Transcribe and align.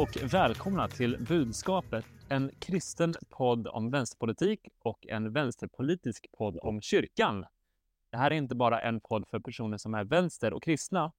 Och 0.00 0.16
välkomna 0.32 0.88
till 0.88 1.18
Budskapet, 1.28 2.04
en 2.28 2.50
kristen 2.58 3.14
podd 3.28 3.66
om 3.66 3.90
vänsterpolitik 3.90 4.68
och 4.78 5.06
en 5.06 5.32
vänsterpolitisk 5.32 6.26
podd 6.32 6.58
om 6.62 6.80
kyrkan. 6.80 7.46
Det 8.10 8.16
här 8.16 8.30
är 8.30 8.34
inte 8.34 8.54
bara 8.54 8.80
en 8.80 9.00
podd 9.00 9.28
för 9.28 9.38
personer 9.38 9.78
som 9.78 9.94
är 9.94 10.04
vänster 10.04 10.52
och 10.52 10.62
kristna, 10.62 11.12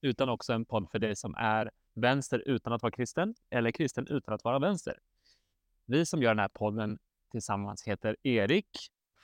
utan 0.00 0.28
också 0.28 0.52
en 0.52 0.64
podd 0.64 0.90
för 0.90 0.98
dig 0.98 1.16
som 1.16 1.34
är 1.34 1.70
vänster 1.94 2.38
utan 2.46 2.72
att 2.72 2.82
vara 2.82 2.92
kristen 2.92 3.34
eller 3.50 3.70
kristen 3.70 4.06
utan 4.10 4.34
att 4.34 4.44
vara 4.44 4.58
vänster. 4.58 4.98
Vi 5.86 6.06
som 6.06 6.22
gör 6.22 6.30
den 6.30 6.38
här 6.38 6.48
podden 6.48 6.98
tillsammans 7.30 7.82
heter 7.82 8.16
Erik, 8.22 8.78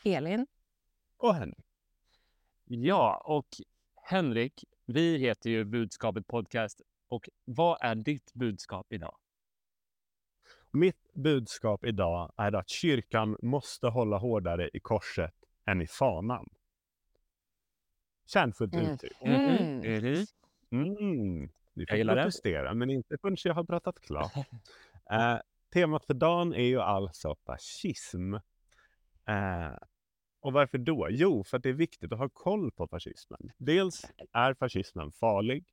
Elin. 0.04 0.46
och 1.16 1.34
Henrik. 1.34 1.66
Ja, 2.64 3.22
och 3.24 3.48
Henrik, 4.02 4.64
vi 4.86 5.18
heter 5.18 5.50
ju 5.50 5.64
Budskapet 5.64 6.26
Podcast 6.26 6.80
och 7.10 7.28
vad 7.44 7.78
är 7.80 7.94
ditt 7.94 8.32
budskap 8.34 8.86
idag? 8.92 9.16
Mitt 10.70 11.12
budskap 11.14 11.84
idag 11.84 12.32
är 12.36 12.52
att 12.54 12.68
kyrkan 12.68 13.36
måste 13.42 13.86
hålla 13.86 14.18
hårdare 14.18 14.70
i 14.72 14.80
korset 14.80 15.34
än 15.64 15.80
i 15.82 15.86
fanan. 15.86 16.48
Kärnfullt 18.26 18.74
Mm. 18.74 18.90
uttryck. 18.90 19.12
Mm. 19.20 19.82
Mm. 19.84 20.26
Mm. 20.70 21.42
Ni 21.72 21.82
Jag 21.82 21.88
får 21.88 21.98
gillar 21.98 22.16
det. 22.16 22.22
protestera, 22.22 22.74
men 22.74 22.90
inte 22.90 23.18
förrän 23.18 23.36
jag 23.44 23.54
har 23.54 23.64
pratat 23.64 24.00
klart. 24.00 24.32
Eh, 25.10 25.38
temat 25.72 26.04
för 26.04 26.14
dagen 26.14 26.54
är 26.54 26.62
ju 26.64 26.80
alltså 26.80 27.34
fascism. 27.46 28.34
Eh, 29.26 29.76
och 30.40 30.52
varför 30.52 30.78
då? 30.78 31.06
Jo, 31.10 31.44
för 31.44 31.56
att 31.56 31.62
det 31.62 31.68
är 31.68 31.72
viktigt 31.72 32.12
att 32.12 32.18
ha 32.18 32.28
koll 32.28 32.72
på 32.72 32.86
fascismen. 32.88 33.52
Dels 33.58 34.04
är 34.32 34.54
fascismen 34.54 35.12
farlig 35.12 35.64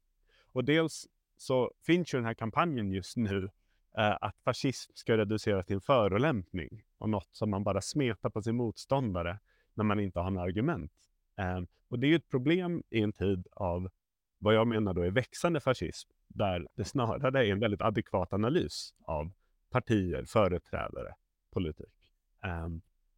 och 0.52 0.64
dels 0.66 1.08
så 1.38 1.72
finns 1.86 2.14
ju 2.14 2.18
den 2.18 2.26
här 2.26 2.34
kampanjen 2.34 2.92
just 2.92 3.18
nu 3.18 3.50
eh, 3.98 4.18
att 4.22 4.40
fascism 4.44 4.92
ska 4.96 5.18
reduceras 5.18 5.66
till 5.66 5.76
en 5.76 5.82
förolämpning 5.82 6.84
och 6.98 7.10
något 7.10 7.30
som 7.32 7.50
man 7.50 7.64
bara 7.64 7.82
smetar 7.82 8.30
på 8.30 8.42
sin 8.42 8.56
motståndare 8.56 9.40
när 9.74 9.84
man 9.84 10.00
inte 10.00 10.20
har 10.20 10.32
några 10.32 10.48
argument. 10.48 10.92
Eh, 11.38 11.62
och 11.88 12.00
det 12.00 12.08
är 12.08 12.10
ju 12.10 12.16
ett 12.16 12.30
problem 12.30 12.84
i 12.90 13.02
en 13.02 13.14
tid 13.14 13.48
av 13.52 13.90
vad 14.38 14.56
jag 14.56 14.68
menar 14.68 14.94
då 14.94 15.02
är 15.02 15.12
växande 15.12 15.60
fascism, 15.60 16.10
där 16.28 16.68
det 16.76 16.86
snarare 16.86 17.48
är 17.48 17.52
en 17.52 17.60
väldigt 17.60 17.82
adekvat 17.82 18.34
analys 18.34 18.94
av 19.02 19.32
partier, 19.70 20.26
företrädare, 20.26 21.14
politik. 21.52 22.14
Eh, 22.44 22.68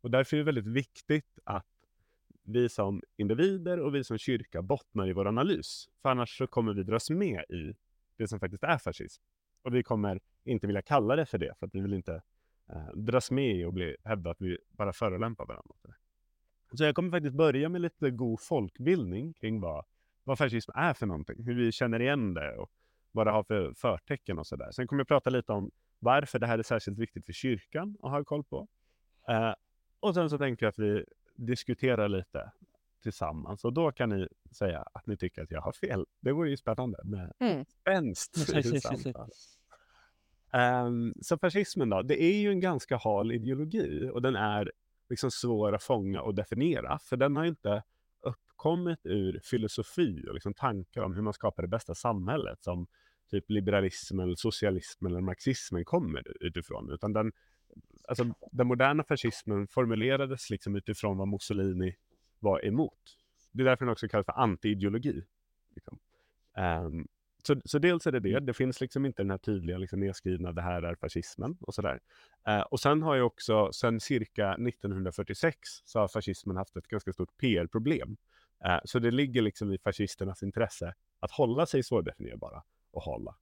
och 0.02 0.12
därför 0.12 0.38
är 0.38 0.40
det 0.40 0.44
väldigt 0.46 0.68
viktigt 0.68 1.40
att 1.44 1.66
vi 2.44 2.70
som 2.70 3.02
individer 3.18 3.80
och 3.80 3.96
vi 3.96 4.04
som 4.04 4.18
kyrka 4.18 4.62
bottnar 4.62 5.08
i 5.10 5.14
vår 5.14 5.28
analys. 5.28 5.90
För 6.02 6.10
annars 6.10 6.38
så 6.38 6.48
kommer 6.48 6.74
vi 6.74 6.84
dras 6.84 7.10
med 7.10 7.44
i 7.50 7.74
det 8.20 8.28
som 8.28 8.40
faktiskt 8.40 8.64
är 8.64 8.78
fascism. 8.78 9.22
Och 9.62 9.76
vi 9.76 9.84
kommer 9.84 10.20
inte 10.44 10.68
vilja 10.68 10.82
kalla 10.82 11.16
det 11.16 11.26
för 11.26 11.38
det, 11.38 11.54
för 11.60 11.68
att 11.68 11.76
vi 11.76 11.82
vill 11.82 11.94
inte 11.94 12.22
eh, 12.70 12.88
dras 12.94 13.32
med 13.32 13.56
i 13.56 13.66
och 13.66 13.74
bli, 13.74 13.96
hävda 14.04 14.32
att 14.32 14.42
vi 14.42 14.58
bara 14.72 14.94
förolämpar 14.94 15.46
varandra. 15.46 15.76
Så 16.74 16.84
jag 16.84 16.96
kommer 16.96 17.12
faktiskt 17.12 17.36
börja 17.36 17.70
med 17.70 17.82
lite 17.82 18.12
god 18.12 18.42
folkbildning 18.42 19.34
kring 19.34 19.62
vad, 19.62 19.86
vad 20.24 20.38
fascism 20.38 20.72
är 20.76 20.94
för 20.94 21.06
någonting, 21.06 21.44
hur 21.44 21.56
vi 21.56 21.72
känner 21.72 22.00
igen 22.00 22.34
det 22.34 22.58
och 22.58 22.72
vad 23.12 23.28
det 23.28 23.32
har 23.32 23.44
för 23.44 23.74
förtecken 23.74 24.40
och 24.40 24.48
sådär. 24.48 24.72
Sen 24.72 24.88
kommer 24.88 25.00
jag 25.00 25.08
prata 25.08 25.30
lite 25.30 25.52
om 25.52 25.72
varför 26.00 26.40
det 26.40 26.48
här 26.48 26.60
är 26.60 26.64
särskilt 26.64 27.00
viktigt 27.00 27.26
för 27.26 27.34
kyrkan 27.34 27.98
att 28.02 28.12
ha 28.12 28.24
koll 28.24 28.44
på. 28.44 28.68
Eh, 29.28 29.54
och 30.00 30.14
sen 30.14 30.30
så 30.30 30.38
tänkte 30.38 30.66
jag 30.66 30.70
att 30.70 30.80
vi 30.80 31.06
diskuterar 31.36 32.10
lite 32.10 32.52
tillsammans 33.02 33.66
och 33.66 33.74
då 33.74 33.92
kan 33.92 34.10
ni 34.10 34.28
säga 34.52 34.86
att 34.94 35.08
ni 35.08 35.18
tycker 35.18 35.42
att 35.44 35.52
jag 35.52 35.62
har 35.62 35.72
fel. 35.72 36.06
Det 36.20 36.32
vore 36.32 36.50
ju 36.50 36.58
spännande 36.58 36.98
med 37.04 37.34
Mm. 37.40 37.66
spänst 37.66 38.38
i 38.66 38.82
samtalet. 38.82 39.34
Ehm, 40.54 41.14
så 41.22 41.38
fascismen 41.38 41.90
då, 41.90 42.02
det 42.02 42.24
är 42.24 42.42
ju 42.42 42.50
en 42.50 42.60
ganska 42.60 42.98
hal 42.98 43.32
ideologi 43.32 44.10
och 44.14 44.22
den 44.22 44.36
är 44.36 44.72
liksom 45.10 45.32
svår 45.32 45.76
att 45.76 45.84
fånga 45.84 46.22
och 46.22 46.36
definiera 46.36 47.00
för 47.00 47.18
den 47.18 47.36
har 47.36 47.46
inte 47.46 47.84
uppkommit 48.22 49.00
ur 49.04 49.40
filosofi 49.44 50.26
och 50.28 50.34
liksom 50.34 50.54
tankar 50.54 51.02
om 51.02 51.14
hur 51.14 51.22
man 51.22 51.34
skapar 51.34 51.64
det 51.64 51.70
bästa 51.70 51.96
samhället 51.96 52.64
som 52.64 52.88
typ 53.32 53.50
liberalismen, 53.50 54.36
socialismen 54.38 55.12
eller 55.12 55.22
marxismen 55.22 55.86
kommer 55.86 56.44
utifrån. 56.46 56.92
Utan 56.92 57.14
den, 57.14 57.32
alltså, 58.08 58.26
den 58.52 58.68
moderna 58.68 59.04
fascismen 59.04 59.68
formulerades 59.68 60.50
liksom 60.50 60.76
utifrån 60.76 61.18
vad 61.18 61.28
Mussolini 61.28 61.96
var 62.40 62.66
emot. 62.66 63.18
Det 63.52 63.62
är 63.62 63.66
därför 63.66 63.86
den 63.86 63.92
också 63.92 64.08
kallas 64.08 64.26
för 64.26 64.34
anti-ideologi. 64.34 65.24
Liksom. 65.76 66.00
Ehm, 66.58 67.08
så, 67.44 67.62
så 67.66 67.80
dels 67.80 68.08
är 68.08 68.12
det 68.12 68.20
det, 68.20 68.40
det 68.40 68.54
finns 68.54 68.82
liksom 68.82 69.06
inte 69.06 69.24
den 69.24 69.30
här 69.30 69.38
tydliga 69.38 69.78
liksom 69.78 70.00
nedskrivna, 70.00 70.52
det 70.52 70.62
här 70.62 70.82
är 70.82 70.96
fascismen 70.96 71.58
och 71.62 71.74
sådär. 71.74 72.00
Eh, 72.48 72.62
och 72.62 72.80
sen 72.80 73.04
har 73.04 73.16
ju 73.16 73.22
också, 73.22 73.74
sen 73.74 74.00
cirka 74.00 74.54
1946 74.54 75.58
så 75.86 76.00
har 76.00 76.08
fascismen 76.08 76.58
haft 76.58 76.78
ett 76.78 76.88
ganska 76.88 77.14
stort 77.14 77.38
PR-problem. 77.38 78.18
Eh, 78.66 78.80
så 78.86 79.00
det 79.00 79.12
ligger 79.12 79.42
liksom 79.42 79.74
i 79.74 79.78
fascisternas 79.78 80.44
intresse 80.44 80.94
att 81.20 81.32
hålla 81.32 81.66
sig 81.66 81.84
svårdefinierbara 81.84 82.64
och 82.92 83.04
hålla. 83.04 83.36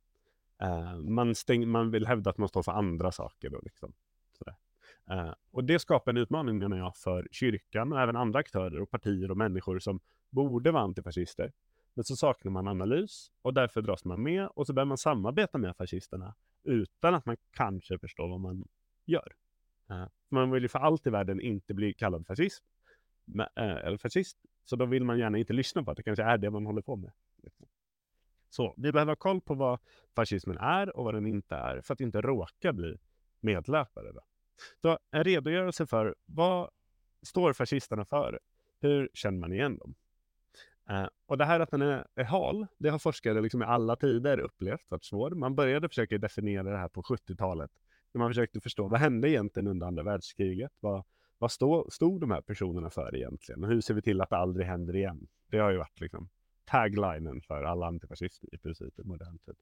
Eh, 0.61 0.97
man, 0.97 1.35
stäng, 1.35 1.67
man 1.67 1.91
vill 1.91 2.07
hävda 2.07 2.29
att 2.29 2.37
man 2.37 2.49
står 2.49 2.63
för 2.63 2.71
andra 2.71 3.11
saker 3.11 3.49
då 3.49 3.59
liksom. 3.63 3.93
Eh, 5.09 5.33
och 5.51 5.63
det 5.63 5.79
skapar 5.79 6.11
en 6.11 6.17
utmaning 6.17 6.57
menar 6.57 6.77
jag 6.77 6.97
för 6.97 7.27
kyrkan 7.31 7.93
och 7.93 8.01
även 8.01 8.15
andra 8.15 8.39
aktörer 8.39 8.81
och 8.81 8.91
partier 8.91 9.31
och 9.31 9.37
människor 9.37 9.79
som 9.79 9.99
borde 10.29 10.71
vara 10.71 10.83
antifascister. 10.83 11.51
Men 11.93 12.03
så 12.03 12.15
saknar 12.15 12.51
man 12.51 12.67
analys 12.67 13.31
och 13.41 13.53
därför 13.53 13.81
dras 13.81 14.05
man 14.05 14.23
med 14.23 14.47
och 14.47 14.67
så 14.67 14.73
börjar 14.73 14.85
man 14.85 14.97
samarbeta 14.97 15.57
med 15.57 15.75
fascisterna 15.75 16.35
utan 16.63 17.15
att 17.15 17.25
man 17.25 17.37
kanske 17.51 17.99
förstår 17.99 18.27
vad 18.27 18.39
man 18.39 18.67
gör. 19.05 19.35
Eh, 19.89 20.05
man 20.29 20.51
vill 20.51 20.63
ju 20.63 20.69
för 20.69 20.79
allt 20.79 21.07
i 21.07 21.09
världen 21.09 21.41
inte 21.41 21.73
bli 21.73 21.93
kallad 21.93 22.27
fascist, 22.27 22.63
men, 23.25 23.47
eh, 23.55 23.85
eller 23.85 23.97
fascist, 23.97 24.37
så 24.65 24.75
då 24.75 24.85
vill 24.85 25.03
man 25.03 25.19
gärna 25.19 25.37
inte 25.37 25.53
lyssna 25.53 25.83
på 25.83 25.91
att 25.91 25.97
det 25.97 26.03
kanske 26.03 26.23
är 26.23 26.37
det 26.37 26.49
man 26.49 26.65
håller 26.65 26.81
på 26.81 26.95
med. 26.95 27.11
Så 28.49 28.73
vi 28.77 28.91
behöver 28.91 29.11
ha 29.11 29.15
koll 29.15 29.41
på 29.41 29.53
vad 29.53 29.79
fascismen 30.15 30.57
är 30.57 30.97
och 30.97 31.03
vad 31.03 31.13
den 31.13 31.27
inte 31.27 31.55
är 31.55 31.81
för 31.81 31.93
att 31.93 32.01
inte 32.01 32.21
råka 32.21 32.73
bli 32.73 32.97
medlöpare. 33.39 34.11
Då. 34.11 34.21
Så 34.81 34.99
en 35.11 35.23
redogörelse 35.23 35.85
för 35.85 36.15
vad 36.25 36.69
står 37.21 37.53
fascisterna 37.53 38.05
för? 38.05 38.39
Hur 38.79 39.09
känner 39.13 39.39
man 39.39 39.53
igen 39.53 39.77
dem? 39.77 39.95
Uh, 40.91 41.07
och 41.25 41.37
det 41.37 41.45
här 41.45 41.59
att 41.59 41.71
den 41.71 41.81
är, 41.81 42.07
är 42.15 42.23
hal, 42.23 42.67
det 42.77 42.89
har 42.89 42.99
forskare 42.99 43.41
liksom 43.41 43.61
i 43.61 43.65
alla 43.65 43.95
tider 43.95 44.39
upplevt 44.39 44.91
varit 44.91 45.05
svårt. 45.05 45.33
Man 45.33 45.55
började 45.55 45.89
försöka 45.89 46.17
definiera 46.17 46.63
det 46.63 46.77
här 46.77 46.89
på 46.89 47.01
70-talet. 47.01 47.71
När 48.11 48.19
man 48.19 48.29
försökte 48.29 48.61
förstå 48.61 48.87
vad 48.87 48.99
hände 48.99 49.29
egentligen 49.29 49.67
under 49.67 49.87
andra 49.87 50.03
världskriget? 50.03 50.71
Vad, 50.79 51.03
vad 51.37 51.51
stå, 51.51 51.89
stod 51.89 52.21
de 52.21 52.31
här 52.31 52.41
personerna 52.41 52.89
för 52.89 53.15
egentligen? 53.15 53.63
Och 53.63 53.69
hur 53.69 53.81
ser 53.81 53.93
vi 53.93 54.01
till 54.01 54.21
att 54.21 54.29
det 54.29 54.37
aldrig 54.37 54.67
händer 54.67 54.95
igen? 54.95 55.27
Det 55.49 55.57
har 55.57 55.71
ju 55.71 55.77
varit 55.77 55.99
liksom 55.99 56.29
taglinen 56.65 57.41
för 57.41 57.63
alla 57.63 57.87
antifascister 57.87 58.55
i 58.55 58.57
princip 58.57 58.99
i 58.99 59.03
modern 59.03 59.37
tid. 59.37 59.55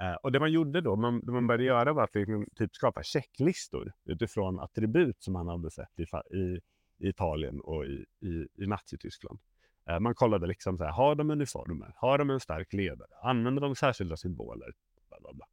Eh, 0.00 0.14
och 0.14 0.32
det 0.32 0.40
man 0.40 0.52
gjorde 0.52 0.80
då, 0.80 0.96
man, 0.96 1.20
det 1.20 1.32
man 1.32 1.46
började 1.46 1.64
göra 1.64 1.92
var 1.92 2.04
att 2.04 2.14
liksom, 2.14 2.46
typ 2.54 2.74
skapa 2.74 3.02
checklistor 3.02 3.92
utifrån 4.04 4.60
attribut 4.60 5.22
som 5.22 5.32
man 5.32 5.48
hade 5.48 5.70
sett 5.70 5.98
i, 5.98 6.02
i, 6.36 6.60
i 6.98 7.08
Italien 7.08 7.60
och 7.60 7.84
i, 7.84 8.04
i, 8.20 8.46
i 8.54 8.66
Nazityskland. 8.66 9.38
Eh, 9.88 10.00
man 10.00 10.14
kollade 10.14 10.46
liksom 10.46 10.78
så 10.78 10.84
här, 10.84 10.92
har 10.92 11.14
de 11.14 11.30
uniformer? 11.30 11.94
Har 11.96 12.18
de 12.18 12.30
en 12.30 12.40
stark 12.40 12.72
ledare? 12.72 13.08
Använder 13.22 13.62
de 13.62 13.74
särskilda 13.74 14.16
symboler? 14.16 14.72
Bla, 15.08 15.18
bla, 15.20 15.32
bla. 15.32 15.46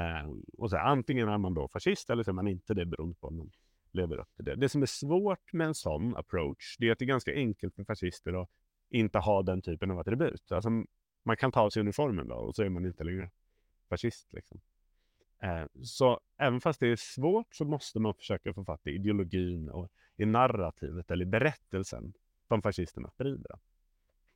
Eh, 0.00 0.30
och 0.58 0.70
så 0.70 0.76
här, 0.76 0.84
antingen 0.84 1.28
är 1.28 1.38
man 1.38 1.54
då 1.54 1.68
fascist 1.68 2.10
eller 2.10 2.22
så 2.22 2.30
är 2.30 2.34
man 2.34 2.48
inte 2.48 2.74
det 2.74 2.86
beroende 2.86 3.16
på 3.20 3.26
om 3.26 3.36
man 3.36 3.50
lever 3.92 4.16
upp 4.16 4.34
till 4.36 4.44
det. 4.44 4.56
Det 4.56 4.68
som 4.68 4.82
är 4.82 4.86
svårt 4.86 5.52
med 5.52 5.66
en 5.66 5.74
sån 5.74 6.16
approach, 6.16 6.76
det 6.78 6.88
är 6.88 6.92
att 6.92 6.98
det 6.98 7.04
är 7.04 7.06
ganska 7.06 7.34
enkelt 7.34 7.74
för 7.74 7.84
fascister 7.84 8.42
att 8.42 8.48
inte 8.90 9.18
ha 9.18 9.42
den 9.42 9.62
typen 9.62 9.90
av 9.90 9.98
attribut. 9.98 10.52
Alltså, 10.52 10.70
man 11.24 11.36
kan 11.36 11.52
ta 11.52 11.60
av 11.60 11.70
sig 11.70 11.80
uniformen 11.80 12.28
då 12.28 12.34
och 12.34 12.54
så 12.54 12.62
är 12.62 12.68
man 12.68 12.86
inte 12.86 13.04
längre 13.04 13.30
fascist. 13.94 14.32
Liksom. 14.32 14.60
Eh, 15.42 15.66
så 15.82 16.20
även 16.38 16.60
fast 16.60 16.80
det 16.80 16.86
är 16.86 16.96
svårt 16.96 17.54
så 17.54 17.64
måste 17.64 18.00
man 18.00 18.14
försöka 18.14 18.54
få 18.54 18.64
fatt 18.64 18.86
i 18.86 18.90
ideologin 18.90 19.68
och 19.68 19.90
i 20.16 20.26
narrativet 20.26 21.10
eller 21.10 21.24
i 21.24 21.28
berättelsen 21.28 22.12
som 22.48 22.62
fascisterna 22.62 23.10
sprider. 23.10 23.58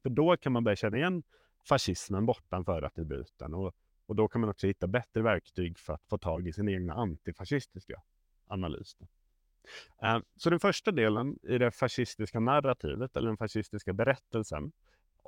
För 0.03 0.11
då 0.11 0.37
kan 0.37 0.53
man 0.53 0.65
börja 0.65 0.77
känna 0.77 0.97
igen 0.97 1.23
fascismen 1.69 2.27
bortanför 2.27 2.83
attributen 2.83 3.55
och, 3.55 3.75
och 4.07 4.17
då 4.17 4.29
kan 4.29 4.41
man 4.41 4.51
också 4.51 4.67
hitta 4.67 4.87
bättre 4.87 5.23
verktyg 5.23 5.79
för 5.79 5.93
att 5.93 6.05
få 6.07 6.19
tag 6.19 6.49
i 6.49 6.53
sin 6.53 6.69
egna 6.69 6.95
antifascistiska 6.95 8.03
analys. 8.47 8.97
Eh, 10.03 10.19
så 10.37 10.51
den 10.51 10.61
första 10.61 10.91
delen 10.91 11.39
i 11.43 11.59
det 11.59 11.71
fascistiska 11.71 12.41
narrativet 12.41 13.17
eller 13.17 13.29
den 13.29 13.37
fascistiska 13.37 13.93
berättelsen 13.93 14.73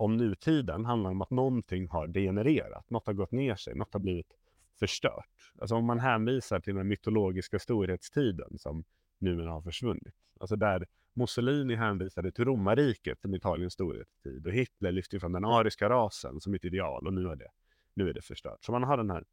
om 0.01 0.17
nutiden 0.17 0.85
handlar 0.85 1.11
om 1.11 1.23
att 1.23 1.31
någonting 1.31 1.89
har 1.89 2.07
degenererat, 2.07 2.91
något 2.91 3.07
har 3.07 3.13
gått 3.13 3.33
ner 3.33 3.55
sig, 3.55 3.75
något 3.75 3.93
har 3.93 4.01
blivit 4.01 4.33
förstört. 4.79 5.53
Alltså 5.59 5.75
om 5.75 5.85
man 5.85 6.01
hänvisar 6.01 6.61
till 6.61 6.75
den 6.75 6.89
mytologiska 6.89 7.59
storhetstiden 7.59 8.59
som 8.59 8.85
numera 9.19 9.51
har 9.51 9.63
försvunnit. 9.63 10.15
Alltså 10.41 10.57
där 10.57 10.87
Mussolini 11.13 11.75
hänvisade 11.75 12.33
till 12.33 12.45
romarriket 12.45 13.21
som 13.21 13.35
Italiens 13.35 13.73
storhetstid 13.73 14.47
och 14.47 14.53
Hitler 14.53 14.93
lyfte 14.93 15.21
fram 15.21 15.33
den 15.33 15.45
ariska 15.45 15.89
rasen 15.89 16.41
som 16.41 16.55
ett 16.55 16.65
ideal 16.65 17.07
och 17.07 17.15
nu 17.15 17.29
är 17.29 17.37
det, 17.37 17.49
nu 17.95 18.09
är 18.09 18.15
det 18.15 18.23
förstört. 18.23 18.65
Så 18.65 18.73
man 18.73 18.83
har 18.83 18.97
den 18.97 19.11
här 19.11 19.25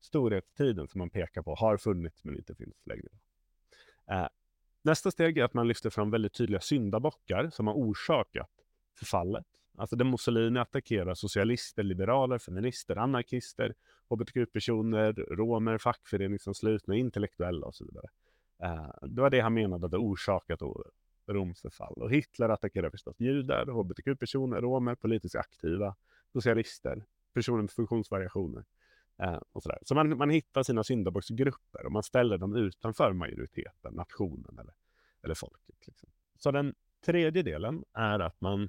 storhetstiden 0.00 0.88
som 0.88 0.98
man 0.98 1.10
pekar 1.10 1.42
på 1.42 1.54
har 1.54 1.76
funnits 1.76 2.24
men 2.24 2.36
inte 2.36 2.54
finns 2.54 2.86
längre. 2.86 3.08
Eh, 4.10 4.28
nästa 4.82 5.10
steg 5.10 5.38
är 5.38 5.44
att 5.44 5.54
man 5.54 5.68
lyfter 5.68 5.90
fram 5.90 6.10
väldigt 6.10 6.34
tydliga 6.34 6.60
syndabockar 6.60 7.50
som 7.50 7.66
har 7.66 7.74
orsakat 7.74 8.50
förfallet. 8.98 9.46
Alltså 9.76 9.96
där 9.96 10.04
Mussolini 10.04 10.60
attackerar 10.60 11.14
socialister, 11.14 11.82
liberaler, 11.82 12.38
feminister, 12.38 12.96
anarkister, 12.96 13.74
hbtq-personer, 14.10 15.12
romer, 15.12 15.78
fackföreningsanslutna, 15.78 16.94
intellektuella 16.94 17.66
och 17.66 17.74
så 17.74 17.84
vidare. 17.84 18.06
Uh, 18.64 19.08
det 19.08 19.20
var 19.20 19.30
det 19.30 19.40
han 19.40 19.54
menade 19.54 19.84
hade 19.84 19.96
orsakat 19.96 20.62
Roms 21.26 21.60
förfall. 21.60 21.94
Och 21.96 22.10
Hitler 22.10 22.48
attackerar 22.48 22.90
förstås 22.90 23.20
judar, 23.20 23.66
hbtq-personer, 23.66 24.60
romer, 24.60 24.94
politiskt 24.94 25.36
aktiva, 25.36 25.94
socialister, 26.32 27.04
personer 27.34 27.62
med 27.62 27.70
funktionsvariationer. 27.70 28.64
Uh, 29.22 29.38
och 29.52 29.62
sådär. 29.62 29.78
Så 29.82 29.94
man, 29.94 30.18
man 30.18 30.30
hittar 30.30 30.62
sina 30.62 30.84
syndabocksgrupper 30.84 31.86
och 31.86 31.92
man 31.92 32.02
ställer 32.02 32.38
dem 32.38 32.56
utanför 32.56 33.12
majoriteten, 33.12 33.94
nationen 33.94 34.58
eller, 34.60 34.74
eller 35.22 35.34
folket. 35.34 35.86
Liksom. 35.86 36.08
Så 36.38 36.50
den 36.50 36.74
tredje 37.04 37.42
delen 37.42 37.84
är 37.92 38.18
att 38.18 38.40
man 38.40 38.62
Eh, 38.62 38.68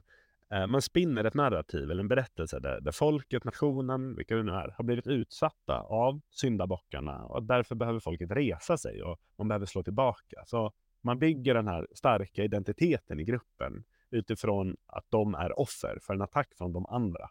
Eh, 0.53 0.67
man 0.67 0.81
spinner 0.81 1.23
ett 1.23 1.33
narrativ 1.33 1.91
eller 1.91 2.01
en 2.01 2.07
berättelse 2.07 2.59
där, 2.59 2.81
där 2.81 2.91
folket, 2.91 3.43
nationen, 3.43 4.15
vilka 4.15 4.35
det 4.35 4.43
nu 4.43 4.51
är, 4.51 4.73
har 4.77 4.83
blivit 4.83 5.07
utsatta 5.07 5.79
av 5.79 6.21
syndabockarna 6.29 7.25
och 7.25 7.43
därför 7.43 7.75
behöver 7.75 7.99
folket 7.99 8.31
resa 8.31 8.77
sig 8.77 9.03
och 9.03 9.19
man 9.37 9.47
behöver 9.47 9.65
slå 9.65 9.83
tillbaka. 9.83 10.43
Så 10.45 10.73
man 11.01 11.19
bygger 11.19 11.53
den 11.53 11.67
här 11.67 11.87
starka 11.95 12.43
identiteten 12.43 13.19
i 13.19 13.23
gruppen 13.23 13.83
utifrån 14.09 14.77
att 14.87 15.05
de 15.09 15.35
är 15.35 15.59
offer 15.59 15.97
för 16.01 16.13
en 16.13 16.21
attack 16.21 16.53
från 16.57 16.73
de 16.73 16.85
andra. 16.85 17.29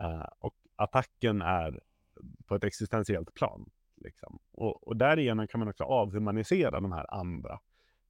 Uh, 0.00 0.26
och 0.38 0.54
attacken 0.76 1.42
är 1.42 1.80
på 2.46 2.54
ett 2.54 2.64
existentiellt 2.64 3.34
plan. 3.34 3.70
Liksom. 3.96 4.38
Och, 4.52 4.88
och 4.88 4.96
därigenom 4.96 5.46
kan 5.46 5.60
man 5.60 5.68
också 5.68 5.84
avhumanisera 5.84 6.80
de 6.80 6.92
här 6.92 7.14
andra. 7.14 7.52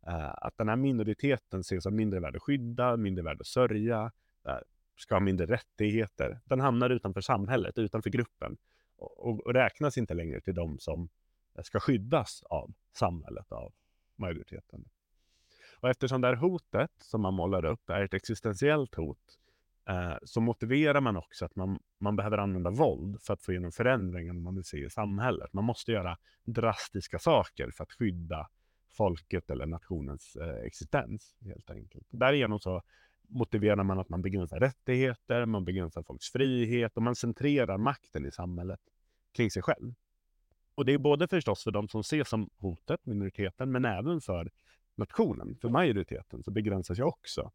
Uh, 0.08 0.34
att 0.36 0.56
den 0.58 0.68
här 0.68 0.76
minoriteten 0.76 1.60
ses 1.60 1.82
som 1.82 1.96
mindre 1.96 2.20
värd 2.20 2.36
att 2.36 2.42
skydda, 2.42 2.96
mindre 2.96 3.24
värd 3.24 3.40
att 3.40 3.46
sörja, 3.46 4.12
ska 4.96 5.14
ha 5.14 5.20
mindre 5.20 5.46
rättigheter. 5.46 6.40
Den 6.44 6.60
hamnar 6.60 6.90
utanför 6.90 7.20
samhället, 7.20 7.78
utanför 7.78 8.10
gruppen 8.10 8.56
och, 8.96 9.46
och 9.46 9.54
räknas 9.54 9.98
inte 9.98 10.14
längre 10.14 10.40
till 10.40 10.54
de 10.54 10.78
som 10.78 11.08
ska 11.62 11.80
skyddas 11.80 12.42
av 12.42 12.74
samhället, 12.92 13.52
av 13.52 13.72
majoriteten. 14.16 14.84
Och 15.80 15.90
eftersom 15.90 16.20
det 16.20 16.28
här 16.28 16.34
hotet 16.34 16.90
som 16.98 17.20
man 17.20 17.34
målar 17.34 17.64
upp 17.64 17.90
är 17.90 18.02
ett 18.02 18.14
existentiellt 18.14 18.94
hot 18.94 19.38
eh, 19.88 20.16
så 20.22 20.40
motiverar 20.40 21.00
man 21.00 21.16
också 21.16 21.44
att 21.44 21.56
man, 21.56 21.78
man 21.98 22.16
behöver 22.16 22.38
använda 22.38 22.70
våld 22.70 23.22
för 23.22 23.34
att 23.34 23.42
få 23.42 23.52
igenom 23.52 23.72
förändringen 23.72 24.42
man 24.42 24.54
vill 24.54 24.64
se 24.64 24.84
i 24.84 24.90
samhället. 24.90 25.52
Man 25.52 25.64
måste 25.64 25.92
göra 25.92 26.18
drastiska 26.44 27.18
saker 27.18 27.70
för 27.70 27.84
att 27.84 27.92
skydda 27.92 28.48
folket 28.90 29.50
eller 29.50 29.66
nationens 29.66 30.36
eh, 30.36 30.64
existens 30.66 31.36
helt 31.44 31.70
enkelt. 31.70 32.06
Därigenom 32.10 32.60
så 32.60 32.82
motiverar 33.28 33.84
man 33.84 33.98
att 33.98 34.08
man 34.08 34.22
begränsar 34.22 34.60
rättigheter, 34.60 35.46
man 35.46 35.64
begränsar 35.64 36.02
folks 36.02 36.32
frihet 36.32 36.96
och 36.96 37.02
man 37.02 37.16
centrerar 37.16 37.78
makten 37.78 38.26
i 38.26 38.30
samhället 38.30 38.80
kring 39.32 39.50
sig 39.50 39.62
själv. 39.62 39.94
Och 40.74 40.84
det 40.84 40.92
är 40.92 40.98
både 40.98 41.28
förstås 41.28 41.64
för 41.64 41.70
de 41.70 41.88
som 41.88 42.00
ses 42.00 42.28
som 42.28 42.50
hotet, 42.58 43.06
minoriteten, 43.06 43.72
men 43.72 43.84
även 43.84 44.20
för 44.20 44.50
nationen, 44.94 45.56
för 45.60 45.68
majoriteten, 45.68 46.42
så 46.42 46.50
begränsas 46.50 46.98
ju 46.98 47.02
också 47.02 47.50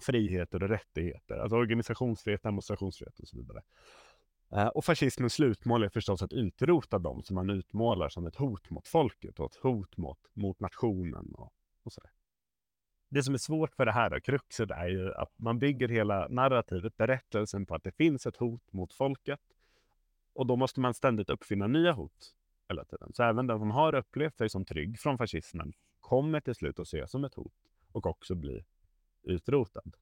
friheter 0.00 0.62
och 0.62 0.68
rättigheter, 0.68 1.38
alltså 1.38 1.56
organisationsfrihet, 1.56 2.42
demonstrationsfrihet 2.42 3.20
och 3.20 3.28
så 3.28 3.36
vidare. 3.36 3.62
Eh, 4.52 4.66
och 4.66 4.84
fascismens 4.84 5.32
slutmål 5.32 5.82
är 5.82 5.88
förstås 5.88 6.22
att 6.22 6.32
utrota 6.32 6.98
dem 6.98 7.22
som 7.22 7.34
man 7.34 7.50
utmålar 7.50 8.08
som 8.08 8.26
ett 8.26 8.36
hot 8.36 8.70
mot 8.70 8.88
folket 8.88 9.40
och 9.40 9.46
ett 9.46 9.56
hot 9.62 9.96
mot, 9.96 10.18
mot 10.34 10.60
nationen 10.60 11.34
och, 11.34 11.52
och 11.82 11.92
sådär 11.92 12.10
det 13.08 13.22
som 13.22 13.34
är 13.34 13.38
svårt 13.38 13.74
för 13.74 13.86
det 13.86 13.92
här 13.92 14.10
då, 14.10 14.20
kruxet 14.20 14.70
är 14.70 14.88
ju 14.88 15.14
att 15.14 15.32
man 15.36 15.58
bygger 15.58 15.88
hela 15.88 16.28
narrativet, 16.28 16.96
berättelsen 16.96 17.66
på 17.66 17.74
att 17.74 17.84
det 17.84 17.92
finns 17.92 18.26
ett 18.26 18.36
hot 18.36 18.72
mot 18.72 18.92
folket. 18.92 19.40
Och 20.32 20.46
då 20.46 20.56
måste 20.56 20.80
man 20.80 20.94
ständigt 20.94 21.30
uppfinna 21.30 21.66
nya 21.66 21.92
hot 21.92 22.34
hela 22.68 22.84
tiden. 22.84 23.12
Så 23.14 23.22
även 23.22 23.46
den 23.46 23.58
som 23.58 23.70
har 23.70 23.94
upplevt 23.94 24.38
sig 24.38 24.48
som 24.48 24.64
trygg 24.64 24.98
från 24.98 25.18
fascismen 25.18 25.72
kommer 26.00 26.40
till 26.40 26.54
slut 26.54 26.78
att 26.78 26.86
ses 26.86 27.10
som 27.10 27.24
ett 27.24 27.34
hot 27.34 27.52
och 27.92 28.06
också 28.06 28.34
bli 28.34 28.64
utrotad. 29.22 29.96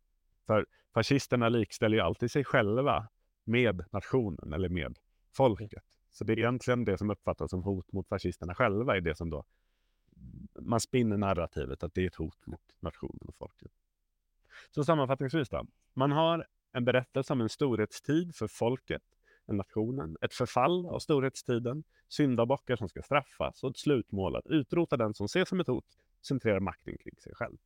För 0.46 0.66
fascisterna 0.94 1.48
likställer 1.48 1.96
ju 1.96 2.02
alltid 2.02 2.30
sig 2.30 2.44
själva 2.44 3.08
med 3.44 3.84
nationen 3.90 4.52
eller 4.52 4.68
med 4.68 4.98
folket. 5.32 5.84
Så 6.10 6.24
det 6.24 6.32
är 6.32 6.38
egentligen 6.38 6.84
det 6.84 6.98
som 6.98 7.10
uppfattas 7.10 7.50
som 7.50 7.62
hot 7.62 7.92
mot 7.92 8.08
fascisterna 8.08 8.54
själva 8.54 8.96
är 8.96 9.00
det 9.00 9.14
som 9.14 9.30
då 9.30 9.44
man 10.60 10.80
spinner 10.80 11.16
narrativet 11.16 11.82
att 11.82 11.94
det 11.94 12.02
är 12.02 12.06
ett 12.06 12.14
hot 12.14 12.46
mot 12.46 12.76
nationen 12.80 13.28
och 13.28 13.36
folket. 13.36 13.72
Så 14.70 14.84
sammanfattningsvis 14.84 15.48
då. 15.48 15.66
Man 15.94 16.12
har 16.12 16.46
en 16.72 16.84
berättelse 16.84 17.32
om 17.32 17.40
en 17.40 17.48
storhetstid 17.48 18.34
för 18.34 18.46
folket, 18.46 19.02
en 19.46 19.56
nationen, 19.56 20.16
ett 20.20 20.34
förfall 20.34 20.86
av 20.86 20.98
storhetstiden, 20.98 21.84
syndabockar 22.08 22.76
som 22.76 22.88
ska 22.88 23.02
straffas 23.02 23.64
och 23.64 23.70
ett 23.70 23.76
slutmål 23.76 24.36
att 24.36 24.46
utrota 24.46 24.96
den 24.96 25.14
som 25.14 25.24
ses 25.24 25.48
som 25.48 25.60
ett 25.60 25.66
hot, 25.66 25.98
centrera 26.22 26.60
makten 26.60 26.98
kring 26.98 27.16
sig 27.16 27.34
själv. 27.34 27.56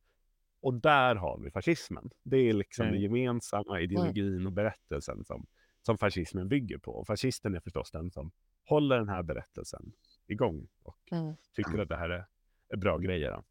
Och 0.61 0.73
där 0.73 1.15
har 1.15 1.37
vi 1.37 1.51
fascismen. 1.51 2.09
Det 2.23 2.37
är 2.37 2.53
liksom 2.53 2.83
mm. 2.83 2.93
den 2.93 3.01
gemensamma 3.01 3.79
ideologin 3.79 4.45
och 4.45 4.51
berättelsen 4.51 5.25
som, 5.25 5.45
som 5.81 5.97
fascismen 5.97 6.49
bygger 6.49 6.77
på. 6.77 6.91
Och 6.91 7.07
fascisten 7.07 7.55
är 7.55 7.59
förstås 7.59 7.91
den 7.91 8.11
som 8.11 8.31
håller 8.65 8.97
den 8.97 9.09
här 9.09 9.23
berättelsen 9.23 9.91
igång 10.27 10.67
och 10.83 11.11
mm. 11.11 11.35
tycker 11.53 11.79
att 11.79 11.89
det 11.89 11.97
här 11.97 12.09
är 12.09 12.25
bra 12.77 12.97
grejer. 12.97 13.43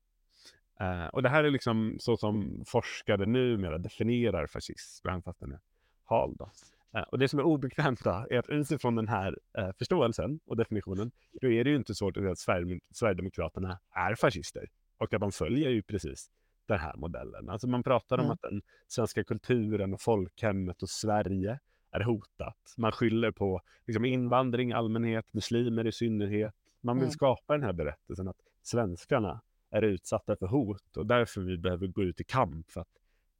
Uh, 0.80 1.06
och 1.06 1.22
det 1.22 1.28
här 1.28 1.44
är 1.44 1.50
liksom 1.50 1.96
så 2.00 2.16
som 2.16 2.64
forskare 2.66 3.26
numera 3.26 3.78
definierar 3.78 4.46
fascism, 4.46 5.08
även 5.08 5.22
fast 5.22 5.40
den 5.40 5.52
är 5.52 5.60
hal. 6.04 6.36
Då. 6.38 6.50
Uh, 6.96 7.02
och 7.02 7.18
det 7.18 7.28
som 7.28 7.38
är 7.38 7.42
obekvämt 7.42 8.04
då, 8.04 8.26
är 8.30 8.38
att 8.38 8.48
utifrån 8.48 8.94
den 8.94 9.08
här 9.08 9.38
uh, 9.58 9.72
förståelsen 9.78 10.40
och 10.46 10.56
definitionen, 10.56 11.10
då 11.40 11.50
är 11.50 11.64
det 11.64 11.70
ju 11.70 11.76
inte 11.76 11.94
svårt 11.94 12.16
att 12.16 12.22
säga 12.22 12.32
att 12.32 12.38
Sverige, 12.38 12.80
Sverigedemokraterna 12.90 13.78
är 13.94 14.14
fascister 14.14 14.68
och 14.98 15.14
att 15.14 15.20
de 15.20 15.32
följer 15.32 15.70
ju 15.70 15.82
precis 15.82 16.30
den 16.66 16.78
här 16.78 16.96
modellen. 16.96 17.50
Alltså 17.50 17.68
man 17.68 17.82
pratar 17.82 18.18
mm. 18.18 18.26
om 18.26 18.32
att 18.32 18.42
den 18.42 18.62
svenska 18.88 19.24
kulturen 19.24 19.94
och 19.94 20.00
folkhemmet 20.00 20.82
och 20.82 20.88
Sverige 20.88 21.58
är 21.90 22.00
hotat. 22.00 22.74
Man 22.76 22.92
skyller 22.92 23.30
på 23.30 23.60
liksom, 23.86 24.04
invandring 24.04 24.70
i 24.70 24.72
allmänhet, 24.72 25.32
muslimer 25.32 25.86
i 25.86 25.92
synnerhet. 25.92 26.54
Man 26.80 26.96
vill 26.96 27.04
mm. 27.04 27.12
skapa 27.12 27.52
den 27.52 27.62
här 27.62 27.72
berättelsen 27.72 28.28
att 28.28 28.36
svenskarna 28.62 29.40
är 29.70 29.82
utsatta 29.82 30.36
för 30.36 30.46
hot 30.46 30.96
och 30.96 31.06
därför 31.06 31.40
vi 31.40 31.58
behöver 31.58 31.86
gå 31.86 32.02
ut 32.02 32.20
i 32.20 32.24
kamp 32.24 32.70
för 32.70 32.80
att 32.80 32.88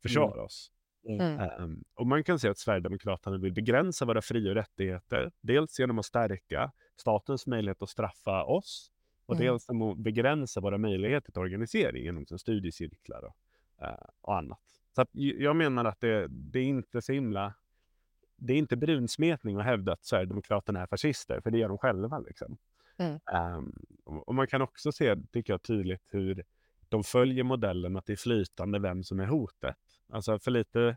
försvara 0.03 0.33
mm. 0.33 0.45
oss. 0.45 0.73
Mm. 1.09 1.63
Um, 1.63 1.85
och 1.95 2.07
man 2.07 2.25
kan 2.25 2.39
se 2.39 2.49
att 2.49 2.59
Sverigedemokraterna 2.59 3.39
vill 3.39 3.53
begränsa 3.53 4.05
våra 4.05 4.23
fri 4.23 4.51
och 4.51 4.55
rättigheter. 4.55 5.33
Dels 5.41 5.79
genom 5.79 5.99
att 5.99 6.07
stärka 6.07 6.73
statens 6.97 7.47
möjlighet 7.47 7.83
att 7.83 7.89
straffa 7.89 8.45
oss 8.45 8.91
och 9.27 9.35
mm. 9.35 9.47
dels 9.47 9.69
genom 9.69 9.91
att 9.91 9.99
begränsa 9.99 10.61
våra 10.61 10.79
möjligheter 10.79 11.33
till 11.33 11.41
organisering 11.41 12.05
genom 12.05 12.27
studiecirklar 12.27 13.25
och, 13.25 13.37
uh, 13.83 14.09
och 14.21 14.37
annat. 14.37 14.61
Så 14.95 15.05
jag 15.13 15.57
menar 15.57 15.85
att 15.85 16.01
det, 16.01 16.27
det 16.29 16.59
är 16.59 16.65
inte 16.65 17.03
så 17.03 17.13
himla 17.13 17.55
det 18.41 18.53
är 18.53 18.59
inte 18.59 18.77
brunsmetning 18.77 19.57
att 19.57 19.65
hävda 19.65 19.93
att 19.93 20.05
Sverigedemokraterna 20.05 20.83
är 20.83 20.87
fascister, 20.87 21.41
för 21.41 21.51
det 21.51 21.59
gör 21.59 21.69
de 21.69 21.79
själva. 21.79 22.19
Liksom. 22.19 22.57
Mm. 23.01 23.21
Um, 23.57 23.73
och 24.05 24.35
man 24.35 24.47
kan 24.47 24.63
också 24.63 24.93
se, 24.93 25.17
tycker 25.33 25.53
jag, 25.53 25.63
tydligt 25.63 26.09
hur 26.11 26.45
de 26.89 27.05
följer 27.05 27.45
modellen 27.45 27.97
att 27.97 28.07
det 28.07 28.13
är 28.13 28.17
flytande 28.17 28.79
vem 28.79 29.05
som 29.05 29.21
är 29.21 29.27
hotet. 29.27 29.77
Alltså 30.13 30.39
för 30.39 30.51
lite, 30.51 30.97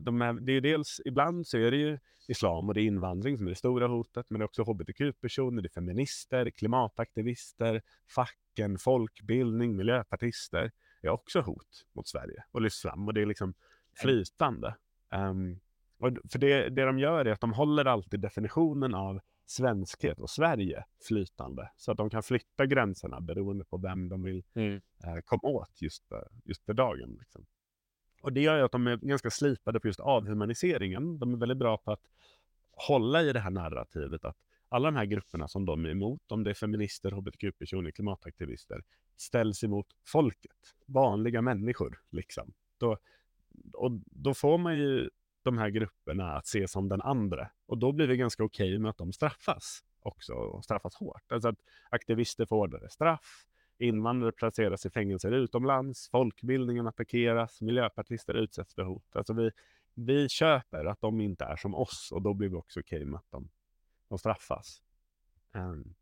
de 0.00 0.22
är, 0.22 0.32
det 0.32 0.52
är 0.52 0.60
dels, 0.60 1.00
ibland 1.04 1.46
så 1.46 1.58
är 1.58 1.70
det 1.70 1.76
ju 1.76 1.98
islam 2.28 2.68
och 2.68 2.74
det 2.74 2.80
är 2.80 2.84
invandring 2.84 3.38
som 3.38 3.46
är 3.46 3.50
det 3.50 3.56
stora 3.56 3.86
hotet, 3.86 4.26
men 4.30 4.38
det 4.38 4.42
är 4.42 4.46
också 4.46 4.62
hbtq-personer, 4.62 5.62
det 5.62 5.66
är 5.66 5.70
feminister, 5.70 6.50
klimataktivister, 6.50 7.82
facken, 8.08 8.78
folkbildning, 8.78 9.76
miljöpartister 9.76 10.70
är 11.02 11.08
också 11.08 11.40
hot 11.40 11.86
mot 11.92 12.08
Sverige 12.08 12.44
och 12.50 12.60
lyfts 12.60 12.82
fram 12.82 13.06
och 13.06 13.14
det 13.14 13.22
är 13.22 13.26
liksom 13.26 13.54
flytande. 14.02 14.74
Um, 15.14 15.60
och 15.98 16.10
för 16.32 16.38
det, 16.38 16.68
det 16.68 16.84
de 16.84 16.98
gör 16.98 17.24
är 17.24 17.32
att 17.32 17.40
de 17.40 17.52
håller 17.52 17.84
alltid 17.84 18.20
definitionen 18.20 18.94
av 18.94 19.20
svenskhet 19.50 20.20
och 20.20 20.30
Sverige 20.30 20.84
flytande. 21.08 21.70
Så 21.76 21.92
att 21.92 21.98
de 21.98 22.10
kan 22.10 22.22
flytta 22.22 22.66
gränserna 22.66 23.20
beroende 23.20 23.64
på 23.64 23.76
vem 23.76 24.08
de 24.08 24.22
vill 24.22 24.42
mm. 24.54 24.80
eh, 25.04 25.20
komma 25.24 25.42
åt 25.42 25.82
just, 25.82 26.02
just 26.44 26.64
för 26.64 26.74
dagen. 26.74 27.16
Liksom. 27.20 27.46
Och 28.22 28.32
det 28.32 28.40
gör 28.40 28.56
ju 28.56 28.62
att 28.62 28.72
de 28.72 28.86
är 28.86 28.96
ganska 28.96 29.30
slipade 29.30 29.80
på 29.80 29.88
just 29.88 30.00
avhumaniseringen. 30.00 31.18
De 31.18 31.34
är 31.34 31.38
väldigt 31.38 31.58
bra 31.58 31.78
på 31.78 31.92
att 31.92 32.02
hålla 32.72 33.22
i 33.22 33.32
det 33.32 33.40
här 33.40 33.50
narrativet 33.50 34.24
att 34.24 34.36
alla 34.68 34.90
de 34.90 34.96
här 34.96 35.04
grupperna 35.04 35.48
som 35.48 35.66
de 35.66 35.84
är 35.84 35.90
emot, 35.90 36.32
om 36.32 36.44
det 36.44 36.50
är 36.50 36.54
feminister, 36.54 37.10
hbtq-personer, 37.10 37.90
klimataktivister, 37.90 38.82
ställs 39.16 39.64
emot 39.64 39.86
folket, 40.06 40.74
vanliga 40.86 41.42
människor. 41.42 42.00
Liksom. 42.10 42.52
Då, 42.78 42.98
och 43.72 43.92
då 44.04 44.34
får 44.34 44.58
man 44.58 44.78
ju 44.78 45.10
de 45.50 45.58
här 45.58 45.70
grupperna 45.70 46.32
att 46.32 46.46
se 46.46 46.68
som 46.68 46.88
den 46.88 47.02
andra. 47.02 47.50
Och 47.66 47.78
då 47.78 47.92
blir 47.92 48.08
det 48.08 48.16
ganska 48.16 48.44
okej 48.44 48.68
okay 48.68 48.78
med 48.78 48.90
att 48.90 48.98
de 48.98 49.12
straffas 49.12 49.84
också, 50.00 50.32
och 50.32 50.64
straffas 50.64 50.94
hårt. 50.94 51.32
Alltså 51.32 51.48
att 51.48 51.58
aktivister 51.90 52.46
får 52.46 52.56
hårdare 52.56 52.90
straff, 52.90 53.46
invandrare 53.78 54.32
placeras 54.32 54.86
i 54.86 54.90
fängelser 54.90 55.32
utomlands, 55.32 56.08
folkbildningen 56.08 56.86
attackeras, 56.86 57.60
miljöpartister 57.60 58.34
utsätts 58.34 58.74
för 58.74 58.82
hot. 58.82 59.16
Alltså 59.16 59.32
vi, 59.32 59.50
vi 59.94 60.28
köper 60.28 60.84
att 60.84 61.00
de 61.00 61.20
inte 61.20 61.44
är 61.44 61.56
som 61.56 61.74
oss 61.74 62.12
och 62.12 62.22
då 62.22 62.34
blir 62.34 62.48
vi 62.48 62.54
också 62.54 62.80
okej 62.80 62.96
okay 62.96 63.06
med 63.06 63.18
att 63.18 63.30
de, 63.30 63.48
de 64.08 64.18
straffas. 64.18 64.82
Um. 65.54 65.94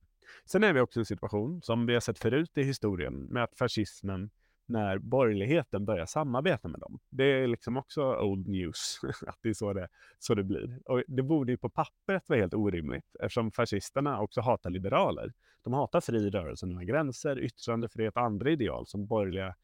Sen 0.44 0.64
är 0.64 0.72
vi 0.72 0.80
också 0.80 0.98
i 0.98 1.02
en 1.02 1.06
situation 1.06 1.62
som 1.62 1.86
vi 1.86 1.94
har 1.94 2.00
sett 2.00 2.18
förut 2.18 2.58
i 2.58 2.62
historien 2.62 3.14
med 3.14 3.44
att 3.44 3.58
fascismen 3.58 4.30
när 4.68 4.98
borgerligheten 4.98 5.84
börjar 5.84 6.06
samarbeta 6.06 6.68
med 6.68 6.80
dem. 6.80 6.98
Det 7.10 7.24
är 7.24 7.46
liksom 7.46 7.76
också 7.76 8.02
old 8.02 8.48
news, 8.48 9.00
att 9.26 9.38
det 9.42 9.48
är 9.48 9.54
så 9.54 9.72
det, 9.72 9.88
så 10.18 10.34
det 10.34 10.44
blir. 10.44 10.80
Och 10.84 11.02
det 11.06 11.22
borde 11.22 11.52
ju 11.52 11.58
på 11.58 11.70
pappret 11.70 12.28
vara 12.28 12.40
helt 12.40 12.54
orimligt, 12.54 13.16
eftersom 13.20 13.52
fascisterna 13.52 14.20
också 14.20 14.40
hatar 14.40 14.70
liberaler. 14.70 15.32
De 15.62 15.72
hatar 15.72 16.00
fri 16.00 16.30
rörelse 16.30 16.66
över 16.66 16.84
gränser, 16.84 17.38
yttrandefrihet 17.38 18.16
och 18.16 18.22
andra 18.22 18.50
ideal 18.50 18.86
som 18.86 19.06
borgerliga 19.06 19.46
eh, 19.46 19.54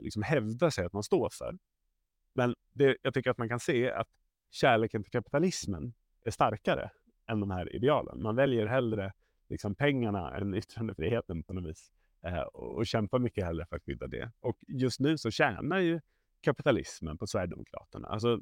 liksom 0.00 0.22
hävdar 0.22 0.70
sig 0.70 0.84
att 0.84 0.92
man 0.92 1.02
står 1.02 1.28
för. 1.32 1.58
Men 2.34 2.54
det, 2.72 2.96
jag 3.02 3.14
tycker 3.14 3.30
att 3.30 3.38
man 3.38 3.48
kan 3.48 3.60
se 3.60 3.90
att 3.90 4.08
kärleken 4.50 5.02
till 5.02 5.12
kapitalismen 5.12 5.94
är 6.24 6.30
starkare 6.30 6.90
än 7.26 7.40
de 7.40 7.50
här 7.50 7.76
idealen. 7.76 8.22
Man 8.22 8.36
väljer 8.36 8.66
hellre 8.66 9.12
liksom 9.48 9.74
pengarna 9.74 10.36
än 10.36 10.54
yttrandefriheten 10.54 11.42
på 11.42 11.52
något 11.52 11.70
vis. 11.70 11.92
Eh, 12.22 12.42
och 12.42 12.86
kämpar 12.86 13.18
mycket 13.18 13.44
hellre 13.44 13.66
för 13.66 13.76
att 13.76 13.82
skydda 13.82 14.06
det. 14.06 14.30
Och 14.40 14.58
just 14.68 15.00
nu 15.00 15.18
så 15.18 15.30
tjänar 15.30 15.78
ju 15.78 16.00
kapitalismen 16.40 17.18
på 17.18 17.26
Sverigedemokraterna. 17.26 18.08
Alltså, 18.08 18.40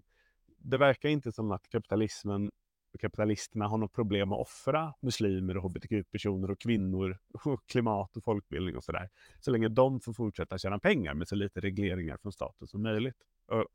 det 0.58 0.78
verkar 0.78 1.08
inte 1.08 1.32
som 1.32 1.52
att 1.52 1.68
kapitalismen 1.68 2.50
och 2.94 3.00
kapitalisterna 3.00 3.68
har 3.68 3.78
något 3.78 3.92
problem 3.92 4.28
med 4.28 4.36
att 4.36 4.40
offra 4.40 4.94
muslimer 5.00 5.56
och 5.56 5.62
hbtq-personer 5.62 6.50
och 6.50 6.60
kvinnor 6.60 7.18
och 7.44 7.66
klimat 7.66 8.16
och 8.16 8.24
folkbildning 8.24 8.76
och 8.76 8.84
sådär. 8.84 9.08
Så 9.40 9.50
länge 9.50 9.68
de 9.68 10.00
får 10.00 10.12
fortsätta 10.12 10.58
tjäna 10.58 10.78
pengar 10.78 11.14
med 11.14 11.28
så 11.28 11.34
lite 11.34 11.60
regleringar 11.60 12.16
från 12.16 12.32
staten 12.32 12.66
som 12.68 12.82
möjligt. 12.82 13.16
Och, 13.46 13.66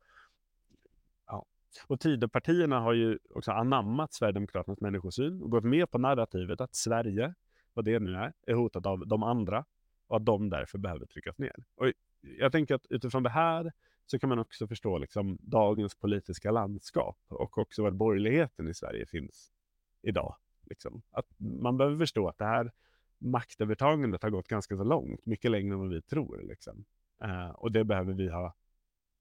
ja. 1.26 1.46
och 1.86 2.00
Tidöpartierna 2.00 2.80
har 2.80 2.92
ju 2.92 3.18
också 3.30 3.52
anammat 3.52 4.14
Sverigedemokraternas 4.14 4.80
människosyn 4.80 5.42
och 5.42 5.50
gått 5.50 5.64
med 5.64 5.90
på 5.90 5.98
narrativet 5.98 6.60
att 6.60 6.74
Sverige, 6.74 7.34
vad 7.74 7.84
det 7.84 7.98
nu 7.98 8.14
är, 8.14 8.32
är 8.46 8.54
hotat 8.54 8.86
av 8.86 9.06
de 9.06 9.22
andra 9.22 9.64
och 10.06 10.16
att 10.16 10.24
de 10.24 10.50
därför 10.50 10.78
behöver 10.78 11.06
tryckas 11.06 11.38
ner. 11.38 11.64
Och 11.74 11.92
jag 12.20 12.52
tänker 12.52 12.74
att 12.74 12.86
utifrån 12.90 13.22
det 13.22 13.30
här 13.30 13.72
så 14.06 14.18
kan 14.18 14.28
man 14.28 14.38
också 14.38 14.66
förstå 14.66 14.98
liksom 14.98 15.38
dagens 15.40 15.94
politiska 15.94 16.50
landskap 16.50 17.18
och 17.28 17.58
också 17.58 17.82
var 17.82 17.90
borgerligheten 17.90 18.68
i 18.68 18.74
Sverige 18.74 19.06
finns 19.06 19.52
idag. 20.02 20.36
Liksom. 20.62 21.02
Att 21.10 21.26
man 21.38 21.76
behöver 21.76 21.98
förstå 21.98 22.28
att 22.28 22.38
det 22.38 22.44
här 22.44 22.72
maktövertagandet 23.18 24.22
har 24.22 24.30
gått 24.30 24.48
ganska 24.48 24.76
så 24.76 24.84
långt, 24.84 25.26
mycket 25.26 25.50
längre 25.50 25.74
än 25.74 25.80
vad 25.80 25.88
vi 25.88 26.02
tror. 26.02 26.42
Liksom. 26.42 26.84
Uh, 27.24 27.50
och 27.50 27.72
det 27.72 27.84
behöver 27.84 28.12
vi 28.12 28.28
ha, 28.28 28.54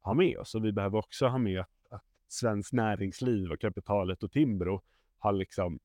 ha 0.02 0.14
med 0.14 0.38
oss. 0.38 0.56
Och 0.56 0.66
vi 0.66 0.72
behöver 0.72 0.98
också 0.98 1.28
ha 1.28 1.38
med 1.38 1.60
att, 1.60 1.70
att 1.90 2.04
svenskt 2.28 2.74
näringsliv 2.74 3.52
och 3.52 3.60
kapitalet 3.60 4.24
och 4.24 4.32
Timbro 4.32 4.82
har 5.18 5.34
liksom 5.34 5.80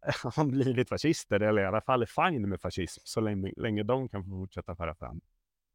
har 0.22 0.44
blivit 0.44 0.88
fascister, 0.88 1.40
eller 1.40 1.62
i 1.62 1.66
alla 1.66 1.80
fall 1.80 2.02
är 2.02 2.30
fine 2.30 2.48
med 2.48 2.60
fascism, 2.60 3.00
så 3.04 3.20
länge, 3.20 3.52
länge 3.56 3.82
de 3.82 4.08
kan 4.08 4.24
fortsätta 4.24 4.76
föra 4.76 4.94
fram 4.94 5.20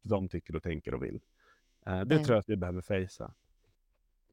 de 0.04 0.28
tycker 0.28 0.56
och 0.56 0.62
tänker 0.62 0.94
och 0.94 1.02
vill. 1.02 1.14
Uh, 1.14 1.20
det 1.84 2.14
mm. 2.14 2.24
tror 2.24 2.34
jag 2.34 2.38
att 2.38 2.48
vi 2.48 2.56
behöver 2.56 2.80
fejsa. 2.80 3.34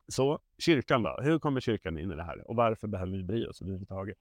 Så 0.08 0.40
kyrkan 0.58 1.04
då? 1.04 1.20
Hur 1.22 1.40
kommer 1.40 1.62
kyrkan 1.62 1.98
in 1.98 2.12
i 2.12 2.16
det 2.16 2.24
här? 2.24 2.50
Och 2.50 2.56
varför 2.56 2.88
behöver 2.88 3.18
vi 3.18 3.24
bry 3.24 3.48
oss 3.48 3.62
överhuvudtaget? 3.62 4.18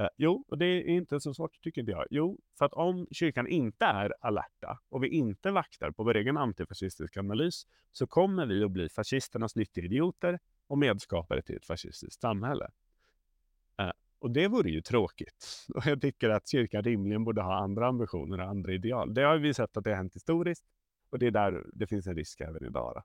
Uh, 0.00 0.08
jo, 0.16 0.44
och 0.48 0.58
det 0.58 0.66
är 0.66 0.84
inte 0.84 1.20
så 1.20 1.34
svårt 1.34 1.60
tycker 1.62 1.80
inte 1.80 1.92
jag. 1.92 2.06
Jo, 2.10 2.38
för 2.58 2.64
att 2.64 2.72
om 2.72 3.06
kyrkan 3.10 3.46
inte 3.46 3.84
är 3.84 4.14
alerta 4.20 4.78
och 4.88 5.04
vi 5.04 5.08
inte 5.08 5.50
vaktar 5.50 5.90
på 5.90 6.04
vår 6.04 6.16
egen 6.16 6.36
antifascistiska 6.36 7.20
analys 7.20 7.66
så 7.92 8.06
kommer 8.06 8.46
vi 8.46 8.64
att 8.64 8.70
bli 8.70 8.88
fascisternas 8.88 9.56
nyttoidioter 9.56 10.38
och 10.66 10.78
medskapare 10.78 11.42
till 11.42 11.56
ett 11.56 11.66
fascistiskt 11.66 12.20
samhälle. 12.20 12.70
Och 14.18 14.30
det 14.30 14.48
vore 14.48 14.70
ju 14.70 14.80
tråkigt. 14.80 15.66
Och 15.74 15.86
jag 15.86 16.00
tycker 16.00 16.30
att 16.30 16.48
kyrkan 16.48 16.82
rimligen 16.82 17.24
borde 17.24 17.42
ha 17.42 17.54
andra 17.54 17.86
ambitioner 17.86 18.40
och 18.40 18.48
andra 18.48 18.72
ideal. 18.72 19.14
Det 19.14 19.22
har 19.22 19.36
vi 19.38 19.54
sett 19.54 19.76
att 19.76 19.84
det 19.84 19.90
har 19.90 19.96
hänt 19.96 20.16
historiskt 20.16 20.64
och 21.10 21.18
det 21.18 21.26
är 21.26 21.30
där 21.30 21.64
det 21.72 21.86
finns 21.86 22.06
en 22.06 22.14
risk 22.14 22.40
även 22.40 22.64
idag. 22.64 23.02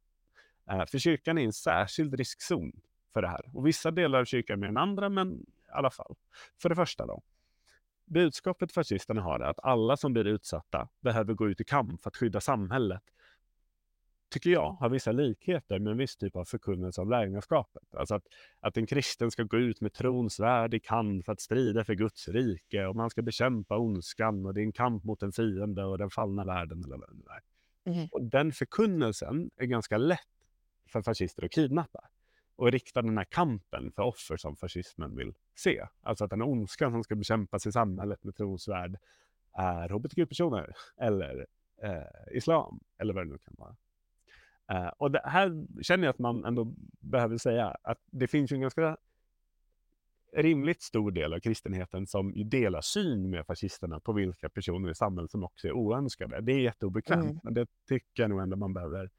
Uh, 0.72 0.80
eh, 0.80 0.86
för 0.86 1.00
kyrkan 1.00 1.38
är 1.38 1.44
en 1.44 1.54
särskild 1.54 2.14
riskzon 2.14 2.72
för 3.14 3.22
det 3.22 3.28
här. 3.28 3.52
Och 3.54 3.68
vissa 3.68 3.92
delar 3.92 4.20
av 4.20 4.26
kyrkan 4.26 4.60
mer 4.60 4.68
än 4.68 4.78
andra, 4.78 5.10
men 5.10 5.34
i 5.34 5.72
alla 5.72 5.92
fall. 5.92 6.16
För 6.62 6.70
det 6.70 6.76
första 6.76 7.06
då. 7.06 7.22
Budskapet 8.06 8.72
fascisterna 8.72 9.22
har 9.22 9.40
är 9.40 9.50
att 9.50 9.60
alla 9.64 9.98
som 9.98 10.14
blir 10.14 10.28
utsatta 10.28 10.90
behöver 11.02 11.34
gå 11.34 11.50
ut 11.50 11.62
i 11.62 11.64
kamp 11.64 12.04
för 12.04 12.10
att 12.10 12.18
skydda 12.18 12.42
samhället 12.42 13.04
tycker 14.34 14.50
jag, 14.50 14.72
har 14.72 14.90
vissa 14.90 15.12
likheter 15.12 15.80
med 15.80 15.92
en 15.92 15.98
viss 15.98 16.18
typ 16.18 16.36
av 16.36 16.46
förkunnelse 16.46 17.02
av 17.02 17.10
lärjungaskapet. 17.10 17.96
Alltså 17.96 18.16
att, 18.16 18.24
att 18.60 18.78
en 18.78 18.86
kristen 18.86 19.32
ska 19.32 19.44
gå 19.44 19.58
ut 19.58 19.82
med 19.82 19.94
trons 19.94 20.40
värld 20.40 20.74
i 20.74 20.80
kamp 20.80 21.26
för 21.26 21.32
att 21.32 21.42
strida 21.42 21.86
för 21.86 21.94
Guds 21.94 22.28
rike 22.28 22.86
och 22.86 22.96
man 22.96 23.10
ska 23.10 23.22
bekämpa 23.22 23.78
ondskan 23.78 24.46
och 24.46 24.54
det 24.54 24.62
är 24.62 24.64
en 24.64 24.72
kamp 24.72 25.04
mot 25.04 25.24
en 25.24 25.32
fiende 25.32 25.86
och 25.86 25.98
den 25.98 26.10
fallna 26.10 26.46
världen 26.46 26.84
eller 26.86 26.98
vad 26.98 27.10
det. 27.10 27.92
Mm. 27.92 28.08
Och 28.12 28.24
den 28.24 28.52
förkunnelsen 28.52 29.50
är 29.58 29.66
ganska 29.66 29.98
lätt 29.98 30.20
för 30.88 31.02
fascister 31.02 31.46
att 31.46 31.52
kidnappa 31.52 32.10
och 32.56 32.72
rikta 32.72 33.02
den 33.02 33.18
här 33.18 33.26
kampen 33.30 33.92
för 33.92 34.04
offer 34.04 34.38
som 34.38 34.56
fascismen 34.56 35.16
vill 35.16 35.34
se. 35.56 35.88
Alltså 36.02 36.24
att 36.24 36.30
den 36.30 36.42
ondskan 36.42 36.92
som 36.92 37.04
ska 37.04 37.16
bekämpas 37.16 37.68
i 37.68 37.72
samhället 37.72 38.24
med 38.24 38.36
trons 38.36 38.68
värld 38.68 38.98
är 39.54 39.90
hbtq-personer 39.90 40.76
eller 40.98 41.48
eh, 41.84 42.38
islam 42.38 42.80
eller 42.98 43.14
vad 43.14 43.26
det 43.26 43.32
nu 43.32 43.38
kan 43.38 43.56
vara. 43.58 43.76
Uh, 44.74 44.88
och 44.98 45.12
det 45.12 45.22
här 45.26 45.66
känner 45.82 46.04
jag 46.04 46.10
att 46.10 46.20
man 46.20 46.46
ändå 46.46 46.74
behöver 47.00 47.38
säga 47.38 47.78
att 47.82 47.98
det 48.12 48.28
finns 48.28 48.52
ju 48.52 48.56
en 48.56 48.62
ganska 48.62 48.98
rimligt 50.34 50.82
stor 50.82 51.12
del 51.12 51.34
av 51.34 51.40
kristenheten 51.40 52.08
som 52.08 52.50
delar 52.50 52.82
syn 52.82 53.30
med 53.30 53.46
fascisterna 53.46 54.00
på 54.00 54.14
vilka 54.14 54.50
personer 54.50 54.92
i 54.92 54.96
samhället 54.96 55.32
som 55.32 55.44
också 55.44 55.68
är 55.68 55.72
oönskade. 55.72 56.42
Det 56.42 56.52
är 56.52 56.60
jätteobekvämt, 56.60 57.24
mm. 57.24 57.40
men 57.44 57.54
det 57.54 57.68
tycker 57.88 58.24
jag 58.24 58.30
nog 58.30 58.42
ändå 58.42 58.56
man 58.56 58.74
behöver 58.74 59.10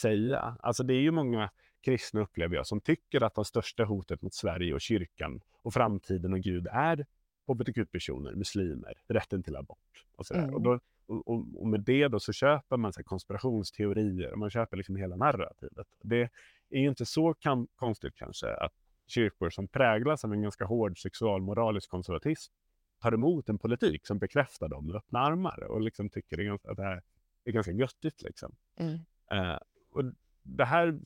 säga. 0.00 0.56
Alltså 0.60 0.82
det 0.82 0.94
är 0.94 1.00
ju 1.00 1.10
många 1.10 1.50
kristna, 1.80 2.20
upplever 2.20 2.56
jag, 2.56 2.66
som 2.66 2.80
tycker 2.80 3.22
att 3.22 3.34
det 3.34 3.44
största 3.44 3.84
hotet 3.84 4.22
mot 4.22 4.34
Sverige 4.34 4.74
och 4.74 4.80
kyrkan 4.80 5.40
och 5.62 5.74
framtiden 5.74 6.32
och 6.32 6.40
Gud 6.40 6.66
är 6.72 7.06
hbtq-personer, 7.52 8.34
muslimer, 8.34 8.94
rätten 9.08 9.42
till 9.42 9.56
abort 9.56 10.04
och 10.16 10.26
sådär. 10.26 10.42
Mm. 10.42 10.54
Och 10.54 10.62
då 10.62 10.80
och, 11.10 11.60
och, 11.60 11.68
med 11.68 11.80
det 11.80 12.08
då 12.08 12.20
så 12.20 12.32
köper 12.32 12.76
man 12.76 12.92
så 12.92 13.02
konspirationsteorier 13.02 14.32
och 14.32 14.38
man 14.38 14.50
köper 14.50 14.76
liksom 14.76 14.96
hela 14.96 15.16
narrativet. 15.16 15.86
Det 16.02 16.30
är 16.70 16.80
ju 16.80 16.88
inte 16.88 17.06
så 17.06 17.34
kan, 17.34 17.66
konstigt 17.74 18.14
kanske 18.14 18.54
att 18.54 18.72
kyrkor 19.06 19.50
som 19.50 19.68
präglas 19.68 20.24
av 20.24 20.32
en 20.32 20.42
ganska 20.42 20.64
hård 20.64 21.02
sexualmoralisk 21.02 21.90
konservatism 21.90 22.52
tar 23.00 23.12
emot 23.12 23.48
en 23.48 23.58
politik 23.58 24.06
som 24.06 24.18
bekräftar 24.18 24.68
dem 24.68 24.86
med 24.86 24.96
öppna 24.96 25.18
armar 25.18 25.62
och 25.62 25.80
liksom 25.80 26.10
tycker 26.10 26.54
att 26.54 26.76
det 26.76 26.82
här 26.82 27.02
är 27.44 27.52
ganska 27.52 27.72
göttigt. 27.72 28.22
Liksom. 28.22 28.54
Mm. 28.76 28.94
Uh, 29.32 29.58
och 29.90 30.04
det 30.42 30.64
här 30.64 31.00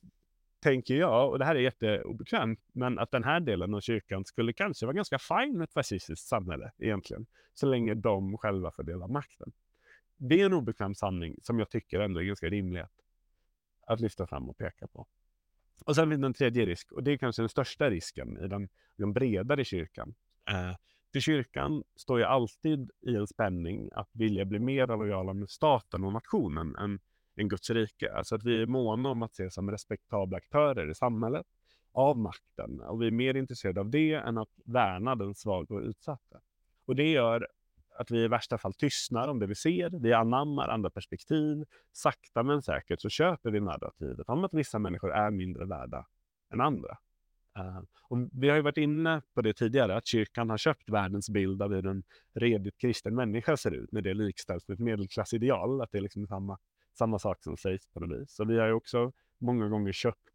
tänker 0.65 0.95
jag, 0.95 1.31
och 1.31 1.39
det 1.39 1.45
här 1.45 1.55
är 1.55 1.61
jätteobekvämt, 1.61 2.61
men 2.73 2.99
att 2.99 3.11
den 3.11 3.25
här 3.25 3.41
delen 3.41 3.75
av 3.75 3.81
kyrkan 3.81 4.25
skulle 4.25 4.53
kanske 4.53 4.87
vara 4.87 4.97
ganska 4.97 5.19
fin 5.19 5.59
med 5.59 5.65
ett 5.65 5.73
fascistiskt 5.73 6.27
samhälle 6.27 6.73
egentligen, 6.79 7.27
så 7.55 7.67
länge 7.67 7.95
de 7.95 8.39
själva 8.39 8.71
fördelar 8.71 9.09
makten 9.09 9.53
det 10.17 10.41
är 10.41 10.47
en 10.47 10.53
obekväm 10.53 10.95
sanning 10.95 11.37
som 11.43 11.59
jag 11.59 11.71
tycker 11.71 12.01
ändå 12.01 12.21
är 12.21 12.25
ganska 12.25 12.49
rimlig 12.49 12.81
att, 12.81 13.01
att 13.87 14.01
lyfta 14.01 14.27
fram 14.27 14.51
och 14.51 14.59
peka 14.59 14.87
på. 14.87 15.07
Och 15.85 15.95
sen 15.95 16.11
finns 16.11 16.21
det 16.21 16.27
en 16.27 16.35
tredje 16.35 16.67
risk, 16.67 16.93
och 16.93 17.03
det 17.03 17.13
är 17.13 17.17
kanske 17.17 17.43
den 17.43 17.49
största 17.49 17.91
risken 17.91 18.39
i 18.45 18.49
den, 18.49 18.69
den 18.97 19.13
bredare 19.13 19.65
kyrkan. 19.65 20.15
Uh, 20.51 20.77
för 21.13 21.21
kyrkan 21.21 21.85
står 21.97 22.19
ju 22.19 22.25
alltid 22.25 22.91
i 23.01 23.17
en 23.17 23.27
spänning 23.27 23.91
att 23.93 24.09
vilja 24.13 24.45
bli 24.45 24.59
mer 24.59 24.87
lojala 24.87 25.33
med 25.33 25.51
staten 25.51 26.05
och 26.05 26.13
nationen 26.13 26.77
än, 26.77 26.99
än 27.37 27.49
Guds 27.49 27.71
rike. 27.71 28.13
Alltså 28.13 28.35
att 28.35 28.45
vi 28.45 28.63
är 28.63 28.67
måna 28.67 29.09
om 29.09 29.23
att 29.23 29.33
ses 29.33 29.55
som 29.55 29.71
respektabla 29.71 30.37
aktörer 30.37 30.91
i 30.91 30.95
samhället 30.95 31.47
av 31.93 32.19
makten. 32.19 32.81
Och 32.81 33.03
vi 33.03 33.07
är 33.07 33.11
mer 33.11 33.35
intresserade 33.37 33.81
av 33.81 33.91
det 33.91 34.13
än 34.13 34.39
att 34.39 34.51
värna 34.65 35.15
den 35.15 35.35
svaga 35.35 35.75
och 35.75 35.81
utsatta. 35.81 36.41
Och 36.87 36.97
det 36.97 37.11
gör 37.11 37.49
att 37.97 38.11
vi 38.11 38.25
i 38.25 38.29
värsta 38.29 38.59
fall 38.59 38.75
tystnar 38.75 39.29
om 39.29 39.39
det 39.39 39.47
vi 39.47 39.55
ser. 39.55 39.91
Vi 39.91 40.13
anammar 40.13 40.69
andra 40.69 40.91
perspektiv. 40.91 41.65
Sakta 41.93 42.43
men 42.43 42.63
säkert 42.63 43.01
så 43.01 43.09
köper 43.09 43.51
vi 43.51 43.61
narrativet 43.61 44.29
om 44.29 44.45
att 44.45 44.55
vissa 44.55 44.79
människor 44.79 45.13
är 45.13 45.31
mindre 45.31 45.65
värda 45.65 46.07
än 46.53 46.61
andra. 46.61 46.99
Uh, 47.59 47.81
och 48.09 48.19
vi 48.33 48.49
har 48.49 48.57
ju 48.57 48.63
varit 48.63 48.77
inne 48.77 49.23
på 49.35 49.43
det 49.43 49.53
tidigare, 49.53 49.97
att 49.97 50.07
kyrkan 50.07 50.51
har 50.51 50.59
köpt 50.59 50.89
världens 50.89 51.31
bild 51.31 51.63
av 51.63 51.75
hur 51.75 51.87
en 51.87 52.03
redigt 52.33 52.79
kristen 52.79 53.15
människa 53.15 53.57
ser 53.57 53.71
ut, 53.71 53.93
när 53.93 54.03
det 54.03 54.15
likställs 54.15 54.69
med 54.69 54.75
ett 54.75 54.81
medelklassideal, 54.81 55.81
att 55.81 55.93
det 55.93 55.99
är 55.99 56.03
liksom 56.03 56.27
samma, 56.27 56.59
samma 56.95 57.19
sak 57.19 57.43
som 57.43 57.57
sägs 57.57 57.87
på 57.87 58.01
något 58.01 58.21
vis. 58.21 58.31
Så 58.31 58.45
vi 58.45 58.59
har 58.59 58.67
ju 58.67 58.73
också 58.73 59.13
många 59.39 59.69
gånger 59.69 59.93
köpt 59.93 60.29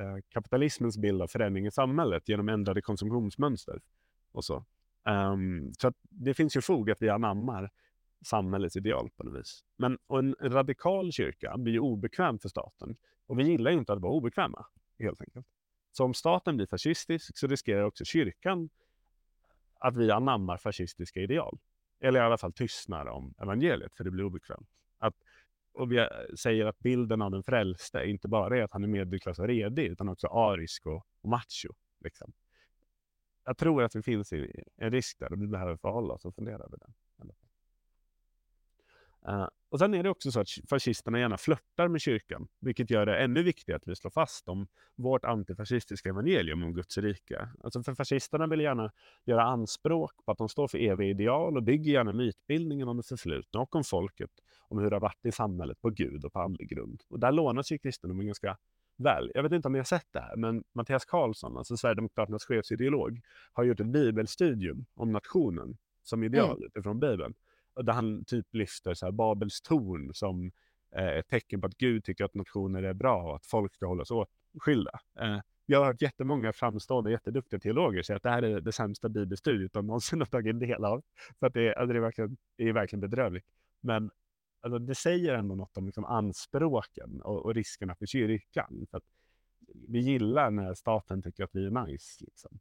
eh, 0.00 0.16
kapitalismens 0.28 0.98
bild 0.98 1.22
av 1.22 1.26
förändring 1.26 1.66
i 1.66 1.70
samhället 1.70 2.28
genom 2.28 2.48
ändrade 2.48 2.82
konsumtionsmönster 2.82 3.80
och 4.32 4.44
så. 4.44 4.64
Um, 5.04 5.72
så 5.78 5.92
det 6.02 6.34
finns 6.34 6.56
ju 6.56 6.60
fog 6.60 6.90
att 6.90 7.02
vi 7.02 7.08
anammar 7.08 7.70
samhällets 8.24 8.76
ideal 8.76 9.10
på 9.16 9.24
något 9.24 9.40
vis. 9.40 9.64
Men 9.76 9.98
och 10.06 10.18
en 10.18 10.36
radikal 10.40 11.12
kyrka 11.12 11.56
blir 11.58 11.72
ju 11.72 11.80
obekväm 11.80 12.38
för 12.38 12.48
staten. 12.48 12.96
Och 13.26 13.38
vi 13.38 13.44
gillar 13.44 13.70
ju 13.70 13.78
inte 13.78 13.92
att 13.92 14.00
vara 14.00 14.12
obekväma, 14.12 14.66
helt 14.98 15.20
enkelt. 15.20 15.46
Så 15.92 16.04
om 16.04 16.14
staten 16.14 16.56
blir 16.56 16.66
fascistisk 16.66 17.38
så 17.38 17.46
riskerar 17.46 17.82
också 17.82 18.04
kyrkan 18.04 18.68
att 19.78 19.96
vi 19.96 20.10
anammar 20.10 20.56
fascistiska 20.56 21.20
ideal. 21.20 21.58
Eller 22.00 22.20
i 22.20 22.22
alla 22.22 22.38
fall 22.38 22.52
tystnar 22.52 23.06
om 23.06 23.34
evangeliet, 23.42 23.94
för 23.94 24.04
det 24.04 24.10
blir 24.10 24.24
obekvämt. 24.24 24.68
Att, 24.98 25.14
och 25.78 25.92
vi 25.92 26.08
säger 26.38 26.66
att 26.66 26.78
bilden 26.78 27.22
av 27.22 27.30
den 27.30 27.42
frälste 27.42 28.04
inte 28.04 28.28
bara 28.28 28.58
är 28.58 28.62
att 28.62 28.72
han 28.72 28.84
är 28.84 28.88
medelklass 28.88 29.38
och 29.38 29.46
redig, 29.46 29.86
utan 29.86 30.08
också 30.08 30.26
arisk 30.26 30.86
och, 30.86 31.06
och 31.20 31.28
macho. 31.28 31.68
Liksom 32.04 32.32
jag 33.48 33.58
tror 33.58 33.82
att 33.82 33.92
det 33.92 34.02
finns 34.02 34.32
en 34.76 34.90
risk 34.90 35.18
där 35.18 35.32
och 35.32 35.42
vi 35.42 35.46
behöver 35.46 35.76
förhålla 35.76 36.14
oss 36.14 36.24
och 36.24 36.34
fundera 36.34 36.64
över 36.64 36.78
den. 36.78 36.94
Uh, 39.28 39.48
och 39.68 39.78
sen 39.78 39.94
är 39.94 40.02
det 40.02 40.10
också 40.10 40.30
så 40.30 40.40
att 40.40 40.48
fascisterna 40.68 41.18
gärna 41.18 41.36
flörtar 41.36 41.88
med 41.88 42.00
kyrkan, 42.00 42.48
vilket 42.60 42.90
gör 42.90 43.06
det 43.06 43.18
ännu 43.18 43.42
viktigare 43.42 43.76
att 43.76 43.88
vi 43.88 43.96
slår 43.96 44.10
fast 44.10 44.48
om 44.48 44.66
vårt 44.94 45.24
antifascistiska 45.24 46.08
evangelium 46.08 46.62
om 46.62 46.74
Guds 46.74 46.98
rike. 46.98 47.48
Alltså 47.64 47.82
för 47.82 47.94
fascisterna 47.94 48.46
vill 48.46 48.60
gärna 48.60 48.92
göra 49.24 49.42
anspråk 49.42 50.24
på 50.24 50.32
att 50.32 50.38
de 50.38 50.48
står 50.48 50.68
för 50.68 50.78
eviga 50.78 51.08
ideal 51.08 51.56
och 51.56 51.62
bygger 51.62 51.92
gärna 51.92 52.12
mytbildningen 52.12 52.88
om 52.88 52.96
det 52.96 53.02
förflutna 53.02 53.60
och 53.60 53.76
om 53.76 53.84
folket, 53.84 54.30
om 54.68 54.78
hur 54.78 54.90
det 54.90 54.96
har 54.96 55.00
varit 55.00 55.26
i 55.26 55.32
samhället 55.32 55.80
på 55.80 55.90
Gud 55.90 56.24
och 56.24 56.32
på 56.32 56.40
andlig 56.40 56.68
grund. 56.68 57.02
Och 57.08 57.20
där 57.20 57.32
lånas 57.32 57.72
ju 57.72 57.78
kristendomen 57.78 58.26
ganska 58.26 58.56
väl. 58.96 59.32
Jag 59.34 59.42
vet 59.42 59.52
inte 59.52 59.68
om 59.68 59.72
ni 59.72 59.78
har 59.78 59.84
sett 59.84 60.06
det 60.10 60.20
här, 60.20 60.36
men 60.36 60.64
Mattias 60.72 61.04
Karlsson, 61.04 61.56
alltså 61.56 61.76
Sverigedemokraternas 61.76 62.44
chefsideolog, 62.44 63.20
har 63.52 63.64
gjort 63.64 63.80
ett 63.80 63.86
bibelstudium 63.86 64.84
om 64.94 65.12
nationen 65.12 65.76
som 66.02 66.24
ideal 66.24 66.56
mm. 66.56 66.66
utifrån 66.66 67.00
Bibeln. 67.00 67.34
Där 67.82 67.92
han 67.92 68.24
typ 68.24 68.46
lyfter 68.54 68.94
så 68.94 69.06
här 69.06 69.12
Babels 69.12 69.60
torn 69.60 70.14
som 70.14 70.52
eh, 70.96 71.08
ett 71.08 71.28
tecken 71.28 71.60
på 71.60 71.66
att 71.66 71.76
Gud 71.76 72.04
tycker 72.04 72.24
att 72.24 72.34
nationer 72.34 72.82
är 72.82 72.94
bra 72.94 73.22
och 73.22 73.36
att 73.36 73.46
folk 73.46 73.74
ska 73.74 73.86
hållas 73.86 74.10
åtskilda. 74.10 75.00
Eh, 75.20 75.38
jag 75.66 75.78
har 75.78 75.86
hört 75.86 76.02
jättemånga 76.02 76.52
framstående, 76.52 77.10
jätteduktiga 77.10 77.60
teologer 77.60 78.02
säga 78.02 78.16
att 78.16 78.22
det 78.22 78.30
här 78.30 78.42
är 78.42 78.60
det 78.60 78.72
sämsta 78.72 79.08
bibelstudiet 79.08 79.72
de 79.72 79.86
någonsin 79.86 80.20
har 80.20 80.26
tagit 80.26 80.60
del 80.60 80.84
av. 80.84 81.02
För 81.38 81.46
att 81.46 81.54
det, 81.54 81.74
alltså 81.74 81.92
det, 81.92 81.98
är, 81.98 82.00
verkligen, 82.00 82.36
det 82.56 82.68
är 82.68 82.72
verkligen 82.72 83.00
bedrövligt. 83.00 83.46
Men 83.80 84.10
alltså, 84.74 84.86
det 84.86 84.94
säger 84.94 85.34
ändå 85.34 85.54
något 85.54 85.76
om 85.76 85.86
liksom, 85.86 86.04
anspråken 86.04 87.22
och, 87.22 87.44
och 87.44 87.54
riskerna 87.54 87.94
för 87.94 88.06
kyrkan. 88.06 88.86
För 88.90 88.98
att 88.98 89.04
vi 89.88 89.98
gillar 89.98 90.50
när 90.50 90.74
staten 90.74 91.22
tycker 91.22 91.44
att 91.44 91.54
vi 91.54 91.66
är 91.66 91.86
nice. 91.86 92.24
Liksom. 92.24 92.58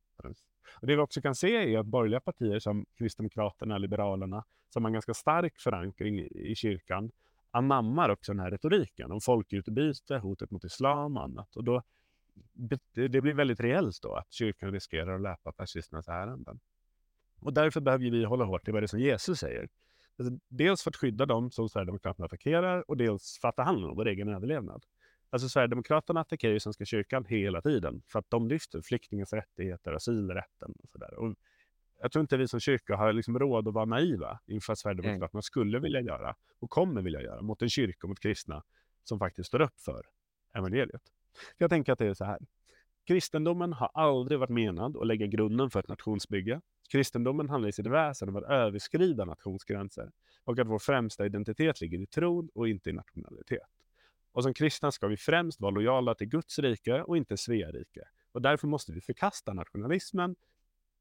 Och 0.74 0.88
det 0.88 0.96
vi 0.96 1.02
också 1.02 1.22
kan 1.22 1.36
se 1.36 1.74
är 1.74 1.80
att 1.80 1.86
borgerliga 1.86 2.20
partier 2.20 2.60
som 2.60 2.86
Kristdemokraterna, 2.98 3.78
Liberalerna, 3.78 4.44
som 4.70 4.84
har 4.84 4.90
en 4.90 4.94
ganska 4.94 5.14
stark 5.14 5.60
förankring 5.60 6.20
i, 6.20 6.52
i 6.52 6.56
kyrkan, 6.56 7.12
anammar 7.52 8.10
också 8.10 8.32
den 8.32 8.40
här 8.40 8.52
retoriken 8.52 9.12
om 9.12 9.22
folkutbyte, 9.22 10.18
hotet 10.18 10.52
mot 10.52 10.64
islam 10.64 11.18
och 11.18 11.24
annat. 11.24 11.56
Och 11.56 11.64
då, 11.64 11.84
det 12.94 13.22
blir 13.22 13.34
väldigt 13.34 13.60
reellt 13.60 14.02
då 14.02 14.14
att 14.14 14.32
kyrkan 14.32 14.72
riskerar 14.72 15.16
att 15.16 15.22
läpa 15.22 15.54
fascisternas 15.54 16.08
ärenden. 16.08 16.60
Och 17.40 17.54
därför 17.54 17.82
behöver 17.82 18.10
vi 18.10 18.24
hålla 18.24 18.46
hårt 18.46 18.68
i 18.68 18.72
vad 18.72 18.82
det 18.82 18.86
är 18.86 18.88
som 18.88 19.00
Jesus 19.00 19.40
säger. 19.40 19.70
Alltså, 20.20 20.38
dels 20.48 20.84
för 20.84 20.92
att 20.92 20.96
skydda 20.96 21.26
dem 21.26 21.52
som 21.52 21.70
Sverigedemokraterna 21.70 22.26
attackerar 22.26 22.90
och 22.90 22.98
dels 22.98 23.38
för 23.42 23.48
att 23.48 23.56
ta 23.56 23.64
hand 23.64 23.86
om 23.86 23.96
vår 23.96 24.08
egen 24.08 24.30
överlevnad. 24.30 24.84
Alltså 25.30 25.50
Sverigedemokraterna 25.50 26.22
attackerar 26.22 26.54
ju 26.54 26.60
Svenska 26.60 26.86
kyrkan 26.86 27.26
hela 27.26 27.62
tiden 27.62 28.02
för 28.08 28.20
att 28.20 28.30
de 28.30 28.48
lyfter 28.48 28.82
flyktingars 28.82 29.34
rättigheter, 29.34 29.94
asylrätten 29.94 30.74
och 30.84 30.90
sådär. 30.90 31.36
Jag 32.02 32.12
tror 32.12 32.22
inte 32.22 32.38
vi 32.38 32.48
som 32.48 32.60
kyrka 32.60 32.96
har 32.96 33.14
liksom 33.14 33.40
råd 33.40 33.68
att 33.68 33.74
vara 33.74 33.86
naiva 33.86 34.40
inför 34.46 34.74
att 34.74 34.80
Sverigedemokraterna 34.80 35.38
mm. 35.38 35.42
skulle 35.42 35.80
vilja 35.80 36.02
göra 36.02 36.36
och 36.60 36.70
kommer 36.70 37.02
vilja 37.02 37.22
göra 37.22 37.42
mot 37.42 37.62
en 37.62 37.70
kyrka 37.70 38.00
och 38.02 38.10
mot 38.10 38.20
kristna 38.20 38.64
som 39.04 39.20
faktiskt 39.20 39.48
står 39.48 39.62
upp 39.62 39.80
för 39.80 40.06
evangeliet. 40.54 41.02
Jag 41.58 41.70
tänker 41.70 41.94
att 41.94 42.00
det 42.00 42.06
är 42.06 42.14
så 42.14 42.26
här. 42.26 42.40
Kristendomen 43.08 43.74
har 43.74 43.92
aldrig 43.94 44.40
varit 44.40 44.50
menad 44.50 44.98
att 44.98 45.08
lägga 45.08 45.28
grunden 45.28 45.70
för 45.70 45.80
ett 45.80 45.88
nationsbygge. 45.88 46.62
Kristendomen 46.88 47.50
handlar 47.50 47.70
i 47.70 47.72
sitt 47.72 47.88
väsen 47.88 48.30
om 48.30 48.36
att 48.36 48.44
överskrida 48.44 49.26
nationsgränser 49.26 50.12
och 50.44 50.60
att 50.60 50.68
vår 50.68 50.80
främsta 50.80 51.26
identitet 51.26 51.82
ligger 51.82 52.00
i 52.00 52.06
tron 52.06 52.50
och 52.54 52.68
inte 52.68 52.90
i 52.90 52.94
nationalitet. 52.94 53.68
Och 54.32 54.44
som 54.44 54.54
kristna 54.54 54.92
ska 54.92 55.08
vi 55.08 55.18
främst 55.18 55.62
vara 55.62 55.72
lojala 55.72 56.16
till 56.16 56.28
Guds 56.28 56.60
rike 56.60 57.02
och 57.02 57.18
inte 57.18 57.38
Svea 57.38 57.72
rike. 57.72 58.02
Och 58.32 58.42
därför 58.42 58.68
måste 58.68 58.92
vi 58.92 59.02
förkasta 59.02 59.54
nationalismen 59.54 60.36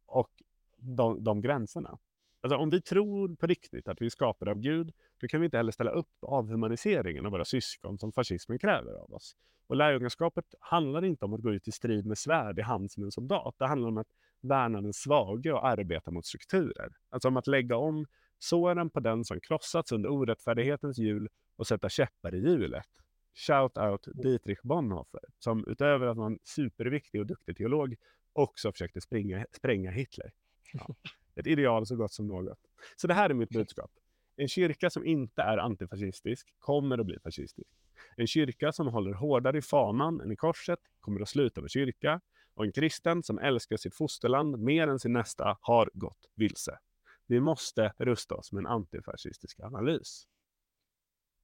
och 0.07 0.31
de, 0.77 1.25
de 1.25 1.40
gränserna. 1.40 1.99
Alltså 2.40 2.57
om 2.57 2.70
vi 2.70 2.83
tror 2.83 3.37
på 3.37 3.46
riktigt 3.46 3.88
att 3.88 4.01
vi 4.01 4.07
är 4.07 4.11
skapade 4.11 4.51
av 4.51 4.59
Gud, 4.59 4.92
då 5.20 5.27
kan 5.27 5.40
vi 5.40 5.44
inte 5.44 5.57
heller 5.57 5.72
ställa 5.72 5.90
upp 5.90 6.11
avhumaniseringen 6.20 7.27
av 7.27 7.33
våra 7.33 7.44
syskon 7.44 7.99
som 7.99 8.12
fascismen 8.12 8.59
kräver 8.59 8.92
av 8.92 9.14
oss. 9.14 9.37
Och 9.66 9.77
lärjungaskapet 9.77 10.55
handlar 10.61 11.05
inte 11.05 11.25
om 11.25 11.35
att 11.35 11.40
gå 11.40 11.53
ut 11.53 11.68
i 11.68 11.72
strid 11.72 12.07
med 12.07 12.18
svärd 12.18 12.59
i 12.59 12.62
hand 12.62 12.90
som 12.90 13.05
en 13.05 13.12
soldat. 13.12 13.55
Det 13.59 13.66
handlar 13.66 13.88
om 13.88 13.99
att 13.99 14.09
värna 14.40 14.81
den 14.81 14.92
svage 14.92 15.53
och 15.53 15.66
arbeta 15.66 16.11
mot 16.11 16.27
strukturer. 16.27 16.92
Alltså 17.11 17.29
om 17.29 17.37
att 17.37 17.46
lägga 17.46 17.77
om 17.77 18.07
såren 18.38 18.90
på 18.90 19.01
den 19.01 19.25
som 19.25 19.40
krossats 19.40 19.92
under 19.92 20.09
orättfärdighetens 20.09 20.99
hjul 20.99 21.29
och 21.57 21.66
sätta 21.66 21.88
käppar 21.88 22.35
i 22.35 22.38
hjulet. 22.38 22.87
Shout 23.35 23.79
out 23.79 24.09
Dietrich 24.14 24.62
Bonhoeffer, 24.62 25.20
som 25.38 25.64
utöver 25.66 26.07
att 26.07 26.16
vara 26.16 26.27
en 26.27 26.38
superviktig 26.44 27.20
och 27.20 27.27
duktig 27.27 27.57
teolog 27.57 27.96
också 28.33 28.72
försökte 28.72 29.01
springa, 29.01 29.46
spränga 29.53 29.90
Hitler. 29.90 30.33
Ja. 30.72 30.94
Ett 31.35 31.46
ideal 31.46 31.87
så 31.87 31.96
gott 31.96 32.12
som 32.12 32.27
något. 32.27 32.59
Så 32.96 33.07
det 33.07 33.14
här 33.14 33.31
är 33.31 33.35
mitt 33.35 33.51
budskap. 33.51 33.90
En 34.37 34.49
kyrka 34.49 34.90
som 34.90 35.07
inte 35.07 35.42
är 35.42 35.59
antifascistisk 35.59 36.55
kommer 36.59 36.99
att 36.99 37.07
bli 37.07 37.18
fascistisk. 37.18 37.70
En 38.16 38.27
kyrka 38.27 38.72
som 38.72 38.87
håller 38.87 39.12
hårdare 39.12 39.59
i 39.59 39.62
fanan 39.62 40.20
än 40.20 40.33
i 40.33 40.37
korset 40.37 40.79
kommer 41.01 41.20
att 41.20 41.29
sluta 41.29 41.61
vara 41.61 41.68
kyrka. 41.68 42.20
Och 42.57 42.64
en 42.64 42.73
kristen 42.73 43.23
som 43.23 43.38
älskar 43.38 43.77
sitt 43.77 43.95
fosterland 43.95 44.59
mer 44.59 44.88
än 44.88 44.99
sin 44.99 45.12
nästa 45.12 45.59
har 45.61 45.90
gått 45.95 46.31
vilse. 46.35 46.79
Vi 47.27 47.40
måste 47.40 47.92
rusta 47.99 48.35
oss 48.35 48.53
med 48.53 48.61
en 48.61 48.66
antifascistisk 48.66 49.61
analys. 49.61 50.29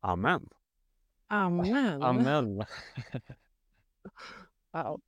Amen. 0.00 0.48
Amen. 1.26 2.02
Amen. 2.02 2.56
wow. 4.72 5.00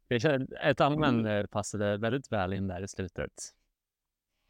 Ett 0.63 0.81
amen 0.81 1.21
mm. 1.21 1.27
eh, 1.27 1.47
passade 1.47 1.97
väldigt 1.97 2.33
väl 2.33 2.53
in 2.53 2.69
där 2.69 2.83
i 2.83 2.89
slutet. 2.89 3.55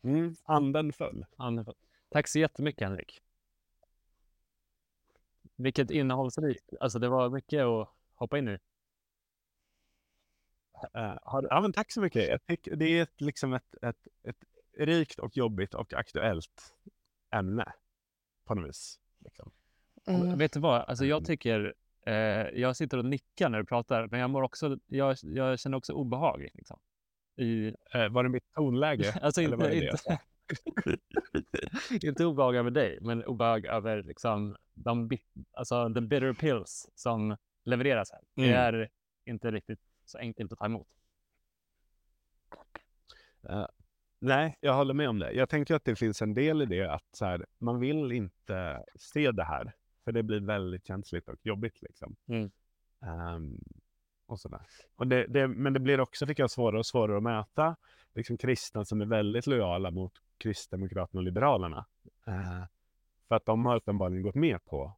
Mm, 0.03 0.35
anden 0.45 0.93
föll. 0.93 1.27
Anden 1.37 1.65
föll. 1.65 1.75
Tack 2.09 2.29
så 2.29 2.39
jättemycket 2.39 2.89
Henrik. 2.89 3.21
Vilket 5.57 5.91
innehållsrikt. 5.91 6.73
Alltså 6.81 6.99
det 6.99 7.09
var 7.09 7.31
mycket 7.31 7.63
att 7.65 7.89
hoppa 8.15 8.39
in 8.39 8.49
i. 8.49 8.59
Uh, 10.97 11.19
har, 11.23 11.47
ja, 11.51 11.61
men 11.61 11.73
tack 11.73 11.93
så 11.93 12.01
mycket. 12.01 12.29
Jag 12.29 12.47
tycker 12.47 12.77
det 12.77 12.99
är 12.99 13.03
ett, 13.03 13.21
liksom 13.21 13.53
ett, 13.53 13.75
ett, 13.83 14.07
ett 14.25 14.45
rikt 14.79 15.19
och 15.19 15.37
jobbigt 15.37 15.75
och 15.75 15.95
aktuellt 15.95 16.75
ämne 17.35 17.73
på 18.45 18.55
något 18.55 18.69
vis. 18.69 19.01
Liksom. 19.19 19.53
Mm. 20.07 20.39
Vet 20.39 20.53
du 20.53 20.61
vad? 20.61 20.81
Alltså 20.81 21.05
jag 21.05 21.17
mm. 21.17 21.25
tycker, 21.25 21.75
eh, 22.07 22.15
jag 22.61 22.77
sitter 22.77 22.99
och 22.99 23.05
nickar 23.05 23.49
när 23.49 23.59
du 23.59 23.65
pratar, 23.65 24.09
men 24.11 24.21
jag 24.21 24.31
mår 24.31 24.43
också, 24.43 24.79
jag, 24.87 25.17
jag 25.23 25.59
känner 25.59 25.77
också 25.77 25.93
obehag. 25.93 26.49
Liksom. 26.55 26.79
I, 27.37 27.75
eh, 27.95 28.09
var 28.09 28.23
det 28.23 28.29
mitt 28.29 28.53
tonläge? 28.53 29.15
alltså 29.23 29.43
inte, 29.43 29.75
inte, 29.75 30.19
inte 32.07 32.25
obehag 32.25 32.57
över 32.57 32.71
dig, 32.71 32.99
men 33.01 33.25
obehag 33.25 33.67
över 33.67 34.03
liksom, 34.03 34.57
de, 34.75 35.11
alltså, 35.53 35.95
the 35.95 36.01
bitter 36.01 36.33
pills 36.33 36.91
som 36.95 37.37
levereras 37.65 38.11
här. 38.11 38.21
Mm. 38.37 38.51
Det 38.51 38.57
är 38.57 38.89
inte 39.25 39.51
riktigt 39.51 39.81
så 40.05 40.19
enkelt 40.19 40.53
att 40.53 40.59
ta 40.59 40.67
emot. 40.67 40.89
Uh, 43.51 43.67
nej, 44.19 44.59
jag 44.61 44.75
håller 44.75 44.95
med 44.95 45.09
om 45.09 45.19
det. 45.19 45.33
Jag 45.33 45.49
tänker 45.49 45.75
att 45.75 45.85
det 45.85 45.97
finns 45.97 46.23
en 46.23 46.35
del 46.35 46.63
i 46.63 46.67
det 46.67 46.95
att 46.95 47.05
så 47.13 47.25
här, 47.25 47.47
man 47.59 47.81
vill 47.81 48.13
inte 48.13 48.85
se 48.95 49.33
det 49.33 49.45
här, 49.45 49.73
för 50.05 50.13
det 50.13 50.23
blir 50.23 50.41
väldigt 50.41 50.87
känsligt 50.87 51.29
och 51.29 51.39
jobbigt 51.43 51.83
liksom. 51.83 52.17
Mm. 52.27 52.51
Um, 53.01 53.61
och 54.27 54.41
sådär. 54.41 54.67
Och 54.97 55.07
det, 55.07 55.27
det, 55.27 55.49
men 55.49 55.73
det 55.73 55.81
blir 55.81 56.01
också, 56.01 56.27
tycker 56.27 56.43
jag, 56.43 56.51
svårare 56.51 56.79
och 56.79 56.87
svårare 56.87 57.17
att 57.17 57.23
möta 57.23 57.77
liksom 58.15 58.37
kristna 58.37 58.85
som 58.85 59.01
är 59.01 59.07
väldigt 59.07 59.47
lojala 59.47 59.91
mot 59.91 60.13
Kristdemokraterna 60.39 61.19
och 61.19 61.25
Liberalerna. 61.25 61.87
Uh, 62.29 62.65
för 63.29 63.35
att 63.35 63.47
de 63.47 63.67
har 63.67 63.77
uppenbarligen 63.77 64.23
gått 64.23 64.35
med 64.35 64.65
på 64.65 64.97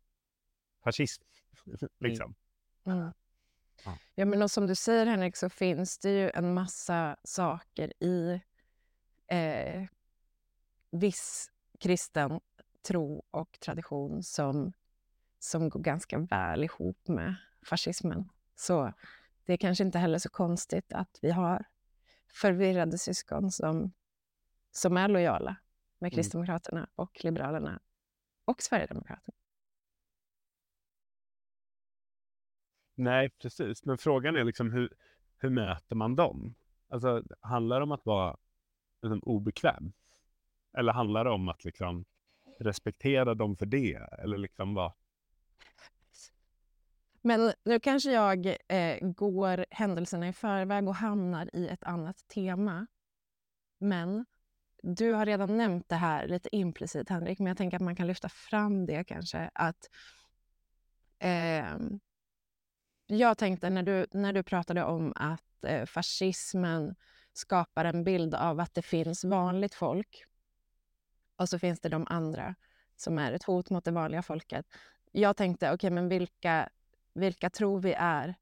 fascism. 0.84 1.24
liksom. 1.98 2.34
Mm. 2.84 2.98
Mm. 2.98 3.12
Ja, 4.14 4.24
men 4.24 4.42
och 4.42 4.50
som 4.50 4.66
du 4.66 4.74
säger 4.74 5.06
Henrik, 5.06 5.36
så 5.36 5.48
finns 5.48 5.98
det 5.98 6.10
ju 6.10 6.30
en 6.34 6.54
massa 6.54 7.16
saker 7.24 8.02
i 8.02 8.40
eh, 9.28 9.84
viss 10.90 11.50
kristen 11.80 12.40
tro 12.88 13.24
och 13.30 13.60
tradition 13.60 14.22
som, 14.22 14.72
som 15.38 15.68
går 15.68 15.80
ganska 15.80 16.18
väl 16.18 16.64
ihop 16.64 17.08
med 17.08 17.34
fascismen. 17.66 18.28
Så 18.54 18.92
det 19.44 19.52
är 19.52 19.56
kanske 19.56 19.84
inte 19.84 19.98
heller 19.98 20.18
så 20.18 20.28
konstigt 20.28 20.92
att 20.92 21.18
vi 21.22 21.30
har 21.30 21.64
förvirrade 22.32 22.98
syskon 22.98 23.50
som, 23.50 23.92
som 24.70 24.96
är 24.96 25.08
lojala 25.08 25.56
med 25.98 26.08
mm. 26.08 26.16
Kristdemokraterna 26.16 26.88
och 26.94 27.24
Liberalerna 27.24 27.80
och 28.44 28.62
Sverigedemokraterna. 28.62 29.36
Nej, 32.98 33.30
precis. 33.30 33.84
Men 33.84 33.98
frågan 33.98 34.36
är 34.36 34.44
liksom 34.44 34.72
hur, 34.72 34.92
hur 35.38 35.50
möter 35.50 35.96
man 35.96 36.16
dem? 36.16 36.54
Alltså, 36.88 37.22
handlar 37.40 37.80
det 37.80 37.82
om 37.82 37.92
att 37.92 38.06
vara 38.06 38.36
liksom, 39.02 39.20
obekväm? 39.20 39.92
Eller 40.78 40.92
handlar 40.92 41.24
det 41.24 41.30
om 41.30 41.48
att 41.48 41.64
liksom, 41.64 42.04
respektera 42.58 43.34
dem 43.34 43.56
för 43.56 43.66
det? 43.66 43.94
Eller 43.94 44.38
liksom 44.38 44.74
vad? 44.74 44.92
Men 47.22 47.52
nu 47.64 47.80
kanske 47.80 48.12
jag 48.12 48.46
eh, 48.46 48.98
går 49.00 49.66
händelserna 49.70 50.28
i 50.28 50.32
förväg 50.32 50.88
och 50.88 50.94
hamnar 50.94 51.50
i 51.56 51.68
ett 51.68 51.84
annat 51.84 52.28
tema. 52.28 52.86
Men 53.78 54.26
du 54.82 55.12
har 55.12 55.26
redan 55.26 55.56
nämnt 55.56 55.88
det 55.88 55.96
här 55.96 56.28
lite 56.28 56.56
implicit, 56.56 57.08
Henrik, 57.08 57.38
men 57.38 57.46
jag 57.46 57.56
tänker 57.56 57.76
att 57.76 57.82
man 57.82 57.96
kan 57.96 58.06
lyfta 58.06 58.28
fram 58.28 58.86
det 58.86 59.04
kanske. 59.04 59.50
Att 59.54 59.90
eh, 61.18 61.76
jag 63.06 63.38
tänkte 63.38 63.70
när 63.70 63.82
du, 63.82 64.06
när 64.12 64.32
du 64.32 64.42
pratade 64.42 64.84
om 64.84 65.12
att 65.16 65.64
eh, 65.64 65.84
fascismen 65.84 66.94
skapar 67.32 67.84
en 67.84 68.04
bild 68.04 68.34
av 68.34 68.60
att 68.60 68.74
det 68.74 68.82
finns 68.82 69.24
vanligt 69.24 69.74
folk 69.74 70.24
och 71.36 71.48
så 71.48 71.58
finns 71.58 71.80
det 71.80 71.88
de 71.88 72.06
andra 72.10 72.54
som 72.96 73.18
är 73.18 73.32
ett 73.32 73.44
hot 73.44 73.70
mot 73.70 73.84
det 73.84 73.90
vanliga 73.90 74.22
folket. 74.22 74.66
Jag 75.12 75.36
tänkte, 75.36 75.66
okej, 75.66 75.74
okay, 75.74 75.90
men 75.90 76.08
vilka, 76.08 76.68
vilka 77.14 77.50
tror 77.50 77.80
vi 77.80 77.92
är 77.92 78.34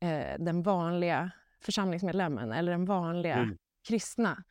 eh, 0.00 0.38
den 0.38 0.62
vanliga 0.62 1.30
församlingsmedlemmen 1.60 2.52
eller 2.52 2.72
den 2.72 2.84
vanliga 2.84 3.36
mm. 3.36 3.58
kristna? 3.88 4.44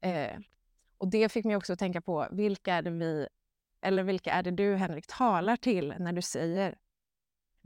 Eh, 0.00 0.38
och 0.98 1.08
det 1.08 1.28
fick 1.28 1.44
mig 1.44 1.56
också 1.56 1.72
att 1.72 1.78
tänka 1.78 2.00
på 2.00 2.28
vilka 2.30 2.74
är 2.74 2.82
det 2.82 2.90
vi, 2.90 3.28
eller 3.80 4.02
vilka 4.02 4.32
är 4.32 4.42
det 4.42 4.50
du 4.50 4.74
Henrik 4.76 5.06
talar 5.06 5.56
till 5.56 5.94
när 5.98 6.12
du 6.12 6.22
säger 6.22 6.74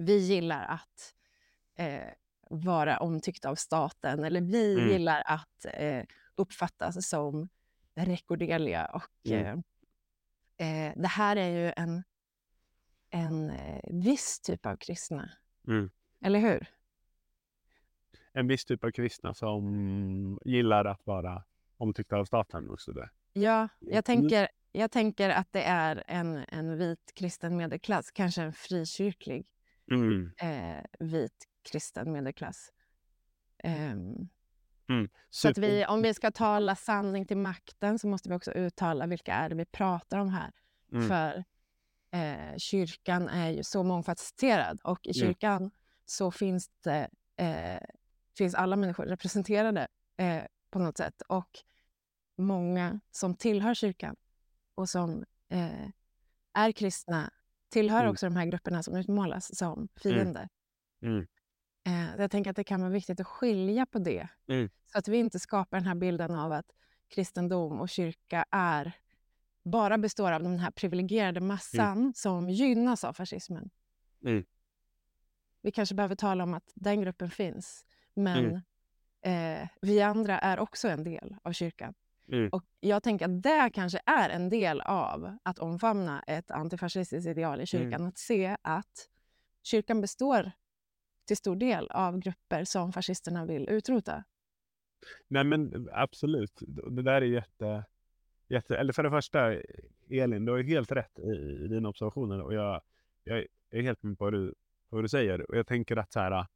vi 0.01 0.19
gillar 0.19 0.65
att 0.65 1.15
eh, 1.75 2.13
vara 2.51 2.99
omtyckta 2.99 3.51
av 3.51 3.55
staten 3.55 4.25
eller 4.25 4.41
vi 4.41 4.75
mm. 4.75 4.89
gillar 4.89 5.23
att 5.27 5.67
eh, 5.75 6.05
uppfattas 6.35 7.09
som 7.09 7.49
rekorderliga. 7.95 8.87
Och, 8.87 9.31
mm. 9.31 9.63
eh, 10.57 10.87
eh, 10.87 10.93
det 10.97 11.09
här 11.09 11.37
är 11.37 11.49
ju 11.49 11.73
en, 11.77 12.03
en 13.11 13.51
eh, 13.51 13.81
viss 13.91 14.41
typ 14.41 14.67
av 14.67 14.77
kristna. 14.77 15.31
Mm. 15.67 15.91
Eller 16.25 16.39
hur? 16.39 16.67
En 18.33 18.47
viss 18.47 18.65
typ 18.65 18.85
av 18.85 18.91
kristna 18.91 19.35
som 19.35 20.39
gillar 20.45 20.85
att 20.85 21.07
vara 21.07 21.45
omtyckta 21.77 22.17
av 22.17 22.25
staten 22.25 22.71
också. 22.71 22.93
Det. 22.93 23.11
Ja, 23.33 23.69
jag 23.79 23.91
mm. 23.91 24.03
tänker, 24.03 24.49
jag 24.73 24.91
tänker 24.91 25.31
att 25.31 25.53
det 25.53 25.63
är 25.63 26.05
en, 26.07 26.45
en 26.49 26.79
vit 26.79 27.13
kristen 27.15 27.57
medelklass, 27.57 28.11
kanske 28.11 28.43
en 28.43 28.53
frikyrklig 28.53 29.47
mm. 29.91 30.33
eh, 30.41 30.85
vit 30.99 31.47
kristen 31.71 32.13
medelklass. 32.13 32.73
Um, 33.65 34.29
mm. 34.89 35.09
Så 35.31 35.49
att 35.49 35.59
vi, 35.59 35.87
om 35.87 36.03
vi 36.03 36.15
ska 36.15 36.31
tala 36.31 36.77
sanning 36.77 37.27
till 37.27 37.37
makten 37.37 37.99
så 37.99 38.09
måste 38.09 38.29
vi 38.29 38.35
också 38.35 38.53
uttala 38.53 39.07
vilka 39.07 39.35
är 39.35 39.49
det 39.49 39.55
vi 39.55 39.65
pratar 39.65 40.19
om 40.19 40.29
här. 40.29 40.53
Mm. 40.93 41.09
För 41.09 41.45
eh, 42.13 42.57
kyrkan 42.57 43.29
är 43.29 43.51
ju 43.51 43.63
så 43.63 43.83
mångfacetterad 43.83 44.81
och 44.85 45.07
i 45.07 45.15
kyrkan 45.15 45.71
så 46.05 46.31
finns, 46.31 46.69
det, 46.69 47.09
eh, 47.37 47.83
finns 48.39 48.55
alla 48.55 48.77
människor 48.77 49.05
representerade 49.05 49.89
eh, 50.17 50.43
på 50.71 50.79
något 50.79 50.97
sätt. 50.97 51.23
Och 51.29 51.51
många 52.37 53.01
som 53.11 53.35
tillhör 53.35 53.75
kyrkan 53.75 54.17
och 54.75 54.89
som 54.89 55.25
eh, 55.49 55.89
är 56.53 56.73
kristna 56.73 57.33
tillhör 57.71 58.01
mm. 58.01 58.11
också 58.11 58.27
de 58.27 58.37
här 58.37 58.47
grupperna 58.47 58.83
som 58.83 58.97
utmålas 58.97 59.57
som 59.57 59.73
mm. 59.79 59.89
fiender. 60.03 60.49
Mm. 61.03 61.27
Eh, 61.87 62.21
jag 62.21 62.31
tänker 62.31 62.51
att 62.51 62.57
det 62.57 62.65
kan 62.65 62.81
vara 62.81 62.91
viktigt 62.91 63.21
att 63.21 63.27
skilja 63.27 63.87
på 63.87 63.99
det. 63.99 64.29
Så 64.93 64.99
att 64.99 65.09
vi 65.09 65.17
inte 65.17 65.39
skapar 65.39 65.77
den 65.77 65.87
här 65.87 65.95
bilden 65.95 66.35
av 66.35 66.53
att 66.53 66.67
kristendom 67.09 67.81
och 67.81 67.89
kyrka 67.89 68.45
är 68.51 68.93
bara 69.63 69.99
består 69.99 70.33
av 70.33 70.43
den 70.43 70.59
här 70.59 70.71
privilegierade 70.71 71.41
massan 71.41 72.13
som 72.17 72.51
gynnas 72.51 73.05
av 73.05 73.13
fascismen. 73.13 73.71
Vi 75.63 75.73
kanske 75.73 75.95
behöver 75.95 76.15
tala 76.15 76.45
om 76.45 76.55
att 76.55 76.73
den 76.75 77.01
gruppen 77.01 77.31
finns, 77.31 77.85
men 78.15 78.55
eh, 79.23 79.69
vi 79.83 80.01
andra 80.03 80.39
är 80.39 80.59
också 80.59 80.89
en 80.89 81.05
del 81.05 81.37
av 81.43 81.53
kyrkan. 81.53 81.95
Mm. 82.33 82.49
Och 82.53 82.65
Jag 82.81 83.03
tänker 83.03 83.25
att 83.25 83.43
det 83.43 83.71
kanske 83.75 84.01
är 84.07 84.31
en 84.31 84.49
del 84.49 84.81
av 84.81 85.37
att 85.43 85.59
omfamna 85.59 86.23
ett 86.23 86.51
antifascistiskt 86.51 87.29
ideal 87.29 87.61
i 87.61 87.67
kyrkan. 87.67 87.95
Mm. 87.95 88.09
Att 88.09 88.19
se 88.19 88.57
att 88.63 89.09
kyrkan 89.63 90.01
består 90.01 90.51
till 91.27 91.37
stor 91.37 91.57
del 91.57 91.91
av 91.91 92.19
grupper 92.19 92.65
som 92.65 92.93
fascisterna 92.93 93.47
vill 93.47 93.69
utrota. 93.69 94.25
Nej 95.29 95.45
men 95.45 95.89
absolut, 95.93 96.63
det 96.91 97.03
där 97.03 97.23
är 97.23 97.27
jätte... 97.27 97.85
jätte 98.49 98.77
eller 98.77 98.93
för 98.93 99.03
det 99.03 99.11
första, 99.11 99.55
Elin, 100.11 100.45
du 100.45 100.53
har 100.53 100.63
helt 100.63 100.93
rätt 100.93 101.19
i, 101.19 101.65
i 101.65 101.69
dina 101.69 101.89
observationer 101.89 102.41
och 102.41 102.55
jag, 102.55 102.81
jag 103.25 103.47
är 103.71 103.83
helt 103.83 104.03
med 104.03 104.19
på 104.19 104.25
vad 104.25 104.33
du, 104.33 104.55
vad 104.89 105.05
du 105.05 105.09
säger. 105.09 105.51
Och 105.51 105.57
jag 105.57 105.67
tänker 105.67 105.97
att 105.97 106.13
så 106.13 106.21
här, 106.21 106.47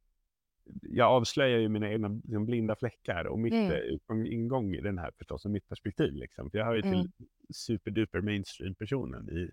jag 0.81 1.07
avslöjar 1.11 1.59
ju 1.59 1.69
mina 1.69 1.91
egna 1.91 2.07
liksom, 2.07 2.45
blinda 2.45 2.75
fläckar 2.75 3.25
och 3.25 3.39
mitt 3.39 3.53
mm. 3.53 4.25
ingång 4.25 4.75
i 4.75 4.81
den 4.81 4.97
här 4.97 5.11
förstås, 5.17 5.45
och 5.45 5.51
mitt 5.51 5.69
perspektiv. 5.69 6.13
Liksom. 6.13 6.51
För 6.51 6.57
jag 6.57 6.65
hör 6.65 6.75
ju 6.75 6.81
till 6.81 6.93
mm. 6.93 7.11
superduper 7.53 8.21
mainstream-personen 8.21 9.29
i, 9.29 9.51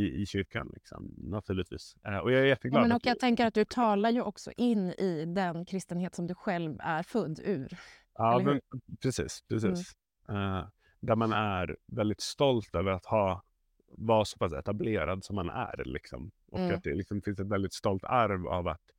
i, 0.00 0.22
i 0.22 0.26
kyrkan, 0.26 0.70
liksom, 0.74 1.14
naturligtvis. 1.18 1.96
Uh, 2.08 2.16
och 2.16 2.32
jag 2.32 2.40
är 2.40 2.44
jätteglad. 2.44 2.82
Ja, 2.82 2.88
men 2.88 2.96
och 2.96 3.06
jag 3.06 3.18
tänker 3.18 3.46
att 3.46 3.54
du 3.54 3.64
talar 3.64 4.10
ju 4.10 4.22
också 4.22 4.50
in 4.56 4.90
i 4.90 5.24
den 5.24 5.64
kristenhet 5.64 6.14
som 6.14 6.26
du 6.26 6.34
själv 6.34 6.76
är 6.80 7.02
född 7.02 7.40
ur. 7.44 7.78
Ja, 8.14 8.42
men, 8.44 8.60
precis. 9.02 9.44
precis. 9.48 9.92
Mm. 10.28 10.42
Uh, 10.42 10.66
där 11.00 11.16
man 11.16 11.32
är 11.32 11.76
väldigt 11.86 12.20
stolt 12.20 12.74
över 12.74 12.90
att 12.90 13.06
ha 13.06 13.42
vara 13.88 14.24
så 14.24 14.38
pass 14.38 14.52
etablerad 14.52 15.24
som 15.24 15.36
man 15.36 15.50
är. 15.50 15.82
Liksom. 15.84 16.30
Och 16.46 16.58
mm. 16.58 16.74
att 16.74 16.82
det 16.82 16.94
liksom 16.94 17.22
finns 17.22 17.40
ett 17.40 17.48
väldigt 17.48 17.72
stolt 17.72 18.04
arv 18.04 18.46
av 18.46 18.68
att 18.68 18.91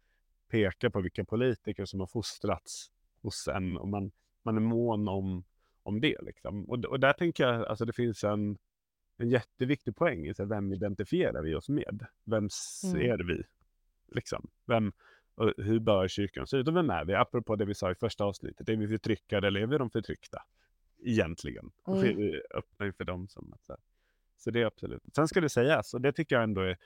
peka 0.54 0.89
på 0.89 1.02
vilka 1.02 1.26
politiker 1.26 1.86
som 1.86 2.00
har 2.00 2.08
fostrats 2.08 2.92
hos 3.22 3.48
en 3.48 3.78
och 3.78 3.88
man, 3.88 4.12
man 4.44 4.58
är 4.58 4.62
mån 4.62 5.08
om, 5.08 5.44
om 5.84 6.02
det. 6.02 6.22
Liksom. 6.22 6.70
Och, 6.70 6.86
och 6.86 7.00
där 7.00 7.13
tänker 7.13 7.48
jag 7.48 7.66
alltså 7.66 7.86
det 7.86 7.94
finns 7.94 8.24
en, 8.24 8.58
en 9.18 9.30
jätteviktig 9.30 9.96
poäng 9.96 10.28
i 10.28 10.34
så 10.34 10.46
vem 10.46 10.74
identifierar 10.74 11.42
vi 11.42 11.56
oss 11.56 11.70
med? 11.70 12.06
Vem 12.24 12.50
mm. 12.84 13.12
är 13.12 13.24
vi? 13.24 13.44
Liksom. 14.08 14.48
Vem, 14.66 14.94
och 15.36 15.54
hur 15.58 15.80
bör 15.80 16.08
kyrkan 16.08 16.48
se 16.48 16.58
ut 16.58 16.68
och 16.68 16.76
vem 16.76 16.89
är 16.89 17.06
vi? 17.06 17.13
Apropå 17.13 17.56
det 17.56 17.66
vi 17.66 17.76
sa 17.76 17.92
i 17.92 17.96
första 17.96 18.24
avsnittet, 18.24 18.70
är 18.70 18.76
vi 18.76 18.88
förtryckare 18.88 19.48
eller 19.48 19.62
är 19.62 19.68
vi 19.68 19.78
de 19.78 19.89
förtryckta? 19.89 20.44
Egentligen. 21.06 21.72
Mm. 21.88 22.02
Vi 22.02 22.42
öppnar 22.56 22.88
inför 22.88 23.06
dem 23.06 23.28
som 23.28 23.54
att, 23.54 23.63
så, 23.66 23.78
så 24.38 24.52
det 24.52 24.62
är 24.62 24.66
absolut. 24.66 25.04
Sen 25.16 25.28
ska 25.28 25.42
det 25.42 25.50
sägas, 25.50 25.94
och 25.94 26.02
det 26.02 26.12
tycker 26.12 26.36
jag 26.36 26.44
ändå 26.44 26.62
är 26.62 26.78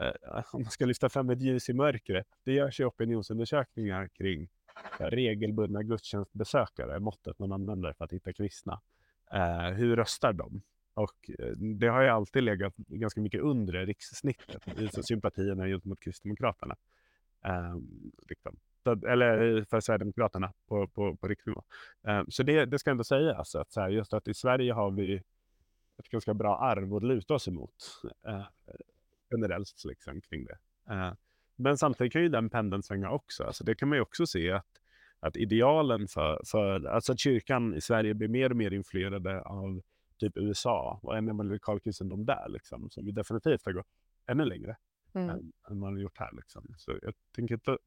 Eh, 0.00 0.44
om 0.52 0.62
man 0.62 0.70
ska 0.70 0.84
lyfta 0.84 1.08
fram 1.08 1.30
ett 1.30 1.40
ljus 1.40 1.68
i 1.68 1.72
mörkret, 1.72 2.26
det 2.44 2.52
görs 2.52 2.80
ju 2.80 2.84
opinionsundersökningar 2.84 4.08
kring 4.08 4.48
regelbundna 4.98 5.82
gudstjänstbesökare, 5.82 7.00
måttet 7.00 7.38
man 7.38 7.52
använder 7.52 7.92
för 7.92 8.04
att 8.04 8.12
hitta 8.12 8.32
kristna. 8.32 8.80
Eh, 9.32 9.70
hur 9.70 9.96
röstar 9.96 10.32
de? 10.32 10.62
Och 10.94 11.30
eh, 11.38 11.50
det 11.56 11.86
har 11.86 12.02
ju 12.02 12.08
alltid 12.08 12.42
legat 12.42 12.76
ganska 12.76 13.20
mycket 13.20 13.40
under 13.40 13.86
rikssnittet 13.86 14.80
i 14.80 14.88
sympatierna 14.88 15.66
gentemot 15.66 16.00
Kristdemokraterna. 16.00 16.76
Eh, 17.44 17.76
liksom. 18.28 18.56
eller 19.08 19.64
för 19.64 19.80
Sverigedemokraterna 19.80 20.52
på, 20.68 20.88
på, 20.88 21.16
på 21.16 21.28
riksnivå. 21.28 21.62
Eh, 22.06 22.22
så 22.28 22.42
det, 22.42 22.64
det 22.64 22.78
ska 22.78 22.90
ändå 22.90 23.04
sägas 23.04 23.38
alltså, 23.38 23.58
att 23.58 23.72
så 23.72 23.80
här, 23.80 23.88
just 23.88 24.12
att 24.12 24.28
i 24.28 24.34
Sverige 24.34 24.72
har 24.72 24.90
vi 24.90 25.22
ett 25.98 26.08
ganska 26.08 26.34
bra 26.34 26.58
arv 26.58 26.94
att 26.94 27.02
luta 27.02 27.34
oss 27.34 27.48
emot 27.48 27.74
eh, 28.26 28.44
generellt 29.32 29.84
liksom, 29.84 30.20
kring 30.20 30.44
det. 30.44 30.58
Eh, 30.90 31.12
men 31.56 31.78
samtidigt 31.78 32.12
kan 32.12 32.22
ju 32.22 32.28
den 32.28 32.50
pendeln 32.50 32.82
svänga 32.82 33.10
också. 33.10 33.44
Alltså 33.44 33.64
det 33.64 33.74
kan 33.74 33.88
man 33.88 33.98
ju 33.98 34.02
också 34.02 34.26
se 34.26 34.52
att, 34.52 34.66
att 35.20 35.36
idealen 35.36 36.08
för, 36.08 36.40
för 36.46 36.84
alltså 36.86 37.12
att 37.12 37.18
kyrkan 37.18 37.74
i 37.74 37.80
Sverige 37.80 38.14
blir 38.14 38.28
mer 38.28 38.50
och 38.50 38.56
mer 38.56 38.72
influerade 38.72 39.42
av 39.42 39.82
typ 40.18 40.36
USA 40.36 41.00
och 41.02 41.16
evangelikal 41.16 41.80
kristendom 41.80 42.24
där 42.24 42.48
liksom, 42.48 42.90
som 42.90 43.04
vi 43.04 43.12
definitivt 43.12 43.64
har 43.64 43.72
gått 43.72 43.86
ännu 44.26 44.44
längre 44.44 44.76
mm. 45.14 45.30
än, 45.30 45.52
än 45.70 45.78
man 45.78 45.92
har 45.92 46.00
gjort 46.00 46.18
här. 46.18 46.32
Liksom. 46.32 46.74
Så 46.76 46.98
jag 47.02 47.14
tänker 47.34 47.54
att 47.54 47.78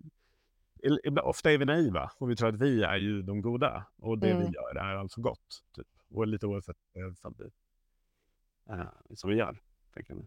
ofta 1.23 1.51
är 1.51 1.57
vi 1.57 1.65
naiva 1.65 2.11
och 2.17 2.31
vi 2.31 2.35
tror 2.35 2.49
att 2.49 2.61
vi 2.61 2.83
är 2.83 2.97
ju 2.97 3.21
de 3.21 3.41
goda 3.41 3.85
och 3.97 4.19
det 4.19 4.31
mm. 4.31 4.45
vi 4.45 4.53
gör 4.53 4.75
är 4.75 4.95
alltså 4.95 5.21
gott. 5.21 5.63
Typ. 5.75 5.87
Och 6.09 6.27
lite 6.27 6.47
oavsett 6.47 6.77
eh, 6.93 7.13
samtidigt 7.13 7.53
uh, 8.69 8.89
som 9.13 9.29
vi 9.29 9.35
gör. 9.35 9.59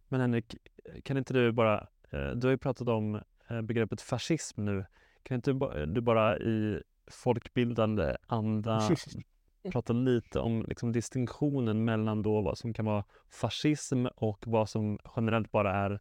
Men 0.08 0.20
Henrik, 0.20 0.56
kan 1.04 1.16
inte 1.16 1.34
du 1.34 1.52
bara, 1.52 1.80
uh, 2.14 2.30
du 2.30 2.46
har 2.46 2.50
ju 2.50 2.58
pratat 2.58 2.88
om 2.88 3.20
uh, 3.50 3.62
begreppet 3.62 4.00
fascism 4.00 4.64
nu. 4.64 4.84
Kan 5.22 5.34
inte 5.34 5.52
du 5.86 6.00
bara 6.00 6.38
i 6.38 6.82
folkbildande 7.06 8.16
anda 8.26 8.90
prata 9.72 9.92
lite 9.92 10.40
om 10.40 10.64
liksom, 10.68 10.92
distinktionen 10.92 11.84
mellan 11.84 12.22
då 12.22 12.40
vad 12.40 12.58
som 12.58 12.74
kan 12.74 12.84
vara 12.84 13.04
fascism 13.30 14.06
och 14.06 14.44
vad 14.46 14.68
som 14.68 14.98
generellt 15.16 15.50
bara 15.50 15.74
är 15.74 16.00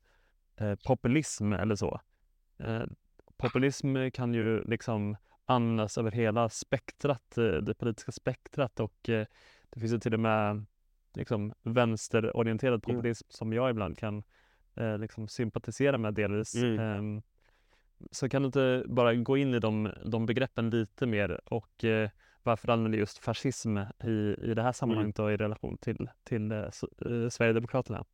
populism 0.86 1.54
eller 1.54 1.76
så? 1.76 2.02
populism 3.38 3.96
kan 4.14 4.34
ju 4.34 4.64
liksom 4.64 5.18
användas 5.48 5.98
över 5.98 6.12
hela 6.12 6.50
spektrat, 6.50 7.38
eh, 7.38 7.44
det 7.44 7.74
politiska 7.74 8.12
spektrat 8.12 8.80
och 8.80 9.10
eh, 9.10 9.26
det 9.70 9.80
finns 9.80 9.94
ju 9.94 10.00
till 10.00 10.14
och 10.14 10.20
med 10.20 10.66
liksom 11.18 11.54
vänsterorienterad 11.64 12.74
mm. 12.74 12.82
populism 12.82 13.26
mm. 13.26 13.30
som 13.30 13.54
jag 13.54 13.70
ibland 13.70 13.98
kan 13.98 14.24
eh, 14.76 14.98
liksom 14.98 15.28
sympatisera 15.28 15.98
med 15.98 16.14
delvis. 16.14 16.56
Mm. 16.56 17.00
Um, 17.00 17.22
så 18.12 18.30
kan 18.30 18.42
du 18.42 18.46
inte 18.46 18.84
bara 18.88 19.16
gå 19.16 19.38
in 19.38 19.54
i 19.54 19.60
de, 19.60 19.92
de 20.06 20.26
begreppen 20.26 20.70
lite 20.70 21.06
mer 21.06 21.42
och 21.46 21.84
eh, 21.84 22.10
varför 22.44 22.70
använder 22.70 23.00
just 23.00 23.18
fascism 23.18 23.78
i, 24.04 24.36
i 24.42 24.54
det 24.54 24.62
här 24.62 24.70
mm. 24.70 24.74
sammanhanget 24.74 25.20
mm. 25.20 25.26
och 25.26 25.34
i 25.34 25.38
relation 25.38 25.78
till, 25.78 26.10
till 26.24 26.52
eh, 26.52 26.70
Sverigedemokraterna? 27.30 28.06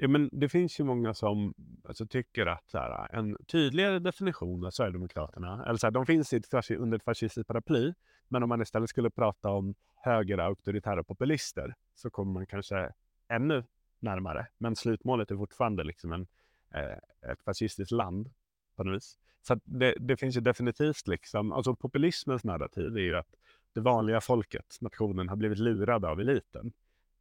Ja, 0.00 0.08
men 0.08 0.28
det 0.32 0.48
finns 0.48 0.80
ju 0.80 0.84
många 0.84 1.14
som 1.14 1.54
alltså, 1.84 2.06
tycker 2.06 2.46
att 2.46 2.70
så 2.70 2.78
här, 2.78 3.14
en 3.14 3.36
tydligare 3.46 3.98
definition 3.98 4.64
av 4.64 4.70
Sverigedemokraterna, 4.70 5.64
eller 5.66 5.76
så 5.76 5.86
här, 5.86 5.90
de 5.90 6.06
finns 6.06 6.32
ett, 6.32 6.70
under 6.70 6.96
ett 6.96 7.04
fascistiskt 7.04 7.48
paraply, 7.48 7.94
men 8.28 8.42
om 8.42 8.48
man 8.48 8.62
istället 8.62 8.90
skulle 8.90 9.10
prata 9.10 9.50
om 9.50 9.74
högre 9.94 10.44
auktoritära 10.44 11.04
populister 11.04 11.74
så 11.94 12.10
kommer 12.10 12.32
man 12.32 12.46
kanske 12.46 12.92
ännu 13.28 13.64
närmare. 14.00 14.46
Men 14.58 14.76
slutmålet 14.76 15.30
är 15.30 15.36
fortfarande 15.36 15.84
liksom 15.84 16.12
en, 16.12 16.26
eh, 16.74 17.30
ett 17.30 17.42
fascistiskt 17.42 17.90
land 17.90 18.30
på 18.76 18.84
något 18.84 18.96
vis. 18.96 19.18
Så 19.42 19.60
det, 19.64 19.94
det, 20.00 20.16
finns 20.16 20.36
ju 20.36 20.40
definitivt 20.40 21.06
liksom, 21.06 21.52
alltså 21.52 21.74
populismens 21.74 22.44
narrativ 22.44 22.96
är 22.96 23.00
ju 23.00 23.16
att 23.16 23.34
det 23.72 23.80
vanliga 23.80 24.20
folket, 24.20 24.76
nationen, 24.80 25.28
har 25.28 25.36
blivit 25.36 25.58
lurade 25.58 26.08
av 26.08 26.20
eliten. 26.20 26.72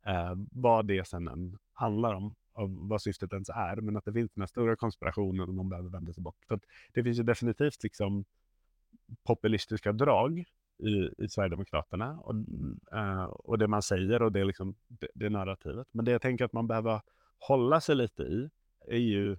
Eh, 0.05 0.33
vad 0.51 0.85
det 0.85 1.07
sen 1.07 1.27
än 1.27 1.57
handlar 1.73 2.13
om 2.13 2.35
av 2.57 2.87
vad 2.87 3.01
syftet 3.01 3.33
ens 3.33 3.49
är, 3.49 3.75
men 3.75 3.97
att 3.97 4.05
det 4.05 4.13
finns 4.13 4.31
den 4.31 4.41
här 4.41 4.47
stora 4.47 4.75
konspirationen 4.75 5.49
och 5.49 5.55
man 5.55 5.69
behöver 5.69 5.89
vända 5.89 6.13
sig 6.13 6.23
bort. 6.23 6.45
För 6.47 6.59
det 6.93 7.03
finns 7.03 7.19
ju 7.19 7.23
definitivt 7.23 7.83
liksom 7.83 8.25
populistiska 9.23 9.91
drag 9.91 10.45
i, 10.77 11.23
i 11.23 11.29
Sverigedemokraterna 11.29 12.19
och, 12.19 12.35
uh, 12.93 13.23
och 13.23 13.57
det 13.57 13.67
man 13.67 13.81
säger 13.81 14.21
och 14.21 14.31
det, 14.31 14.43
liksom, 14.43 14.75
det, 14.87 15.07
det 15.13 15.29
narrativet. 15.29 15.87
Men 15.91 16.05
det 16.05 16.11
jag 16.11 16.21
tänker 16.21 16.45
att 16.45 16.53
man 16.53 16.67
behöver 16.67 17.01
hålla 17.39 17.81
sig 17.81 17.95
lite 17.95 18.23
i 18.23 18.49
är 18.87 18.97
ju 18.97 19.37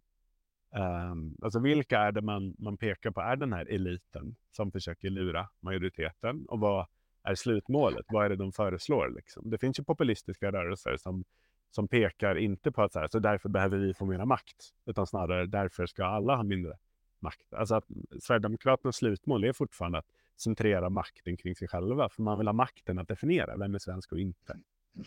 um, 1.13 1.37
alltså 1.43 1.61
vilka 1.61 1.99
är 1.99 2.13
det 2.13 2.23
man, 2.23 2.55
man 2.59 2.77
pekar 2.77 3.11
på 3.11 3.21
är 3.21 3.37
den 3.37 3.53
här 3.53 3.67
eliten 3.67 4.37
som 4.51 4.73
försöker 4.73 5.11
lura 5.11 5.49
majoriteten 5.61 6.47
och 6.47 6.61
vad 6.61 6.87
är 7.23 7.35
slutmålet? 7.35 8.07
Vad 8.09 8.25
är 8.25 8.29
det 8.29 8.37
de 8.37 8.53
föreslår? 8.53 9.11
Liksom? 9.17 9.51
Det 9.51 9.59
finns 9.59 9.79
ju 9.79 9.85
populistiska 9.85 10.53
rörelser 10.53 10.97
som 10.97 11.25
som 11.71 11.89
pekar 11.89 12.37
inte 12.39 12.73
på 12.73 12.83
att 12.83 12.93
så, 12.93 12.99
här, 12.99 13.09
så 13.09 13.19
därför 13.19 13.49
behöver 13.49 13.79
vi 13.79 13.95
få 13.95 14.07
mera 14.07 14.27
makt, 14.27 14.75
utan 14.87 15.07
snarare 15.07 15.47
därför 15.47 15.87
ska 15.87 16.05
alla 16.05 16.37
ha 16.37 16.43
mindre 16.43 16.77
makt. 17.19 17.53
Alltså 17.55 17.75
att 17.75 17.85
Sverigedemokraternas 18.21 18.97
slutmål 18.97 19.45
är 19.45 19.53
fortfarande 19.53 19.99
att 19.99 20.07
centrera 20.37 20.91
makten 20.91 21.37
kring 21.37 21.55
sig 21.55 21.69
själva, 21.69 22.09
för 22.09 22.23
man 22.23 22.39
vill 22.39 22.49
ha 22.49 22.53
makten 22.53 22.99
att 22.99 23.09
definiera 23.09 23.57
vem 23.57 23.75
är 23.75 23.79
svensk 23.79 24.13
och 24.13 24.21
inte. 24.21 24.59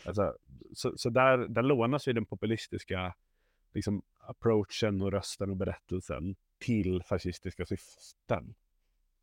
Alltså, 0.06 0.38
så 0.74 0.98
så 0.98 1.10
där, 1.10 1.38
där 1.38 1.62
lånas 1.62 2.08
ju 2.08 2.14
den 2.14 2.26
populistiska 2.26 3.16
liksom, 3.74 4.02
approachen 4.20 5.02
och 5.02 5.12
rösten 5.12 5.50
och 5.50 5.58
berättelsen 5.58 6.36
till 6.60 7.04
fascistiska 7.04 7.66
syften. 7.66 8.54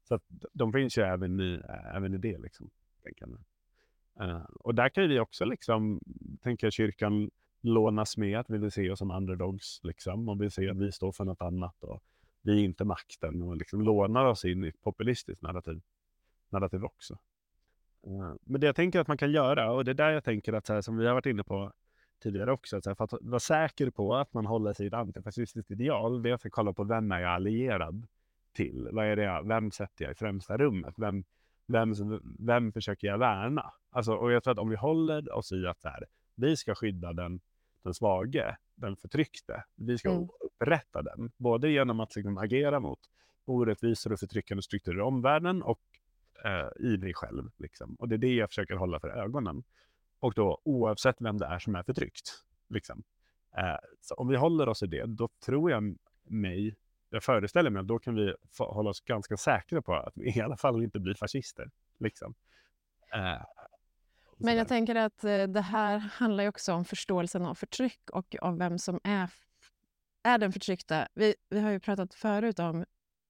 Så 0.04 0.14
att 0.14 0.22
de 0.52 0.72
finns 0.72 0.98
ju 0.98 1.02
även 1.02 1.40
i, 1.40 1.60
även 1.94 2.14
i 2.14 2.18
det. 2.18 2.38
Liksom. 2.38 2.70
Uh, 4.20 4.44
och 4.60 4.74
där 4.74 4.88
kan 4.88 5.08
vi 5.08 5.20
också 5.20 5.44
liksom, 5.44 6.00
tänker 6.42 6.66
jag 6.66 6.72
kyrkan 6.72 7.30
lånas 7.60 8.16
med 8.16 8.38
att 8.38 8.50
vi 8.50 8.58
vill 8.58 8.70
se 8.70 8.90
oss 8.90 8.98
som 8.98 9.10
underdogs, 9.10 9.80
liksom. 9.82 10.28
Och 10.28 10.42
vill 10.42 10.50
se 10.50 10.68
att 10.68 10.76
vi 10.76 10.92
står 10.92 11.12
för 11.12 11.24
något 11.24 11.42
annat 11.42 11.84
och 11.84 12.02
vi 12.42 12.60
är 12.60 12.64
inte 12.64 12.84
makten 12.84 13.42
och 13.42 13.56
liksom 13.56 13.82
lånar 13.82 14.24
oss 14.24 14.44
in 14.44 14.64
i 14.64 14.68
ett 14.68 14.82
populistiskt 14.82 15.42
narrativ, 15.42 15.80
narrativ 16.50 16.84
också. 16.84 17.18
Eh, 18.06 18.34
men 18.40 18.60
det 18.60 18.66
jag 18.66 18.76
tänker 18.76 19.00
att 19.00 19.08
man 19.08 19.18
kan 19.18 19.32
göra, 19.32 19.72
och 19.72 19.84
det 19.84 19.90
är 19.90 19.94
där 19.94 20.10
jag 20.10 20.24
tänker 20.24 20.52
att, 20.52 20.66
så 20.66 20.72
här, 20.72 20.80
som 20.80 20.96
vi 20.96 21.06
har 21.06 21.14
varit 21.14 21.26
inne 21.26 21.44
på 21.44 21.72
tidigare 22.22 22.52
också, 22.52 22.76
att, 22.76 22.84
så 22.84 22.90
här, 22.90 22.94
för 22.94 23.04
att 23.04 23.14
vara 23.20 23.40
säker 23.40 23.90
på 23.90 24.16
att 24.16 24.32
man 24.32 24.46
håller 24.46 24.72
sig 24.72 24.84
i 24.84 24.88
ett 24.88 24.94
antifascistiskt 24.94 25.70
ideal, 25.70 26.22
det 26.22 26.30
är 26.30 26.34
att 26.34 26.42
kolla 26.50 26.72
på 26.72 26.84
vem 26.84 27.12
är 27.12 27.20
jag 27.20 27.30
allierad 27.30 28.06
till? 28.52 28.88
Vad 28.92 29.06
är 29.06 29.16
det 29.16 29.22
jag, 29.22 29.48
vem 29.48 29.70
sätter 29.70 30.04
jag 30.04 30.12
i 30.12 30.14
främsta 30.14 30.56
rummet? 30.56 30.94
Vem, 30.96 31.24
vem, 31.66 31.94
vem 32.38 32.72
försöker 32.72 33.06
jag 33.06 33.18
värna? 33.18 33.72
Alltså, 33.90 34.14
och 34.14 34.32
jag 34.32 34.42
tror 34.44 34.52
att 34.52 34.58
om 34.58 34.68
vi 34.68 34.76
håller 34.76 35.32
oss 35.32 35.52
i 35.52 35.66
att 35.66 35.80
så 35.80 35.88
här, 35.88 36.04
vi 36.38 36.56
ska 36.56 36.74
skydda 36.74 37.12
den, 37.12 37.40
den 37.82 37.94
svage, 37.94 38.56
den 38.74 38.96
förtryckte, 38.96 39.64
vi 39.74 39.98
ska 39.98 40.10
mm. 40.10 40.28
upprätta 40.40 41.02
den, 41.02 41.32
både 41.36 41.70
genom 41.70 42.00
att 42.00 42.16
liksom, 42.16 42.38
agera 42.38 42.80
mot 42.80 43.00
orättvisor 43.44 44.12
och 44.12 44.20
förtryckande 44.20 44.62
strukturer 44.62 44.98
i 44.98 45.00
omvärlden 45.00 45.62
och 45.62 45.80
eh, 46.44 46.86
i 46.86 46.96
dig 46.96 47.14
själv. 47.14 47.50
Liksom. 47.56 47.94
Och 47.94 48.08
det 48.08 48.16
är 48.16 48.18
det 48.18 48.34
jag 48.34 48.48
försöker 48.48 48.74
hålla 48.74 49.00
för 49.00 49.08
ögonen. 49.08 49.62
Och 50.20 50.34
då 50.34 50.60
oavsett 50.64 51.16
vem 51.18 51.38
det 51.38 51.46
är 51.46 51.58
som 51.58 51.74
är 51.74 51.82
förtryckt. 51.82 52.44
Liksom. 52.68 53.02
Eh, 53.56 53.76
om 54.16 54.28
vi 54.28 54.36
håller 54.36 54.68
oss 54.68 54.82
i 54.82 54.86
det, 54.86 55.06
då 55.06 55.28
tror 55.44 55.70
jag 55.70 55.96
mig 56.24 56.76
jag 57.10 57.24
föreställer 57.24 57.70
mig 57.70 57.80
att 57.80 57.86
då 57.86 57.98
kan 57.98 58.14
vi 58.14 58.34
hålla 58.58 58.90
oss 58.90 59.00
ganska 59.00 59.36
säkra 59.36 59.82
på 59.82 59.94
att 59.94 60.12
vi 60.14 60.36
i 60.36 60.40
alla 60.40 60.56
fall 60.56 60.82
inte 60.82 61.00
blir 61.00 61.14
fascister. 61.14 61.70
Liksom. 61.98 62.34
Uh, 63.16 63.44
Men 64.38 64.56
jag 64.56 64.68
tänker 64.68 64.94
att 64.94 65.24
uh, 65.24 65.42
det 65.42 65.60
här 65.60 65.98
handlar 65.98 66.44
ju 66.44 66.48
också 66.48 66.72
om 66.72 66.84
förståelsen 66.84 67.46
av 67.46 67.54
förtryck 67.54 68.10
och 68.12 68.36
av 68.40 68.58
vem 68.58 68.78
som 68.78 69.00
är, 69.04 69.30
är 70.22 70.38
den 70.38 70.52
förtryckta. 70.52 71.08
Vi, 71.14 71.34
vi 71.48 71.60
har 71.60 71.70
ju 71.70 71.80
pratat 71.80 72.14
förut 72.14 72.58
om 72.58 72.84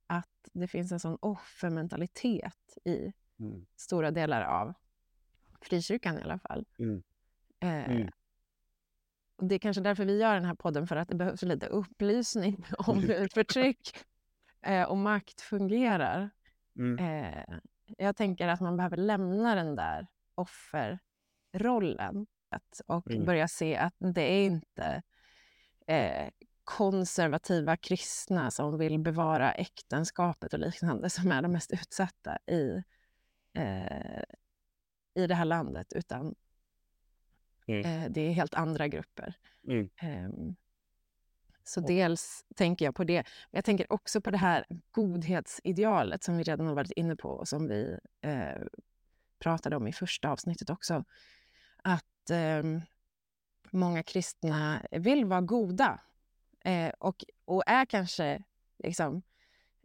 att 0.07 0.49
det 0.53 0.69
finns 0.69 0.93
en 0.93 1.01
sån 1.01 1.19
offermentalitet 1.21 2.79
i 2.85 3.13
mm. 3.41 3.67
stora 3.77 4.11
delar 4.11 4.43
av 4.43 4.75
frikyrkan 5.61 6.19
i 6.19 6.23
alla 6.23 6.39
fall. 6.39 6.65
Mm. 6.79 7.03
Uh, 7.65 7.91
mm. 7.91 8.11
Och 9.37 9.45
det 9.45 9.55
är 9.55 9.59
kanske 9.59 9.83
därför 9.83 10.05
vi 10.05 10.19
gör 10.19 10.35
den 10.35 10.45
här 10.45 10.55
podden, 10.55 10.87
för 10.87 10.97
att 10.97 11.09
det 11.09 11.15
behövs 11.15 11.43
lite 11.43 11.67
upplysning 11.67 12.65
om 12.79 12.99
hur 12.99 13.29
förtryck 13.35 14.07
eh, 14.63 14.83
och 14.83 14.97
makt 14.97 15.41
fungerar. 15.41 16.31
Mm. 16.77 16.99
Eh, 16.99 17.59
jag 17.99 18.17
tänker 18.17 18.49
att 18.49 18.61
man 18.61 18.77
behöver 18.77 18.97
lämna 18.97 19.55
den 19.55 19.77
där 19.77 20.07
offerrollen 20.39 22.27
och 22.87 23.11
mm. 23.11 23.25
börja 23.25 23.49
se 23.49 23.77
att 23.77 23.95
det 23.99 24.23
är 24.23 24.47
inte 24.47 25.03
eh, 25.87 26.29
konservativa 26.65 27.77
kristna 27.77 28.51
som 28.51 28.79
vill 28.79 28.99
bevara 28.99 29.53
äktenskapet 29.53 30.53
och 30.53 30.59
liknande 30.59 31.11
som 31.11 31.33
är 31.33 31.43
de 31.43 31.53
mest 31.53 31.73
utsatta 31.73 32.39
i, 32.47 32.83
eh, 33.55 34.23
i 35.15 35.27
det 35.27 35.35
här 35.35 35.45
landet, 35.45 35.93
utan 35.93 36.35
Mm. 37.69 37.85
Eh, 37.85 38.11
det 38.11 38.21
är 38.21 38.33
helt 38.33 38.55
andra 38.55 38.89
grupper. 38.89 39.35
Mm. 39.69 39.89
Um, 40.03 40.57
så 41.65 41.81
dels 41.81 42.45
tänker 42.57 42.85
jag 42.85 42.95
på 42.95 43.05
det. 43.05 43.15
Men 43.51 43.59
jag 43.59 43.65
tänker 43.65 43.93
också 43.93 44.21
på 44.21 44.31
det 44.31 44.37
här 44.37 44.67
godhetsidealet 44.91 46.25
som 46.25 46.37
vi 46.37 46.43
redan 46.43 46.67
har 46.67 46.75
varit 46.75 46.93
inne 46.93 47.17
på 47.17 47.29
och 47.29 47.49
som 47.49 47.69
vi 47.69 47.99
eh, 48.21 48.59
pratade 49.39 49.77
om 49.77 49.89
i 49.89 49.93
första 49.93 50.31
avsnittet 50.31 50.71
också. 50.71 51.05
Att 51.77 52.31
eh, 52.31 52.63
många 53.71 54.03
kristna 54.03 54.83
vill 54.91 55.25
vara 55.25 55.41
goda 55.41 56.01
eh, 56.65 56.93
och, 56.99 57.25
och 57.45 57.63
är 57.67 57.85
kanske 57.85 58.43
liksom, 58.79 59.23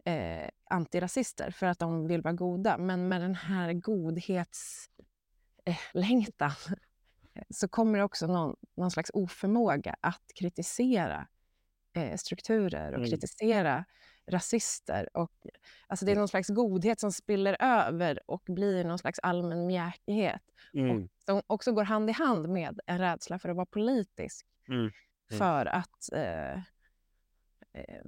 eh, 0.04 0.48
antirasister 0.70 1.50
för 1.50 1.66
att 1.66 1.78
de 1.78 2.06
vill 2.06 2.22
vara 2.22 2.34
goda. 2.34 2.78
Men 2.78 3.08
med 3.08 3.20
den 3.20 3.34
här 3.34 3.72
godhetslängtan 3.72 6.52
eh, 7.34 7.42
så 7.50 7.68
kommer 7.68 7.98
det 7.98 8.04
också 8.04 8.26
någon, 8.26 8.56
någon 8.76 8.90
slags 8.90 9.10
oförmåga 9.14 9.96
att 10.00 10.24
kritisera 10.34 11.28
eh, 11.92 12.16
strukturer 12.16 12.92
och 12.92 12.98
mm. 12.98 13.10
kritisera 13.10 13.84
rasister. 14.26 15.08
Och, 15.16 15.32
alltså 15.86 16.04
det 16.04 16.12
är 16.12 16.16
någon 16.16 16.28
slags 16.28 16.48
godhet 16.48 17.00
som 17.00 17.12
spiller 17.12 17.56
över 17.60 18.30
och 18.30 18.42
blir 18.46 18.84
någon 18.84 18.98
slags 18.98 19.18
allmän 19.22 19.66
mjäkighet. 19.66 20.42
Mm. 20.74 21.02
Och 21.02 21.10
som 21.24 21.42
också 21.46 21.72
går 21.72 21.84
hand 21.84 22.10
i 22.10 22.12
hand 22.12 22.48
med 22.48 22.80
en 22.86 22.98
rädsla 22.98 23.38
för 23.38 23.48
att 23.48 23.56
vara 23.56 23.66
politisk. 23.66 24.46
Mm. 24.68 24.80
Mm. 24.80 24.92
För 25.38 25.66
att 25.66 26.12
eh, 26.12 26.54
eh, 27.72 28.04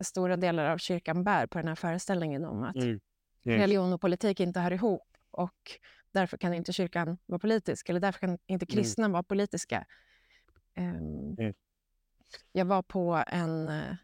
stora 0.00 0.36
delar 0.36 0.64
av 0.64 0.78
kyrkan 0.78 1.24
bär 1.24 1.46
på 1.46 1.58
den 1.58 1.68
här 1.68 1.74
föreställningen 1.74 2.44
om 2.44 2.62
att 2.62 2.76
mm. 2.76 3.00
religion 3.44 3.92
och 3.92 4.00
politik 4.00 4.40
inte 4.40 4.60
hör 4.60 4.70
ihop. 4.70 5.16
Och 5.30 5.80
därför 6.12 6.36
kan 6.36 6.54
inte 6.54 6.72
kyrkan 6.72 7.18
vara 7.26 7.38
politisk, 7.38 7.88
eller 7.88 8.00
därför 8.00 8.20
kan 8.20 8.38
inte 8.46 8.64
mm. 8.64 8.76
kristna 8.76 9.08
vara 9.08 9.22
politiska. 9.22 9.86
Um, 10.76 11.36
jag 12.52 12.64
var 12.64 12.82
på 12.82 13.24
en 13.26 13.68
uh, 13.68 13.94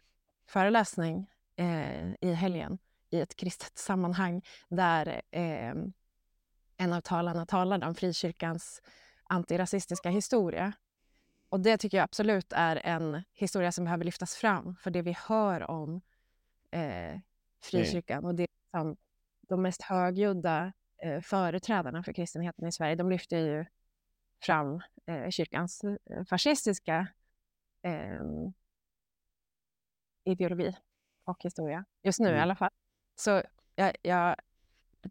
föreläsning 0.47 1.27
uh, 1.59 2.13
i 2.21 2.33
helgen 2.33 2.77
i 3.09 3.19
ett 3.19 3.35
kristet 3.35 3.77
sammanhang 3.77 4.41
där 4.69 5.07
uh, 5.35 5.83
en 6.77 6.93
av 6.93 7.01
talarna 7.01 7.45
talade 7.45 7.85
om 7.85 7.95
frikyrkans 7.95 8.81
antirasistiska 9.23 10.09
historia. 10.09 10.73
Och 11.49 11.59
det 11.59 11.77
tycker 11.77 11.97
jag 11.97 12.03
absolut 12.03 12.53
är 12.53 12.75
en 12.75 13.23
historia 13.33 13.71
som 13.71 13.83
behöver 13.83 14.05
lyftas 14.05 14.35
fram. 14.35 14.75
För 14.75 14.91
det 14.91 15.01
vi 15.01 15.15
hör 15.27 15.71
om 15.71 16.01
eh, 16.71 17.19
frikyrkan 17.63 18.25
och 18.25 18.35
det 18.35 18.47
som 18.71 18.97
de 19.41 19.61
mest 19.61 19.81
högljudda 19.81 20.73
eh, 21.03 21.21
företrädarna 21.21 22.03
för 22.03 22.13
kristenheten 22.13 22.67
i 22.67 22.71
Sverige, 22.71 22.95
de 22.95 23.09
lyfter 23.09 23.37
ju 23.37 23.65
fram 24.41 24.81
eh, 25.05 25.29
kyrkans 25.29 25.83
eh, 25.83 26.25
fascistiska 26.29 27.07
eh, 27.81 28.21
ideologi 30.23 30.75
historia. 31.43 31.85
Just 32.03 32.19
nu 32.19 32.27
mm. 32.27 32.39
i 32.39 32.41
alla 32.41 32.55
fall. 32.55 32.69
Så 33.15 33.43
jag, 33.75 33.95
jag 34.01 34.35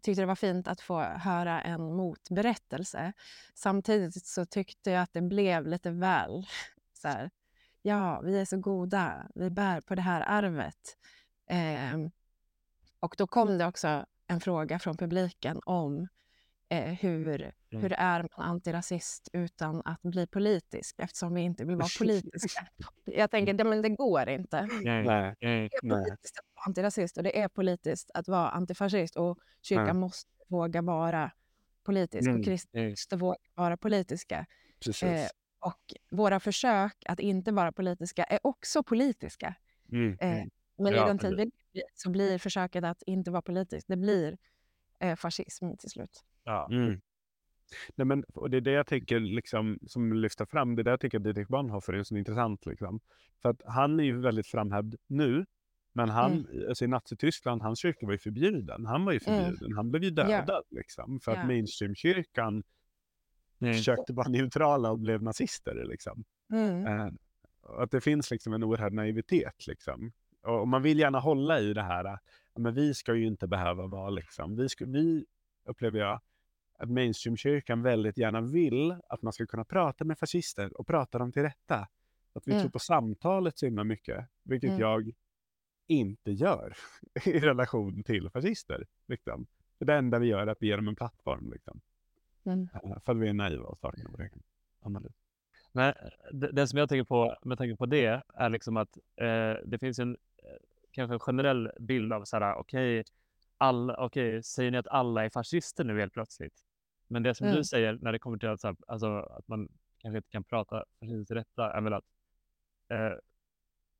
tyckte 0.01 0.21
det 0.21 0.25
var 0.25 0.35
fint 0.35 0.67
att 0.67 0.81
få 0.81 1.01
höra 1.01 1.61
en 1.61 1.95
motberättelse. 1.95 3.13
Samtidigt 3.53 4.25
så 4.25 4.45
tyckte 4.45 4.91
jag 4.91 5.01
att 5.01 5.13
det 5.13 5.21
blev 5.21 5.67
lite 5.67 5.91
väl 5.91 6.47
så 6.93 7.07
här, 7.07 7.29
ja, 7.81 8.21
vi 8.21 8.39
är 8.39 8.45
så 8.45 8.57
goda, 8.57 9.27
vi 9.35 9.49
bär 9.49 9.81
på 9.81 9.95
det 9.95 10.01
här 10.01 10.21
arvet. 10.21 10.97
Eh, 11.49 11.97
och 12.99 13.15
då 13.17 13.27
kom 13.27 13.57
det 13.57 13.65
också 13.65 14.05
en 14.27 14.39
fråga 14.39 14.79
från 14.79 14.97
publiken 14.97 15.61
om 15.65 16.07
eh, 16.69 16.93
hur, 16.93 17.41
mm. 17.41 17.53
hur 17.69 17.93
är 17.93 18.21
man 18.21 18.49
antirasist 18.49 19.29
utan 19.33 19.81
att 19.85 20.01
bli 20.01 20.27
politisk 20.27 20.95
eftersom 20.99 21.33
vi 21.33 21.41
inte 21.41 21.65
vill 21.65 21.75
vara 21.75 21.87
politiska. 21.99 22.67
Jag 23.05 23.31
tänker, 23.31 23.53
det, 23.53 23.63
men 23.63 23.81
det 23.81 23.89
går 23.89 24.29
inte. 24.29 24.67
Nej, 24.83 25.03
nej, 25.03 25.35
det 25.39 25.47
är 25.47 25.69
politiskt 25.81 26.37
att 26.39 26.45
vara 26.55 26.65
antirasist 26.65 27.17
och 27.17 27.23
det 27.23 27.39
är 27.39 27.47
politiskt 27.47 28.11
att 28.13 28.27
vara 28.27 28.49
antifascist 28.49 29.15
och 29.15 29.39
kyrkan 29.61 29.85
nej. 29.85 29.93
måste 29.93 30.29
våga 30.47 30.81
vara 30.81 31.31
politisk 31.83 32.27
mm. 32.27 32.39
och 32.39 32.45
kristna 32.45 32.81
måste 32.89 33.15
våga 33.15 33.37
vara 33.55 33.77
politiska. 33.77 34.45
Eh, 35.03 35.27
och 35.59 35.93
våra 36.11 36.39
försök 36.39 37.03
att 37.05 37.19
inte 37.19 37.51
vara 37.51 37.71
politiska 37.71 38.23
är 38.23 38.39
också 38.43 38.83
politiska. 38.83 39.55
Mm. 39.91 40.17
Eh, 40.19 40.37
mm. 40.37 40.49
men 40.77 40.93
ja, 40.93 41.03
i 41.03 41.07
den 41.07 41.19
tid 41.19 41.51
vi 41.71 41.83
så 41.95 42.09
blir 42.09 42.37
försöket 42.37 42.83
att 42.83 43.01
inte 43.01 43.31
vara 43.31 43.41
politisk, 43.41 43.87
det 43.87 43.97
blir 43.97 44.37
eh, 44.99 45.15
fascism 45.15 45.75
till 45.75 45.89
slut. 45.89 46.23
Ja. 46.47 46.67
Mm. 46.71 47.01
Nej, 47.95 48.05
men, 48.05 48.23
och 48.23 48.49
det 48.49 48.57
är 48.57 48.61
det 48.61 48.71
jag 48.71 48.87
tänker, 48.87 49.19
liksom, 49.19 49.79
som 49.87 50.13
lyfter 50.13 50.45
fram, 50.45 50.75
det 50.75 50.81
är 50.81 50.83
det 50.83 50.89
jag 50.89 50.99
tycker 50.99 51.17
att 51.17 51.23
Dietrich 51.23 51.47
Bonhoeffer 51.47 51.93
är 51.93 52.03
så 52.03 52.17
intressant. 52.17 52.65
Liksom. 52.65 52.99
För 53.41 53.49
att 53.49 53.61
han 53.65 53.99
är 53.99 54.03
ju 54.03 54.19
väldigt 54.19 54.47
framhävd 54.47 54.95
nu, 55.07 55.45
men 55.93 56.09
han, 56.09 56.31
mm. 56.31 56.69
alltså 56.69 56.85
i 56.85 56.87
Nazityskland, 56.87 57.61
hans 57.61 57.79
kyrka 57.79 58.05
var 58.05 58.13
ju 58.13 58.19
förbjuden. 58.19 58.85
Han 58.85 59.05
var 59.05 59.11
ju 59.13 59.19
mm. 59.27 59.39
förbjuden, 59.39 59.65
mm. 59.65 59.77
han 59.77 59.91
blev 59.91 60.03
ju 60.03 60.09
dödad 60.09 60.63
ja. 60.69 60.77
liksom. 60.77 61.19
För 61.19 61.31
ja. 61.31 61.39
att 61.39 61.47
mainstreamkyrkan 61.47 62.63
mm. 63.59 63.73
försökte 63.73 64.13
vara 64.13 64.27
neutrala 64.27 64.91
och 64.91 64.99
blev 64.99 65.23
nazister 65.23 65.85
liksom. 65.89 66.23
Mm. 66.53 66.85
Eh, 66.85 67.09
att 67.63 67.91
det 67.91 68.01
finns 68.01 68.31
liksom 68.31 68.53
en 68.53 68.63
oerhörd 68.63 68.93
naivitet 68.93 69.67
liksom. 69.67 70.11
Och, 70.43 70.61
och 70.61 70.67
man 70.67 70.81
vill 70.81 70.99
gärna 70.99 71.19
hålla 71.19 71.59
i 71.59 71.73
det 71.73 71.83
här, 71.83 72.19
men 72.55 72.73
vi 72.73 72.93
ska 72.93 73.15
ju 73.15 73.27
inte 73.27 73.47
behöva 73.47 73.87
vara 73.87 74.09
liksom, 74.09 74.55
vi, 74.55 74.69
ska, 74.69 74.85
vi 74.85 75.25
upplever 75.65 75.99
jag, 75.99 76.21
att 76.77 76.89
mainstreamkyrkan 76.89 77.81
väldigt 77.81 78.17
gärna 78.17 78.41
vill 78.41 78.95
att 79.09 79.21
man 79.21 79.33
ska 79.33 79.45
kunna 79.45 79.65
prata 79.65 80.05
med 80.05 80.19
fascister 80.19 80.79
och 80.79 80.87
prata 80.87 81.17
dem 81.17 81.31
till 81.31 81.41
rätta. 81.41 81.87
Att 82.33 82.47
vi 82.47 82.51
mm. 82.51 82.61
tror 82.61 82.71
på 82.71 82.79
samtalet 82.79 83.57
så 83.57 83.65
himla 83.65 83.83
mycket, 83.83 84.25
vilket 84.43 84.69
mm. 84.69 84.81
jag 84.81 85.11
inte 85.87 86.31
gör 86.31 86.73
i 87.25 87.39
relation 87.39 88.03
till 88.03 88.29
fascister. 88.29 88.87
Liksom. 89.07 89.47
Det 89.79 89.93
enda 89.93 90.19
vi 90.19 90.27
gör 90.27 90.39
är 90.39 90.47
att 90.47 90.61
vi 90.61 90.67
ger 90.67 90.75
dem 90.75 90.87
en 90.87 90.95
plattform. 90.95 91.51
Liksom. 91.51 91.81
Mm. 92.45 92.67
För 93.05 93.11
att 93.11 93.17
vi 93.17 93.29
är 93.29 93.33
naiva 93.33 93.65
och 93.65 93.79
saknar 93.79 94.11
vår 94.11 94.21
egen 94.21 94.43
analys. 94.79 95.15
Men 95.71 95.93
det, 96.31 96.51
det, 96.51 96.67
som 96.67 96.79
jag 96.79 96.89
tänker 96.89 97.03
på 97.03 97.35
med 97.43 97.57
tanke 97.57 97.75
på 97.75 97.85
det 97.85 98.21
är 98.33 98.49
liksom 98.49 98.77
att 98.77 98.97
eh, 99.15 99.53
det 99.65 99.79
finns 99.79 99.99
en 99.99 100.17
eh, 100.37 100.49
kanske 100.91 101.13
en 101.13 101.19
generell 101.19 101.71
bild 101.79 102.13
av 102.13 102.23
så 102.23 102.37
här, 102.37 102.55
okej, 102.55 102.99
okay, 102.99 103.13
alla, 103.57 103.95
okej, 103.97 104.43
säger 104.43 104.71
ni 104.71 104.77
att 104.77 104.87
alla 104.87 105.25
är 105.25 105.29
fascister 105.29 105.83
nu 105.83 105.99
helt 105.99 106.13
plötsligt? 106.13 106.63
Men 107.07 107.23
det 107.23 107.35
som 107.35 107.47
mm. 107.47 107.57
du 107.57 107.63
säger 107.63 107.97
när 108.01 108.11
det 108.11 108.19
kommer 108.19 108.37
till 108.37 108.49
att, 108.49 108.61
så 108.61 108.67
här, 108.67 108.75
alltså, 108.87 109.19
att 109.19 109.47
man 109.47 109.69
kanske 109.97 110.17
inte 110.17 110.29
kan 110.29 110.43
prata 110.43 110.85
fascistiskt 110.99 111.31
rätta 111.31 111.73
är 111.73 111.81
väl 111.81 111.93
att 111.93 112.05
eh, 112.89 113.17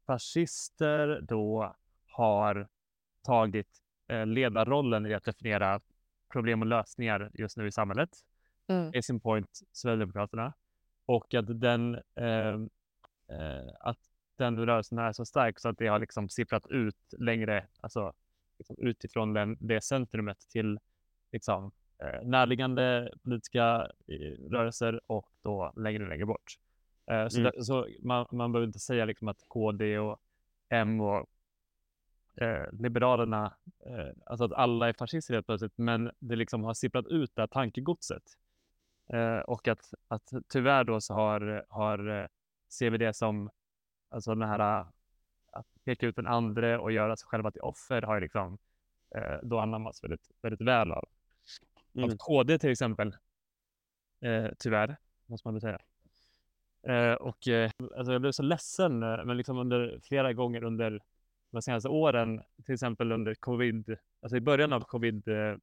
fascister 0.06 1.22
då 1.22 1.76
har 2.06 2.68
tagit 3.24 3.68
eh, 4.08 4.26
ledarrollen 4.26 5.06
i 5.06 5.14
att 5.14 5.24
definiera 5.24 5.82
problem 6.32 6.62
och 6.62 6.68
lösningar 6.68 7.32
just 7.34 7.58
nu 7.58 7.68
i 7.68 7.72
samhället. 7.72 8.10
Mm. 8.68 8.92
In 9.10 9.20
point 9.20 9.60
Sverigedemokraterna. 9.72 10.54
Och 11.06 11.34
att 11.34 11.60
den, 11.60 11.96
eh, 11.96 12.54
eh, 13.38 13.68
att 13.80 13.98
den 14.36 14.66
rörelsen 14.66 14.98
är 14.98 15.12
så 15.12 15.26
stark 15.26 15.60
så 15.60 15.70
att 15.70 15.78
det 15.78 15.88
har 15.88 16.00
liksom 16.00 16.30
sipprat 16.30 16.68
ut 16.68 17.14
längre, 17.18 17.68
alltså 17.82 18.14
liksom 18.58 18.76
utifrån 18.80 19.34
den, 19.34 19.58
det 19.60 19.84
centrumet 19.84 20.40
till 20.40 20.80
liksom, 21.32 21.72
närliggande 22.24 23.12
politiska 23.24 23.92
eh, 24.08 24.50
rörelser 24.52 25.02
och 25.08 25.30
då 25.42 25.74
längre 25.76 26.04
och 26.04 26.10
längre 26.10 26.26
bort. 26.26 26.58
Eh, 27.12 27.28
så, 27.28 27.40
mm. 27.40 27.52
där, 27.52 27.62
så 27.62 27.88
man, 28.02 28.26
man 28.32 28.52
behöver 28.52 28.68
inte 28.68 28.80
säga 28.80 29.06
liksom 29.06 29.28
att 29.28 29.44
KD 29.48 29.98
och 29.98 30.22
M 30.70 31.02
och 31.02 31.30
eh, 32.36 32.66
Liberalerna, 32.72 33.54
eh, 33.86 34.10
alltså 34.26 34.46
att 34.46 34.54
alla 34.54 34.90
är 34.90 34.94
fascister 34.94 35.34
helt 35.34 35.46
plötsligt, 35.46 35.78
men 35.78 36.12
det 36.20 36.36
liksom 36.36 36.64
har 36.64 36.74
sipprat 36.74 37.08
ut 37.08 37.36
det 37.36 37.42
här 37.42 37.48
tankegodset. 37.48 38.24
Eh, 39.14 39.40
och 39.40 39.68
att, 39.68 39.94
att 40.08 40.32
tyvärr 40.48 40.84
då 40.84 41.02
så 41.02 41.14
har, 41.14 41.66
har 41.70 42.10
eh, 42.22 42.28
ser 42.70 42.90
vi 42.90 42.98
det 42.98 43.14
som, 43.14 43.50
alltså 44.10 44.36
den 44.36 44.50
här 44.50 44.86
att 45.52 45.68
peka 45.86 46.08
ut 46.08 46.16
den 46.16 46.28
andra 46.28 46.80
och 46.80 46.92
göra 46.92 47.16
sig 47.16 47.28
själva 47.28 47.52
till 47.52 47.62
offer 47.62 48.02
har 48.02 48.16
ju 48.16 48.22
liksom 48.22 48.58
eh, 49.16 49.38
då 49.44 49.60
anammats 49.60 50.04
väldigt, 50.04 50.32
väldigt 50.42 50.62
väl 50.62 50.92
av, 50.92 51.06
mm. 51.98 52.10
av 52.10 52.18
KD 52.18 52.60
till 52.60 52.72
exempel. 52.72 53.16
Eh, 54.22 54.48
tyvärr, 54.60 54.98
måste 55.26 55.48
man 55.48 55.54
väl 55.54 55.62
säga. 55.62 55.80
Eh, 56.88 57.14
och 57.14 57.48
eh, 57.48 57.72
alltså 57.98 58.12
jag 58.12 58.22
blev 58.22 58.32
så 58.32 58.44
ledsen, 58.44 59.04
eh, 59.04 59.26
men 59.26 59.38
liksom 59.38 59.58
under 59.58 60.00
flera 60.04 60.34
gånger 60.34 60.64
under 60.64 61.02
de 61.52 61.62
senaste 61.62 61.90
åren, 61.90 62.42
till 62.66 62.74
exempel 62.74 63.12
under 63.12 63.36
covid, 63.36 63.98
alltså 64.22 64.38
i 64.38 64.42
början 64.42 64.74
av 64.74 64.82
covid, 64.82 65.28
eh, 65.28 65.56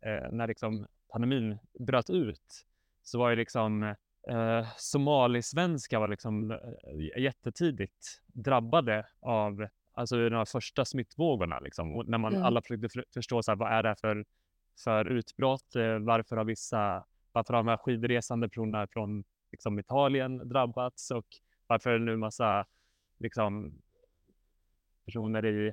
eh, 0.00 0.32
när 0.32 0.48
liksom 0.48 0.86
pandemin 1.12 1.58
bröt 1.78 2.10
ut, 2.10 2.66
så 3.02 3.18
var 3.18 3.30
ju 3.30 3.36
liksom 3.36 3.82
eh, 4.28 4.66
somalisvenskar 4.76 6.00
var 6.00 6.08
liksom 6.08 6.50
eh, 6.50 7.22
jättetidigt 7.22 8.22
drabbade 8.26 9.06
av 9.20 9.66
alltså 9.94 10.28
de 10.28 10.46
första 10.46 10.84
smittvågorna. 10.84 11.60
Liksom. 11.60 11.96
Och 11.96 12.08
när 12.08 12.18
man 12.18 12.32
mm. 12.32 12.44
alla 12.44 12.62
försökte 12.62 12.88
för, 12.88 13.04
förstå 13.14 13.42
så 13.42 13.50
här, 13.50 13.56
vad 13.56 13.72
är 13.72 13.82
det 13.82 13.96
för, 14.00 14.24
för 14.84 15.04
utbrott, 15.04 15.76
eh, 15.76 15.98
varför 15.98 16.36
har 16.36 16.44
vissa, 16.44 17.04
varför 17.32 17.54
har 17.54 17.62
de 17.62 17.68
här 17.68 17.76
skidresande 17.76 18.48
personerna 18.48 18.86
från 18.86 19.24
liksom, 19.50 19.78
Italien 19.78 20.48
drabbats 20.48 21.10
och 21.10 21.26
varför 21.66 21.90
är 21.90 21.98
det 21.98 22.04
nu 22.04 22.16
massa 22.16 22.66
liksom, 23.18 23.72
personer 25.04 25.46
i, 25.46 25.72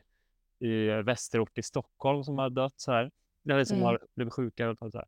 i 0.59 0.87
västerort 0.87 1.57
i 1.57 1.63
Stockholm 1.63 2.23
som 2.23 2.37
har 2.37 2.49
dött 2.49 2.73
så 2.77 2.91
här. 2.91 3.11
Eller 3.49 3.63
som 3.63 3.77
mm. 3.77 3.85
har 3.85 3.99
blivit 4.15 4.33
sjuka. 4.33 4.69
Och, 4.69 4.77
så 4.77 4.97
här. 4.97 5.07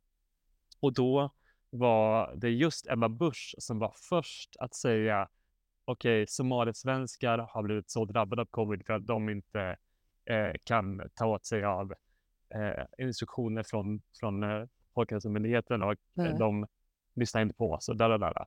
och 0.80 0.92
då 0.92 1.30
var 1.70 2.34
det 2.36 2.50
just 2.50 2.90
Ebba 2.90 3.08
Busch 3.08 3.54
som 3.58 3.78
var 3.78 3.94
först 4.08 4.56
att 4.58 4.74
säga 4.74 5.28
okej, 5.84 6.22
okay, 6.22 6.26
somalisvenskar 6.26 7.38
har 7.38 7.62
blivit 7.62 7.90
så 7.90 8.04
drabbade 8.04 8.42
av 8.42 8.46
covid 8.46 8.86
för 8.86 8.92
att 8.92 9.06
de 9.06 9.28
inte 9.28 9.76
eh, 10.24 10.52
kan 10.64 11.02
ta 11.14 11.26
åt 11.26 11.46
sig 11.46 11.64
av 11.64 11.94
eh, 12.54 12.84
instruktioner 12.98 13.62
från, 13.62 14.02
från 14.20 14.42
eh, 14.42 14.66
Folkhälsomyndigheten 14.94 15.82
och 15.82 15.94
mm. 16.16 16.38
de 16.38 16.66
lyssnar 17.14 17.42
inte 17.42 17.54
på 17.54 17.72
oss 17.72 17.88
och 17.88 17.96
där, 17.96 18.18
där, 18.18 18.46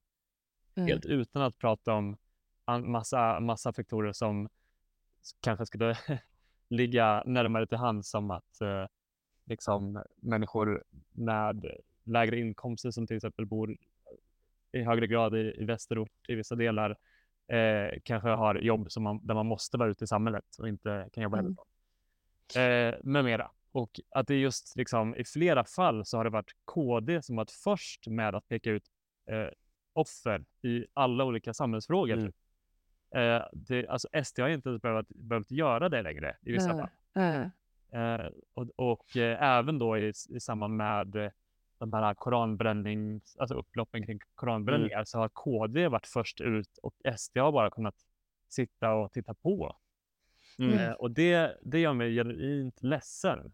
mm. 0.76 0.88
Helt 0.88 1.06
utan 1.06 1.42
att 1.42 1.58
prata 1.58 1.94
om 1.94 2.18
massa, 2.84 3.40
massa 3.40 3.74
faktorer 3.74 4.14
som 4.14 4.50
kanske 5.42 5.66
skulle 5.66 5.98
ligga 6.70 7.24
närmare 7.26 7.68
till 7.68 7.78
hands 7.78 8.10
som 8.10 8.32
att 8.32 8.62
eh, 8.62 8.88
liksom 9.46 10.04
människor 10.16 10.84
med 11.12 11.66
lägre 12.04 12.40
inkomster 12.40 12.92
som 12.92 13.08
till 13.08 13.16
exempel 13.16 13.46
bor 13.46 13.78
i 14.72 14.82
högre 14.82 15.08
grad 15.08 15.36
i, 15.36 15.56
i 15.58 15.66
västerort 15.66 16.30
i 16.30 16.36
vissa 16.36 16.56
delar 16.56 16.98
eh, 17.48 18.00
kanske 18.04 18.30
har 18.30 18.56
jobb 18.56 18.92
som 18.92 19.04
man, 19.04 19.20
där 19.24 19.34
man 19.34 19.46
måste 19.46 19.78
vara 19.78 19.90
ute 19.90 20.04
i 20.04 20.08
samhället 20.08 20.46
och 20.60 20.68
inte 20.68 21.10
kan 21.14 21.24
jobba 21.24 21.38
mm. 21.38 21.46
hemifrån. 21.46 21.66
Eh, 22.56 22.96
med 23.04 23.26
mera. 23.26 23.52
Och 23.76 24.00
att 24.10 24.28
det 24.28 24.36
just 24.36 24.76
liksom 24.76 25.16
i 25.16 25.24
flera 25.24 25.64
fall 25.64 26.06
så 26.06 26.18
har 26.18 26.24
det 26.24 26.30
varit 26.30 26.52
KD 26.66 27.22
som 27.22 27.36
varit 27.36 27.52
först 27.52 28.08
med 28.08 28.36
att 28.36 28.48
peka 28.48 28.72
ut 28.72 28.84
eh, 29.30 29.48
offer 29.94 30.46
i 30.62 30.86
alla 30.94 31.26
olika 31.26 31.54
samhällsfrågor. 31.54 32.18
Mm. 32.18 32.32
Eh, 33.16 33.46
det, 33.54 33.88
alltså 33.88 34.08
SD 34.24 34.40
har 34.40 34.50
inte 34.50 34.80
behövt, 34.82 35.08
behövt 35.08 35.52
göra 35.52 35.90
det 35.90 36.02
längre 36.02 36.38
i 36.42 36.52
vissa 36.52 36.72
mm. 36.72 36.78
fall. 36.78 36.90
Mm. 37.14 37.52
Eh, 37.92 38.32
och, 38.54 38.70
och 38.76 39.18
eh, 39.18 39.44
även 39.44 39.80
då 39.80 39.98
i, 39.98 40.14
i 40.30 40.40
samband 40.40 40.76
med 40.76 41.32
de 41.78 41.94
här 41.94 42.14
koranbränning, 42.14 43.22
alltså 43.38 43.56
upploppen 43.56 44.06
kring 44.06 44.20
koranbränningar 44.36 44.96
mm. 44.98 45.06
så 45.06 45.20
har 45.20 45.30
KD 45.30 45.88
varit 45.88 46.08
först 46.08 46.42
ut 46.42 46.78
och 46.78 46.96
SD 47.18 47.38
har 47.38 47.52
bara 47.52 47.70
kunnat 47.70 47.96
sitta 48.50 48.94
och 48.94 49.12
titta 49.12 49.34
på. 49.34 49.78
Mm. 50.60 50.80
Eh, 50.80 50.92
och 50.92 51.12
det, 51.12 51.58
det 51.62 51.80
gör 51.80 51.94
mig 51.94 52.16
genuint 52.16 52.84
ledsen. 52.84 53.54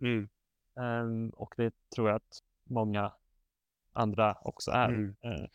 Mm. 0.00 0.28
Um, 0.76 1.30
och 1.30 1.54
det 1.56 1.74
tror 1.94 2.08
jag 2.08 2.16
att 2.16 2.42
många 2.64 3.12
andra 3.92 4.34
också 4.42 4.70
är. 4.70 4.88
Mm. 4.88 5.16
Uh, 5.24 5.46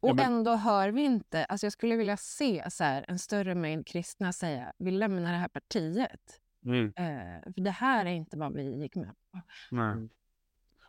och 0.00 0.16
men... 0.16 0.32
ändå 0.32 0.54
hör 0.54 0.88
vi 0.88 1.04
inte, 1.04 1.44
alltså 1.44 1.66
jag 1.66 1.72
skulle 1.72 1.96
vilja 1.96 2.16
se 2.16 2.70
så 2.70 2.84
här, 2.84 3.04
en 3.08 3.18
större 3.18 3.54
mängd 3.54 3.86
kristna 3.86 4.32
säga 4.32 4.72
vi 4.78 4.90
lämnar 4.90 5.32
det 5.32 5.38
här 5.38 5.48
partiet. 5.48 6.40
Mm. 6.64 6.84
Uh, 6.84 7.52
för 7.54 7.60
det 7.60 7.70
här 7.70 8.06
är 8.06 8.10
inte 8.10 8.38
vad 8.38 8.54
vi 8.54 8.82
gick 8.82 8.96
med 8.96 9.14
på. 9.32 9.40
Nej. 9.70 9.92
Mm. 9.92 10.08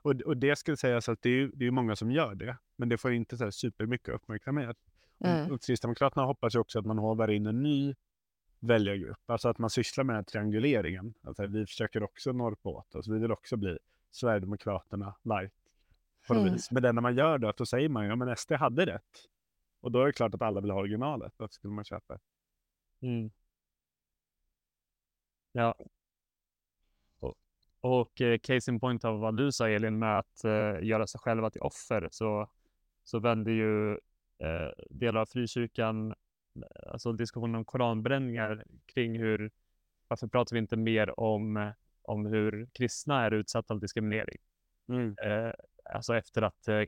Och, 0.01 0.21
och 0.21 0.37
det 0.37 0.55
skulle 0.55 0.77
sägas 0.77 1.09
att 1.09 1.21
det 1.21 1.29
är, 1.29 1.51
det 1.53 1.65
är 1.65 1.71
många 1.71 1.95
som 1.95 2.11
gör 2.11 2.35
det, 2.35 2.57
men 2.75 2.89
det 2.89 2.97
får 2.97 3.13
inte 3.13 3.37
så 3.37 3.43
här 3.43 3.51
supermycket 3.51 4.09
uppmärksamhet. 4.09 4.77
Mm. 5.23 5.51
Och 5.51 5.61
Kristdemokraterna 5.61 6.25
hoppas 6.25 6.55
ju 6.55 6.59
också 6.59 6.79
att 6.79 6.85
man 6.85 6.97
håvar 6.97 7.27
in 7.27 7.45
en 7.45 7.63
ny 7.63 7.95
väljargrupp. 8.59 9.29
Alltså 9.29 9.49
att 9.49 9.57
man 9.57 9.69
sysslar 9.69 10.03
med 10.03 10.13
den 10.13 10.17
här 10.17 10.23
trianguleringen. 10.23 11.13
Alltså 11.21 11.47
vi 11.47 11.65
försöker 11.65 12.03
också 12.03 12.31
norpa 12.31 12.69
åt 12.69 12.95
oss. 12.95 13.07
Vi 13.07 13.19
vill 13.19 13.31
också 13.31 13.57
bli 13.57 13.77
Sverigedemokraterna 14.11 15.15
light. 15.23 15.53
På 16.27 16.33
mm. 16.33 16.53
vis. 16.53 16.71
Men 16.71 16.83
när 16.83 17.01
man 17.01 17.15
gör 17.15 17.37
det, 17.37 17.53
då 17.57 17.65
säger 17.65 17.89
man 17.89 18.03
ju, 18.03 18.09
ja 18.09 18.15
men 18.15 18.35
SD 18.35 18.51
hade 18.51 18.85
rätt. 18.85 19.25
Och 19.81 19.91
då 19.91 20.01
är 20.01 20.05
det 20.05 20.13
klart 20.13 20.33
att 20.33 20.41
alla 20.41 20.61
vill 20.61 20.71
ha 20.71 20.79
originalet. 20.79 21.33
Varför 21.37 21.53
skulle 21.53 21.73
man 21.73 21.85
köpa 21.85 22.19
mm. 23.01 23.31
Ja. 25.51 25.75
Och, 27.19 27.35
och 27.79 28.21
eh, 28.21 28.37
case 28.39 28.71
in 28.71 28.79
point 28.79 29.05
av 29.05 29.19
vad 29.19 29.37
du 29.37 29.51
sa 29.51 29.69
Elin 29.69 29.99
med 29.99 30.19
att 30.19 30.43
eh, 30.43 30.83
göra 30.83 31.07
sig 31.07 31.19
själva 31.19 31.49
till 31.49 31.61
offer 31.61 32.09
så, 32.11 32.49
så 33.03 33.19
vänder 33.19 33.51
ju 33.51 33.91
eh, 34.37 34.69
delar 34.89 35.21
av 35.21 35.25
frikyrkan 35.25 36.15
alltså 36.87 37.13
diskussionen 37.13 37.55
om 37.55 37.65
koranbränningar 37.65 38.65
kring 38.85 39.19
hur, 39.19 39.51
varför 40.07 40.27
pratar 40.27 40.55
vi 40.55 40.59
inte 40.59 40.77
mer 40.77 41.19
om, 41.19 41.73
om 42.01 42.25
hur 42.25 42.69
kristna 42.73 43.25
är 43.25 43.31
utsatta 43.31 43.73
för 43.73 43.81
diskriminering? 43.81 44.37
Mm. 44.87 45.15
Eh, 45.23 45.53
alltså 45.93 46.15
efter 46.15 46.41
att 46.41 46.67
eh, 46.67 46.81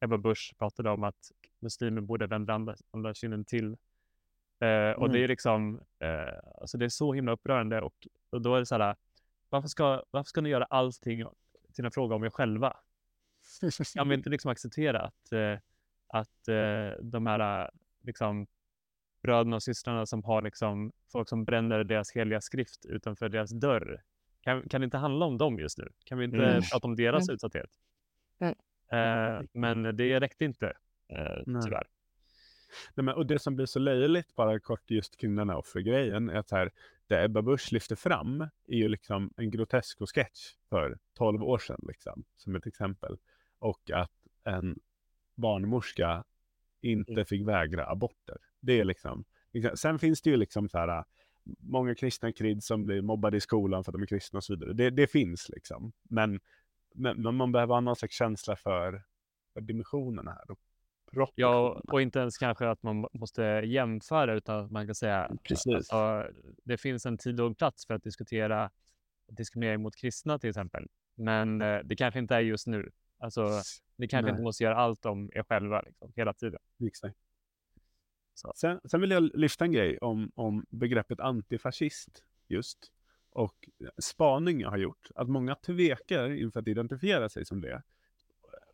Ebba 0.00 0.18
Busch 0.18 0.54
pratade 0.58 0.90
om 0.90 1.04
att 1.04 1.32
muslimer 1.58 2.00
borde 2.00 2.26
vända 2.26 2.54
andra, 2.54 2.76
andra 2.90 3.14
kinden 3.14 3.44
till. 3.44 3.76
Eh, 4.60 4.90
och 4.90 5.06
mm. 5.06 5.12
det 5.12 5.24
är 5.24 5.28
liksom, 5.28 5.80
eh, 5.98 6.38
alltså 6.60 6.78
det 6.78 6.84
är 6.84 6.88
så 6.88 7.12
himla 7.12 7.32
upprörande 7.32 7.80
och, 7.80 8.06
och 8.30 8.42
då 8.42 8.54
är 8.54 8.58
det 8.58 8.66
så 8.66 8.78
här, 8.78 8.96
varför 9.48 9.68
ska, 9.68 10.02
varför 10.10 10.28
ska 10.28 10.40
ni 10.40 10.48
göra 10.48 10.64
allting 10.64 11.24
till 11.72 11.84
en 11.84 11.90
fråga 11.90 12.14
om 12.14 12.24
er 12.24 12.30
själva? 12.30 12.76
Kan 13.94 14.08
vi 14.08 14.14
inte 14.14 14.30
liksom 14.30 14.50
acceptera 14.50 15.00
att, 15.00 15.32
eh, 15.32 15.58
att 16.06 16.48
eh, 16.48 17.02
de 17.02 17.26
här 17.26 17.70
liksom 18.02 18.46
bröderna 19.22 19.56
och 19.56 19.62
systrarna 19.62 20.06
som 20.06 20.24
har 20.24 20.42
liksom 20.42 20.92
folk 21.12 21.28
som 21.28 21.44
bränner 21.44 21.84
deras 21.84 22.12
heliga 22.12 22.40
skrift 22.40 22.86
utanför 22.86 23.28
deras 23.28 23.50
dörr. 23.50 24.02
Kan, 24.40 24.68
kan 24.68 24.80
det 24.80 24.84
inte 24.84 24.96
handla 24.96 25.26
om 25.26 25.38
dem 25.38 25.58
just 25.58 25.78
nu? 25.78 25.88
Kan 26.04 26.18
vi 26.18 26.24
inte 26.24 26.36
mm. 26.36 26.62
prata 26.72 26.86
om 26.86 26.96
deras 26.96 27.28
mm. 27.28 27.34
utsatthet? 27.34 27.70
Mm. 28.38 28.54
Eh, 28.92 29.42
men 29.52 29.96
det 29.96 30.20
räckte 30.20 30.44
inte, 30.44 30.66
eh, 31.08 31.62
tyvärr. 31.64 31.86
Nej, 32.94 33.04
men, 33.04 33.14
och 33.14 33.26
det 33.26 33.38
som 33.38 33.56
blir 33.56 33.66
så 33.66 33.78
löjligt, 33.78 34.34
bara 34.34 34.60
kort 34.60 34.90
just 34.90 35.16
kring 35.16 35.36
den 35.36 35.50
här 35.50 35.56
offergrejen, 35.56 36.28
är 36.28 36.36
att 36.36 36.50
här, 36.50 36.70
det 37.06 37.24
Ebba 37.24 37.42
Busch 37.42 37.72
lyfter 37.72 37.96
fram 37.96 38.40
är 38.66 38.76
ju 38.76 38.88
liksom 38.88 39.30
en 39.36 39.50
Grotesco-sketch 39.50 40.54
för 40.68 40.98
12 41.14 41.42
år 41.42 41.58
sedan, 41.58 41.80
liksom, 41.88 42.24
som 42.36 42.56
ett 42.56 42.66
exempel. 42.66 43.18
Och 43.58 43.90
att 43.90 44.12
en 44.44 44.78
barnmorska 45.34 46.24
inte 46.80 47.12
mm. 47.12 47.24
fick 47.24 47.46
vägra 47.48 47.86
aborter. 47.86 48.36
Det 48.60 48.80
är 48.80 48.84
liksom, 48.84 49.24
liksom, 49.52 49.76
sen 49.76 49.98
finns 49.98 50.22
det 50.22 50.30
ju 50.30 50.36
liksom 50.36 50.68
så 50.68 50.78
här, 50.78 51.04
många 51.58 51.94
kristna 51.94 52.32
kids 52.32 52.66
som 52.66 52.84
blir 52.84 53.02
mobbade 53.02 53.36
i 53.36 53.40
skolan 53.40 53.84
för 53.84 53.92
att 53.92 53.94
de 53.94 54.02
är 54.02 54.06
kristna 54.06 54.36
och 54.36 54.44
så 54.44 54.52
vidare. 54.54 54.72
Det, 54.72 54.90
det 54.90 55.06
finns 55.06 55.48
liksom. 55.48 55.92
Men, 56.02 56.40
men, 56.94 57.36
man 57.36 57.52
behöver 57.52 57.74
ha 57.74 57.80
någon 57.80 57.96
slags 57.96 58.14
känsla 58.14 58.56
för, 58.56 59.02
för 59.52 59.60
dimensionerna 59.60 60.30
här. 60.30 60.50
Och 60.50 60.60
ja, 61.34 61.82
och 61.88 62.02
inte 62.02 62.18
ens 62.18 62.38
kanske 62.38 62.68
att 62.68 62.82
man 62.82 63.06
måste 63.12 63.42
jämföra 63.64 64.34
utan 64.34 64.64
att 64.64 64.70
man 64.70 64.86
kan 64.86 64.94
säga 64.94 65.36
Precis. 65.42 65.74
Alltså, 65.74 66.32
det 66.64 66.78
finns 66.78 67.06
en 67.06 67.18
tid 67.18 67.40
och 67.40 67.58
plats 67.58 67.86
för 67.86 67.94
att 67.94 68.02
diskutera 68.02 68.70
diskriminering 69.28 69.82
mot 69.82 69.96
kristna 69.96 70.38
till 70.38 70.50
exempel. 70.50 70.86
Men 71.14 71.62
eh, 71.62 71.78
det 71.84 71.96
kanske 71.96 72.18
inte 72.18 72.34
är 72.34 72.40
just 72.40 72.66
nu. 72.66 72.90
Alltså, 73.18 73.48
ni 73.96 74.08
kanske 74.08 74.22
Nej. 74.22 74.30
inte 74.30 74.42
måste 74.42 74.64
göra 74.64 74.76
allt 74.76 75.06
om 75.06 75.30
er 75.34 75.42
själva 75.42 75.82
liksom, 75.82 76.12
hela 76.16 76.32
tiden. 76.32 76.60
Exakt. 76.86 77.16
Sen, 78.56 78.80
sen, 78.84 79.00
vill 79.00 79.10
jag 79.10 79.22
lyfta 79.22 79.64
en 79.64 79.72
grej 79.72 79.98
om, 79.98 80.32
om 80.34 80.66
begreppet 80.68 81.20
antifascist 81.20 82.24
just. 82.48 82.92
Och 83.30 83.68
spaning 84.02 84.60
jag 84.60 84.70
har 84.70 84.76
gjort, 84.76 85.08
att 85.14 85.28
många 85.28 85.54
tvekar 85.54 86.30
inför 86.30 86.60
att 86.60 86.68
identifiera 86.68 87.28
sig 87.28 87.44
som 87.44 87.60
det. 87.60 87.82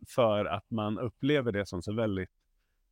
För 0.09 0.45
att 0.45 0.70
man 0.70 0.99
upplever 0.99 1.53
det 1.53 1.66
som 1.66 1.82
så 1.82 1.92
väldigt 1.92 2.30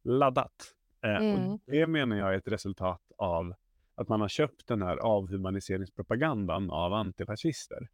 laddat. 0.03 0.75
Eh, 1.05 1.17
mm. 1.17 1.51
och 1.51 1.61
det 1.67 1.87
menar 1.87 2.17
jag 2.17 2.35
är 2.35 2.39
ett 2.39 2.49
resultat 2.49 3.13
av 3.17 3.55
att 3.95 4.09
man 4.09 4.21
har 4.21 4.29
köpt 4.29 4.67
den 4.67 4.83
här 4.83 4.97
avhumaniseringspropagandan 4.97 6.71
av 6.71 6.93
antifascister. 6.93 7.89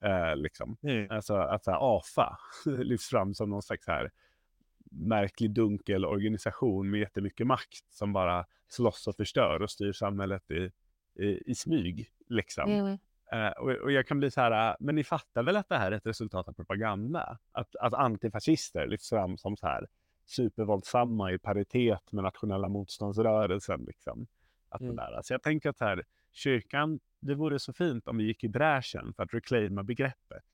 Eh, 0.00 0.36
liksom. 0.36 0.76
Mm. 0.82 1.06
Alltså 1.10 1.34
att 1.34 1.64
så 1.64 1.70
här, 1.70 1.98
AFA 1.98 2.38
lyfts 2.64 3.08
fram 3.08 3.34
som 3.34 3.50
någon 3.50 3.62
slags 3.62 3.86
här 3.86 4.10
märklig 4.90 5.50
dunkel 5.50 6.04
organisation 6.04 6.90
med 6.90 7.00
jättemycket 7.00 7.46
makt 7.46 7.84
som 7.90 8.12
bara 8.12 8.46
slåss 8.68 9.08
och 9.08 9.16
förstör 9.16 9.62
och 9.62 9.70
styr 9.70 9.92
samhället 9.92 10.50
i, 10.50 10.70
i, 11.24 11.50
i 11.50 11.54
smyg. 11.54 12.10
Liksom. 12.28 12.70
Mm. 12.70 12.98
Uh, 13.34 13.50
och, 13.50 13.70
och, 13.70 13.92
jag 13.92 14.06
kan 14.06 14.18
bli 14.18 14.30
så 14.30 14.40
här, 14.40 14.70
uh, 14.70 14.76
men 14.80 14.94
ni 14.94 15.04
fattar 15.04 15.42
väl 15.42 15.56
att 15.56 15.68
det 15.68 15.76
här 15.76 15.92
är 15.92 15.96
ett 15.96 16.06
resultat 16.06 16.48
av 16.48 16.52
propaganda? 16.52 17.38
Att, 17.52 17.76
att 17.76 17.94
antifascister 17.94 18.86
lyfts 18.86 19.08
fram 19.08 19.38
som 19.38 19.56
så 19.56 19.66
här 19.66 19.86
supervåldsamma 20.26 21.32
i 21.32 21.38
paritet 21.38 22.12
med 22.12 22.24
nationella 22.24 22.68
motståndsrörelsen. 22.68 23.84
Liksom. 23.84 24.26
Att 24.68 24.80
mm. 24.80 24.96
där. 24.96 25.20
Så 25.22 25.34
jag 25.34 25.42
tänker 25.42 25.70
att 25.70 25.80
här, 25.80 26.04
kyrkan, 26.32 27.00
det 27.20 27.34
vore 27.34 27.58
så 27.58 27.72
fint 27.72 28.08
om 28.08 28.16
vi 28.16 28.24
gick 28.24 28.44
i 28.44 28.48
bräschen 28.48 29.14
för 29.14 29.22
att 29.22 29.34
reclaima 29.34 29.82
begreppet. 29.82 30.44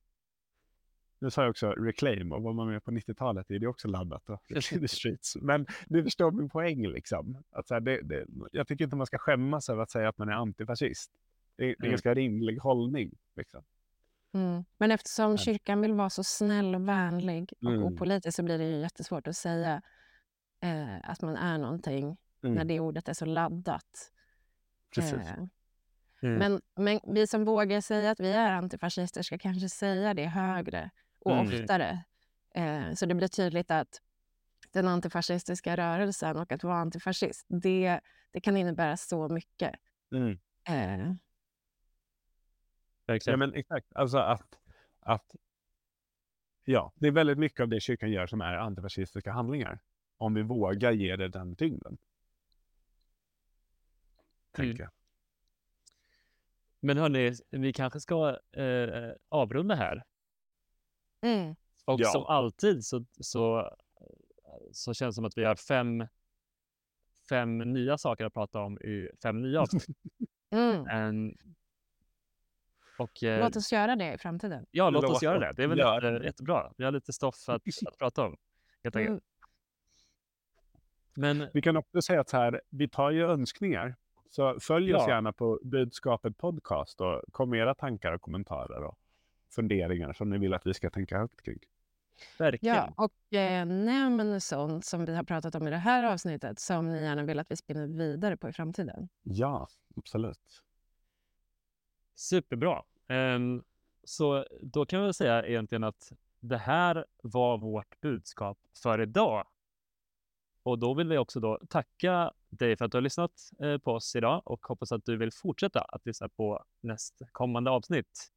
Nu 1.18 1.30
sa 1.30 1.42
jag 1.42 1.50
också 1.50 1.70
reclaim 1.70 2.32
och 2.32 2.42
var 2.42 2.52
man 2.52 2.68
med 2.68 2.84
på 2.84 2.90
90-talet 2.90 3.50
är 3.50 3.58
det 3.58 3.66
också 3.66 3.88
laddat 3.88 4.22
the 4.70 4.88
streets. 4.88 5.36
Men 5.36 5.66
du 5.86 6.02
förstår 6.02 6.30
min 6.30 6.48
poäng 6.48 6.86
liksom. 6.86 7.42
Att 7.50 7.68
så 7.68 7.74
här, 7.74 7.80
det, 7.80 8.02
det, 8.02 8.26
jag 8.52 8.66
tycker 8.66 8.84
inte 8.84 8.96
man 8.96 9.06
ska 9.06 9.18
skämmas 9.18 9.68
över 9.68 9.82
att 9.82 9.90
säga 9.90 10.08
att 10.08 10.18
man 10.18 10.28
är 10.28 10.32
antifascist. 10.32 11.10
Det, 11.56 11.64
det 11.64 11.68
är 11.68 11.74
en 11.74 11.76
mm. 11.80 11.90
ganska 11.90 12.14
rimlig 12.14 12.56
hållning. 12.56 13.10
Liksom. 13.36 13.64
Mm. 14.34 14.64
Men 14.78 14.90
eftersom 14.90 15.38
kyrkan 15.38 15.80
vill 15.80 15.92
vara 15.92 16.10
så 16.10 16.24
snäll 16.24 16.74
och 16.74 16.88
vänlig 16.88 17.52
och 17.60 17.72
mm. 17.72 17.84
opolitisk 17.84 18.36
så 18.36 18.42
blir 18.42 18.58
det 18.58 18.64
ju 18.64 18.80
jättesvårt 18.80 19.26
att 19.26 19.36
säga 19.36 19.82
eh, 20.60 21.10
att 21.10 21.22
man 21.22 21.36
är 21.36 21.58
någonting 21.58 22.16
mm. 22.42 22.54
när 22.54 22.64
det 22.64 22.80
ordet 22.80 23.08
är 23.08 23.12
så 23.12 23.24
laddat. 23.24 24.12
Precis. 24.94 25.14
Eh, 25.14 25.44
mm. 26.26 26.38
men, 26.38 26.60
men 26.84 27.14
vi 27.14 27.26
som 27.26 27.44
vågar 27.44 27.80
säga 27.80 28.10
att 28.10 28.20
vi 28.20 28.32
är 28.32 28.52
antifascister 28.52 29.22
ska 29.22 29.38
kanske 29.38 29.68
säga 29.68 30.14
det 30.14 30.26
högre 30.26 30.90
och 31.18 31.32
mm. 31.32 31.46
oftare. 31.46 32.04
Eh, 32.54 32.92
så 32.94 33.06
det 33.06 33.14
blir 33.14 33.28
tydligt 33.28 33.70
att 33.70 34.00
den 34.72 34.88
antifascistiska 34.88 35.76
rörelsen 35.76 36.36
och 36.36 36.52
att 36.52 36.64
vara 36.64 36.76
antifascist, 36.76 37.46
det, 37.48 38.00
det 38.30 38.40
kan 38.40 38.56
innebära 38.56 38.96
så 38.96 39.28
mycket. 39.28 39.74
Mm. 40.12 40.38
Eh, 40.68 41.14
Ja, 43.32 43.36
men 43.36 43.54
exakt. 43.54 43.86
Alltså 43.94 44.18
att, 44.18 44.58
att 45.00 45.34
Ja, 46.68 46.92
det 46.94 47.06
är 47.06 47.12
väldigt 47.12 47.38
mycket 47.38 47.60
av 47.60 47.68
det 47.68 47.80
kyrkan 47.80 48.10
gör 48.10 48.26
som 48.26 48.40
är 48.40 48.54
antifascistiska 48.54 49.32
handlingar. 49.32 49.78
Om 50.18 50.34
vi 50.34 50.42
vågar 50.42 50.92
ge 50.92 51.16
det 51.16 51.28
den 51.28 51.56
tyngden. 51.56 51.98
Tänker 54.52 54.82
mm. 54.82 54.92
Men 56.80 56.98
hörni, 56.98 57.32
vi 57.50 57.72
kanske 57.72 58.00
ska 58.00 58.38
eh, 58.52 59.12
avrunda 59.28 59.74
här. 59.74 60.04
Mm. 61.20 61.56
Och 61.84 62.00
ja. 62.00 62.08
som 62.08 62.24
alltid 62.24 62.84
så, 62.84 63.04
så, 63.20 63.76
så 64.72 64.94
känns 64.94 65.14
det 65.14 65.16
som 65.16 65.24
att 65.24 65.38
vi 65.38 65.44
har 65.44 65.54
fem, 65.54 66.06
fem 67.28 67.58
nya 67.58 67.98
saker 67.98 68.24
att 68.24 68.34
prata 68.34 68.60
om 68.60 68.78
i 68.78 69.08
fem 69.22 69.42
nya 69.42 69.60
avsnitt. 69.60 69.86
Mm. 70.50 70.86
En, 70.86 71.36
och, 72.98 73.22
eh, 73.22 73.40
låt 73.40 73.56
oss 73.56 73.72
göra 73.72 73.96
det 73.96 74.14
i 74.14 74.18
framtiden. 74.18 74.66
Ja, 74.70 74.90
låt, 74.90 75.02
låt 75.02 75.12
oss 75.12 75.22
göra 75.22 75.38
det. 75.38 75.52
Det 75.56 75.62
är 75.62 75.66
väl 75.66 75.78
ja. 75.78 75.94
jätte, 75.94 76.26
jättebra. 76.26 76.72
Vi 76.76 76.84
har 76.84 76.92
lite 76.92 77.12
stoff 77.12 77.48
att, 77.48 77.62
att 77.86 77.98
prata 77.98 78.26
om. 78.26 78.36
Helt 78.84 78.96
mm. 78.96 79.20
Men... 81.14 81.48
Vi 81.54 81.62
kan 81.62 81.76
också 81.76 82.02
säga 82.02 82.20
att 82.20 82.30
här, 82.30 82.62
vi 82.70 82.88
tar 82.88 83.10
ju 83.10 83.26
önskningar. 83.26 83.96
Så 84.30 84.60
följ 84.60 84.90
ja. 84.90 84.98
oss 84.98 85.08
gärna 85.08 85.32
på 85.32 85.60
Budskapet 85.62 86.38
Podcast 86.38 87.00
och 87.00 87.22
kom 87.32 87.50
med 87.50 87.60
era 87.60 87.74
tankar 87.74 88.12
och 88.12 88.20
kommentarer 88.20 88.82
och 88.82 88.98
funderingar 89.54 90.12
som 90.12 90.30
ni 90.30 90.38
vill 90.38 90.54
att 90.54 90.66
vi 90.66 90.74
ska 90.74 90.90
tänka 90.90 91.18
högt 91.18 91.42
kring. 91.42 91.58
Verkligen. 92.38 92.76
Ja, 92.76 92.92
och 92.96 93.38
eh, 93.38 93.66
nämn 93.66 94.40
sånt 94.40 94.84
som 94.84 95.04
vi 95.04 95.14
har 95.14 95.24
pratat 95.24 95.54
om 95.54 95.66
i 95.66 95.70
det 95.70 95.76
här 95.76 96.12
avsnittet 96.12 96.58
som 96.58 96.92
ni 96.92 97.02
gärna 97.02 97.22
vill 97.22 97.38
att 97.38 97.50
vi 97.50 97.56
spinner 97.56 97.86
vidare 97.86 98.36
på 98.36 98.48
i 98.48 98.52
framtiden. 98.52 99.08
Ja, 99.22 99.68
absolut. 99.96 100.62
Superbra. 102.14 102.82
Um, 103.08 103.64
så 104.04 104.46
då 104.62 104.86
kan 104.86 105.06
vi 105.06 105.12
säga 105.12 105.46
egentligen 105.46 105.84
att 105.84 106.12
det 106.40 106.58
här 106.58 107.04
var 107.22 107.58
vårt 107.58 108.00
budskap 108.00 108.58
för 108.82 109.00
idag. 109.00 109.46
Och 110.62 110.78
då 110.78 110.94
vill 110.94 111.08
vi 111.08 111.18
också 111.18 111.40
då 111.40 111.58
tacka 111.68 112.32
dig 112.58 112.76
för 112.76 112.84
att 112.84 112.92
du 112.92 112.96
har 112.96 113.02
lyssnat 113.02 113.30
eh, 113.62 113.78
på 113.78 113.92
oss 113.92 114.16
idag 114.16 114.42
och 114.44 114.66
hoppas 114.66 114.92
att 114.92 115.04
du 115.04 115.16
vill 115.16 115.32
fortsätta 115.32 115.80
att 115.80 116.06
lyssna 116.06 116.28
på 116.28 116.64
nästkommande 116.82 117.70
avsnitt. 117.70 118.30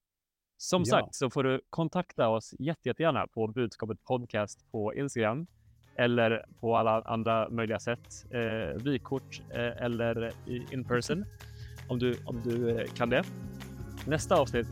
Som 0.57 0.83
ja. 0.85 0.85
sagt 0.85 1.15
så 1.15 1.29
får 1.29 1.43
du 1.43 1.61
kontakta 1.69 2.29
oss 2.29 2.53
jätte, 2.59 2.89
jättegärna 2.89 3.27
på 3.27 3.47
budskapet 3.47 4.03
podcast 4.03 4.71
på 4.71 4.95
Instagram 4.95 5.47
eller 5.97 6.45
på 6.59 6.77
alla 6.77 7.01
andra 7.01 7.49
möjliga 7.49 7.79
sätt. 7.79 8.25
Eh, 8.31 8.83
vykort 8.83 9.41
eh, 9.49 9.83
eller 9.83 10.31
in 10.73 10.85
person 10.85 11.25
om 11.89 11.99
du, 11.99 12.15
om 12.25 12.41
du 12.43 12.79
eh, 12.79 12.87
kan 12.93 13.09
det. 13.09 13.23
Nästa 14.07 14.35
avsnitt 14.35 14.67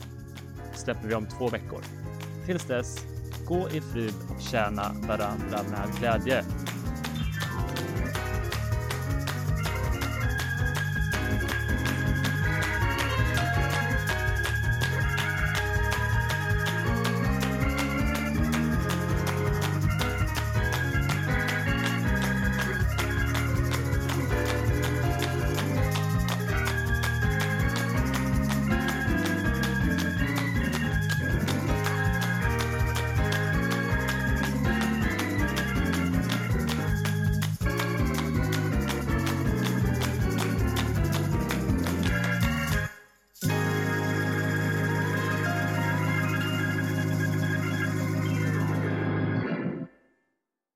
släpper 0.73 1.07
vi 1.07 1.15
om 1.15 1.27
två 1.27 1.47
veckor. 1.47 1.81
Tills 2.45 2.67
dess, 2.67 3.05
gå 3.47 3.69
i 3.69 3.81
frid 3.81 4.13
och 4.29 4.41
tjäna 4.41 4.83
varandra 5.07 5.63
med 5.71 5.99
glädje. 5.99 6.43